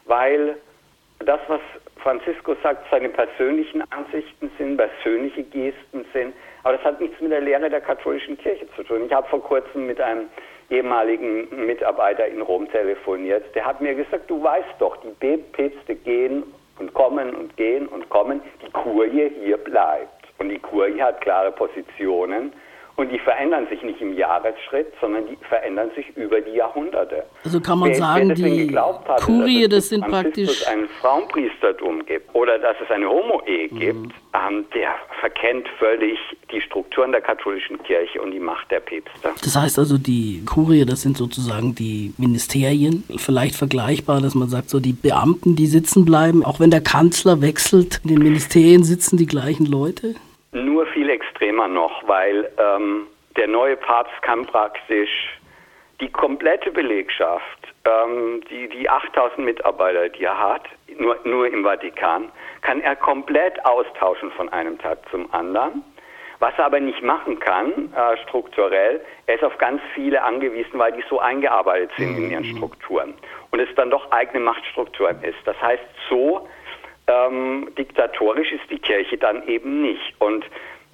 weil 0.05 0.57
das, 1.19 1.39
was 1.47 1.61
Franziskus 2.06 2.56
sagt, 2.62 2.86
seine 2.91 3.10
persönlichen 3.10 3.82
Ansichten 3.91 4.51
sind, 4.60 4.78
persönliche 4.78 5.41
Gesten 5.41 6.06
sind, 6.14 6.36
aber 6.62 6.78
das 6.78 6.86
hat 6.86 7.01
nichts 7.01 7.20
mit 7.20 7.32
der 7.32 7.41
Lehre 7.41 7.68
der 7.68 7.82
katholischen 7.82 8.38
Kirche 8.38 8.68
zu 8.76 8.84
tun. 8.84 9.08
Ich 9.08 9.12
habe 9.12 9.28
vor 9.28 9.41
kurzem 9.41 9.88
mit 9.88 9.99
einem 9.99 10.28
ehemaligen 10.70 11.66
Mitarbeiter 11.66 12.28
in 12.28 12.43
Rom 12.43 12.70
telefoniert, 12.70 13.43
der 13.56 13.66
hat 13.66 13.82
mir 13.82 13.95
gesagt, 13.95 14.30
du 14.30 14.43
weißt 14.43 14.76
doch, 14.78 14.97
die 15.20 15.38
Päpste 15.53 15.95
gehen 15.95 16.43
und 16.78 16.93
kommen 16.93 17.34
und 17.34 17.58
gehen 17.58 17.88
und 17.88 18.08
kommen, 18.10 18.39
die 18.64 18.72
Kurie 18.72 19.32
hier 19.43 19.58
bleibt. 19.58 20.26
Und 20.38 20.49
die 20.49 20.60
Kurie 20.60 21.01
hat 21.01 21.22
klare 21.22 21.51
Positionen 21.53 22.53
Und 22.97 23.11
die 23.11 23.19
verändern 23.19 23.67
sich 23.69 23.81
nicht 23.83 23.99
im 23.99 24.17
Jahresschritt, 24.17 24.93
sondern 25.01 25.27
die 25.27 25.37
verändern 25.49 25.91
sich 25.95 26.05
über 26.15 26.39
die 26.39 26.53
Jahrhunderte. 26.53 27.25
Also 27.43 27.59
kann 27.59 27.79
man 27.79 27.89
wer, 27.89 27.95
sagen, 27.95 28.29
wer 28.29 28.35
die 28.35 28.73
hatte, 28.73 29.25
Kurie, 29.25 29.67
das 29.67 29.89
sind 29.89 30.07
praktisch... 30.07 30.65
ein 30.67 30.87
Frauenpriestertum 31.01 32.05
gibt 32.05 32.33
oder 32.33 32.57
dass 32.57 32.77
es 32.81 32.89
eine 32.89 33.09
Homo-Ehe 33.09 33.67
mhm. 33.69 33.79
gibt, 33.79 34.13
ähm, 34.33 34.65
der 34.73 34.95
verkennt 35.19 35.67
völlig 35.77 36.17
die 36.51 36.61
Strukturen 36.61 37.11
der 37.11 37.19
katholischen 37.19 37.83
Kirche 37.83 38.21
und 38.21 38.31
die 38.31 38.39
Macht 38.39 38.71
der 38.71 38.79
Päpste. 38.79 39.33
Das 39.43 39.55
heißt 39.57 39.77
also, 39.77 39.97
die 39.97 40.43
Kurie, 40.45 40.85
das 40.85 41.01
sind 41.01 41.17
sozusagen 41.17 41.75
die 41.75 42.13
Ministerien, 42.17 43.03
vielleicht 43.17 43.55
vergleichbar, 43.55 44.21
dass 44.21 44.35
man 44.35 44.47
sagt, 44.47 44.69
so 44.69 44.79
die 44.79 44.93
Beamten, 44.93 45.57
die 45.57 45.67
sitzen 45.67 46.05
bleiben, 46.05 46.45
auch 46.45 46.61
wenn 46.61 46.71
der 46.71 46.81
Kanzler 46.81 47.41
wechselt, 47.41 47.99
in 48.03 48.11
den 48.11 48.19
Ministerien 48.19 48.85
sitzen 48.85 49.17
die 49.17 49.25
gleichen 49.25 49.65
Leute? 49.65 50.15
Nur 50.53 50.85
viel 50.87 51.09
extremer 51.09 51.34
noch, 51.51 52.07
weil 52.07 52.51
ähm, 52.57 53.07
der 53.37 53.47
neue 53.47 53.77
Papst 53.77 54.21
kann 54.21 54.45
praktisch 54.45 55.09
die 56.01 56.11
komplette 56.11 56.71
Belegschaft, 56.71 57.59
ähm, 57.85 58.41
die, 58.49 58.67
die 58.69 58.89
8000 58.89 59.39
Mitarbeiter, 59.39 60.09
die 60.09 60.23
er 60.23 60.37
hat, 60.37 60.63
nur, 60.97 61.17
nur 61.23 61.47
im 61.47 61.63
Vatikan, 61.63 62.31
kann 62.61 62.81
er 62.81 62.95
komplett 62.95 63.63
austauschen 63.65 64.31
von 64.31 64.49
einem 64.49 64.77
Tag 64.77 64.99
zum 65.09 65.33
anderen. 65.33 65.83
Was 66.39 66.53
er 66.57 66.65
aber 66.65 66.81
nicht 66.81 67.01
machen 67.01 67.39
kann, 67.39 67.93
äh, 67.93 68.17
strukturell, 68.27 69.01
er 69.25 69.35
ist 69.35 69.43
auf 69.43 69.57
ganz 69.57 69.81
viele 69.93 70.21
angewiesen, 70.21 70.77
weil 70.77 70.91
die 70.91 71.03
so 71.09 71.19
eingearbeitet 71.19 71.91
sind 71.97 72.17
in 72.17 72.29
ihren 72.29 72.43
mhm. 72.43 72.57
Strukturen. 72.57 73.13
Und 73.51 73.59
es 73.61 73.73
dann 73.75 73.89
doch 73.89 74.11
eigene 74.11 74.41
Machtstrukturen 74.41 75.23
ist. 75.23 75.37
Das 75.45 75.59
heißt, 75.61 75.83
so 76.09 76.47
ähm, 77.07 77.69
diktatorisch 77.77 78.51
ist 78.51 78.69
die 78.69 78.79
Kirche 78.79 79.17
dann 79.17 79.47
eben 79.47 79.81
nicht. 79.81 80.13
Und 80.19 80.45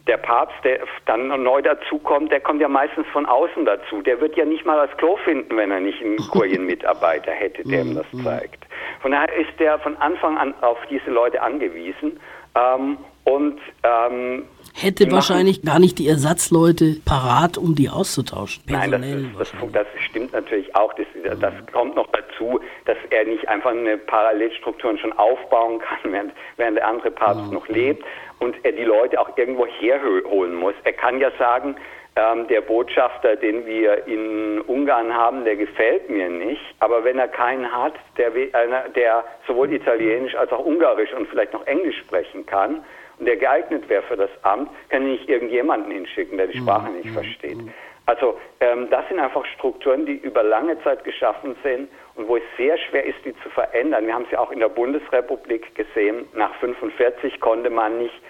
der 0.08 0.18
Papst, 0.18 0.58
der 0.64 0.80
dann 1.06 1.28
neu 1.44 1.62
dazukommt, 1.62 2.32
der 2.32 2.40
kommt 2.40 2.62
ja 2.62 2.68
meistens 2.68 3.06
von 3.14 3.26
außen 3.26 3.66
dazu. 3.66 4.02
Der 4.02 4.20
wird 4.20 4.36
ja 4.36 4.46
nicht 4.46 4.66
mal 4.66 4.88
das 4.88 4.98
Klo 4.98 5.18
finden, 5.24 5.56
wenn 5.56 5.72
er 5.72 5.80
nicht 5.80 6.02
einen 6.02 6.18
Kurienmitarbeiter 6.32 7.32
hätte, 7.32 7.64
der 7.64 7.82
ihm 7.82 7.96
das 7.96 8.12
mhm. 8.12 8.24
zeigt. 8.24 8.66
Von 9.02 9.12
daher 9.12 9.34
ist 9.36 9.60
der 9.60 9.80
von 9.80 9.96
Anfang 9.98 10.38
an 10.38 10.54
auf 10.62 10.78
diese 10.90 11.12
Leute 11.12 11.42
angewiesen. 11.42 12.20
Ähm, 12.56 12.98
und 13.24 13.60
ähm, 13.84 14.46
hätte 14.74 15.10
wahrscheinlich 15.12 15.62
gar 15.62 15.80
nicht 15.80 16.00
die 16.00 16.08
Ersatzleute 16.08 16.98
parat, 17.06 17.58
um 17.58 17.76
die 17.76 17.88
auszutauschen. 17.88 18.64
Nein, 18.68 18.92
das, 18.92 19.02
ist, 19.02 19.54
das, 19.62 19.72
das, 19.72 19.88
stimmt 20.10 20.34
natürlich 20.34 20.76
auch. 20.76 20.92
Das, 20.96 21.06
das 21.40 21.54
mhm. 21.54 21.72
kommt 21.72 21.96
noch 21.96 22.08
dazu, 22.08 22.60
dass 22.86 22.98
er 23.12 23.26
nicht 23.26 23.48
einfach 23.48 23.72
eine 23.72 23.98
Parallelstruktur 23.98 24.98
schon 24.98 25.14
aufbauen 25.14 25.80
kann, 25.80 26.12
während, 26.12 26.34
während 26.58 26.78
der 26.78 26.88
andere 26.88 27.12
Papst 27.12 27.46
mhm. 27.46 27.54
noch 27.54 27.68
lebt 27.68 28.04
und 28.42 28.56
er 28.64 28.72
die 28.72 28.84
Leute 28.84 29.20
auch 29.20 29.38
irgendwo 29.38 29.66
herholen 29.66 30.56
muss. 30.56 30.74
Er 30.84 30.94
kann 30.94 31.20
ja 31.20 31.32
sagen, 31.38 31.76
ähm, 32.16 32.48
der 32.48 32.62
Botschafter, 32.62 33.36
den 33.36 33.66
wir 33.66 34.06
in 34.08 34.60
Ungarn 34.62 35.16
haben, 35.16 35.46
der 35.46 35.56
gefällt 35.56 36.10
mir 36.10 36.28
nicht. 36.28 36.62
Aber 36.80 37.04
wenn 37.04 37.20
er 37.20 37.28
keinen 37.28 37.72
hat, 37.72 37.94
der, 38.18 38.32
der 38.96 39.24
sowohl 39.48 39.72
Italienisch 39.72 40.36
als 40.36 40.52
auch 40.52 40.66
Ungarisch 40.66 41.14
und 41.14 41.28
vielleicht 41.30 41.54
noch 41.54 41.66
Englisch 41.68 41.98
sprechen 42.00 42.46
kann, 42.46 42.84
und 43.20 43.28
der 43.28 43.38
geeignet 43.38 43.88
wäre 43.88 44.02
für 44.02 44.18
das 44.18 44.32
Amt, 44.42 44.70
kann 44.90 45.04
ich 45.04 45.20
nicht 45.20 45.30
irgendjemanden 45.30 45.92
hinschicken, 45.92 46.38
der 46.38 46.48
die 46.48 46.60
mhm. 46.60 46.64
Sprache 46.64 46.92
nicht 46.92 47.12
versteht. 47.12 47.58
Mhm. 47.58 47.72
Also 48.08 48.40
ähm, 48.60 48.90
das 48.90 49.08
sind 49.08 49.20
einfach 49.20 49.46
Strukturen, 49.46 50.08
die 50.08 50.16
über 50.16 50.42
lange 50.42 50.82
Zeit 50.84 51.04
geschaffen 51.04 51.56
sind 51.64 51.88
und 52.16 52.28
wo 52.28 52.38
es 52.38 52.44
sehr 52.58 52.78
schwer 52.78 53.06
ist, 53.06 53.24
die 53.24 53.34
zu 53.42 53.50
verändern. 53.50 54.08
Wir 54.08 54.16
haben 54.16 54.26
es 54.26 54.32
ja 54.32 54.40
auch 54.40 54.52
in 54.52 54.60
der 54.60 54.70
Bundesrepublik 54.70 55.76
gesehen. 55.76 56.26
Nach 56.34 56.54
45 56.56 57.40
konnte 57.40 57.70
man 57.70 58.00
nicht, 58.00 58.22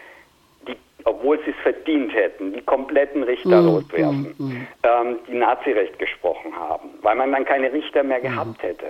obwohl 1.05 1.39
sie 1.45 1.51
es 1.51 1.57
verdient 1.63 2.13
hätten, 2.13 2.53
die 2.53 2.61
kompletten 2.61 3.23
Richter 3.23 3.61
mm, 3.61 3.65
loswerden, 3.65 4.35
mm, 4.37 4.43
mm. 4.43 4.67
Ähm, 4.83 5.19
die 5.27 5.35
Nazirecht 5.35 5.97
gesprochen 5.99 6.55
haben, 6.55 6.89
weil 7.01 7.15
man 7.15 7.31
dann 7.31 7.45
keine 7.45 7.71
Richter 7.71 8.03
mehr 8.03 8.19
gehabt 8.19 8.61
hätte. 8.63 8.87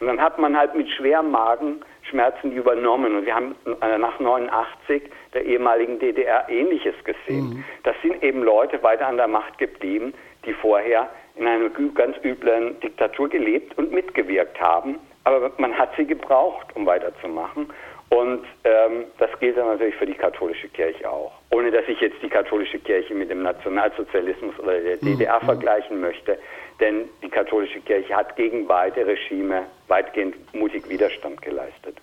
Und 0.00 0.06
dann 0.06 0.20
hat 0.20 0.38
man 0.38 0.56
halt 0.56 0.74
mit 0.74 0.88
schwerem 0.90 1.30
Magenschmerzen 1.30 2.50
die 2.50 2.56
übernommen. 2.56 3.16
Und 3.16 3.26
wir 3.26 3.34
haben 3.34 3.54
äh, 3.80 3.98
nach 3.98 4.18
89 4.20 5.02
der 5.32 5.44
ehemaligen 5.44 5.98
DDR 5.98 6.48
Ähnliches 6.48 6.94
gesehen. 7.04 7.48
Mhm. 7.48 7.64
Das 7.84 7.94
sind 8.02 8.22
eben 8.22 8.42
Leute 8.42 8.82
weiter 8.82 9.06
an 9.06 9.16
der 9.16 9.28
Macht 9.28 9.56
geblieben, 9.58 10.12
die 10.44 10.52
vorher 10.52 11.08
in 11.36 11.46
einer 11.46 11.70
ganz 11.94 12.16
üblen 12.24 12.78
Diktatur 12.80 13.28
gelebt 13.28 13.76
und 13.78 13.92
mitgewirkt 13.92 14.60
haben. 14.60 14.96
Aber 15.24 15.50
man 15.58 15.76
hat 15.76 15.90
sie 15.96 16.06
gebraucht, 16.06 16.66
um 16.74 16.86
weiterzumachen. 16.86 17.68
Und 18.10 18.44
ähm, 18.64 19.04
das 19.18 19.30
gilt 19.40 19.56
dann 19.56 19.66
natürlich 19.66 19.96
für 19.96 20.06
die 20.06 20.14
katholische 20.14 20.68
Kirche 20.68 21.10
auch. 21.10 21.32
Ohne 21.50 21.70
dass 21.70 21.84
ich 21.88 22.00
jetzt 22.00 22.16
die 22.22 22.28
katholische 22.28 22.78
Kirche 22.78 23.14
mit 23.14 23.30
dem 23.30 23.42
Nationalsozialismus 23.42 24.58
oder 24.58 24.80
der 24.80 24.96
DDR 24.96 25.40
mhm. 25.40 25.46
vergleichen 25.46 26.00
möchte. 26.00 26.38
Denn 26.80 27.04
die 27.22 27.28
katholische 27.28 27.80
Kirche 27.80 28.14
hat 28.14 28.36
gegen 28.36 28.66
beide 28.66 29.06
Regime 29.06 29.62
weitgehend 29.88 30.34
mutig 30.54 30.88
Widerstand 30.88 31.40
geleistet. 31.40 31.96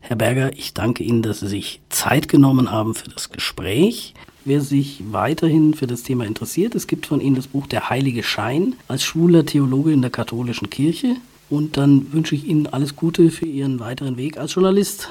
Herr 0.00 0.16
Berger, 0.16 0.50
ich 0.52 0.74
danke 0.74 1.02
Ihnen, 1.02 1.22
dass 1.22 1.40
Sie 1.40 1.48
sich 1.48 1.80
Zeit 1.88 2.28
genommen 2.28 2.70
haben 2.70 2.94
für 2.94 3.08
das 3.08 3.30
Gespräch. 3.30 4.14
Wer 4.44 4.60
sich 4.60 5.02
weiterhin 5.10 5.74
für 5.74 5.86
das 5.86 6.02
Thema 6.02 6.24
interessiert, 6.24 6.74
es 6.74 6.86
gibt 6.86 7.06
von 7.06 7.20
Ihnen 7.20 7.36
das 7.36 7.48
Buch 7.48 7.66
Der 7.66 7.90
heilige 7.90 8.22
Schein 8.22 8.76
als 8.86 9.04
schwuler 9.04 9.44
Theologe 9.44 9.92
in 9.92 10.00
der 10.00 10.10
katholischen 10.10 10.70
Kirche. 10.70 11.16
Und 11.50 11.76
dann 11.76 12.12
wünsche 12.12 12.34
ich 12.34 12.46
Ihnen 12.46 12.66
alles 12.66 12.96
Gute 12.96 13.30
für 13.30 13.46
Ihren 13.46 13.80
weiteren 13.80 14.16
Weg 14.16 14.38
als 14.38 14.54
Journalist. 14.54 15.10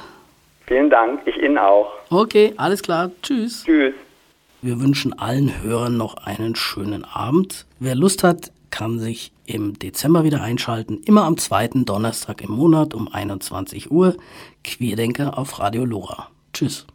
Vielen 0.68 0.90
Dank, 0.90 1.22
ich 1.26 1.38
Ihnen 1.38 1.58
auch. 1.58 1.94
Okay, 2.10 2.54
alles 2.58 2.82
klar. 2.82 3.12
Tschüss. 3.22 3.64
Tschüss. 3.64 3.94
Wir 4.62 4.82
wünschen 4.82 5.18
allen 5.18 5.62
Hörern 5.62 5.98
noch 5.98 6.18
einen 6.18 6.56
schönen 6.56 7.06
Abend. 7.06 7.66
Wer 7.80 7.96
Lust 7.96 8.24
hat, 8.24 8.52
kann 8.72 9.00
sich 9.00 9.32
im 9.46 9.78
Dezember 9.78 10.24
wieder 10.24 10.42
einschalten, 10.42 11.02
immer 11.06 11.26
am 11.26 11.38
zweiten 11.38 11.86
Donnerstag 11.86 12.42
im 12.42 12.52
Monat 12.52 12.94
um 12.94 13.08
21 13.08 13.92
Uhr. 13.92 14.18
Querdenker 14.64 15.38
auf 15.38 15.60
Radio 15.60 15.86
Lora. 15.86 16.30
Tschüss. 16.54 16.88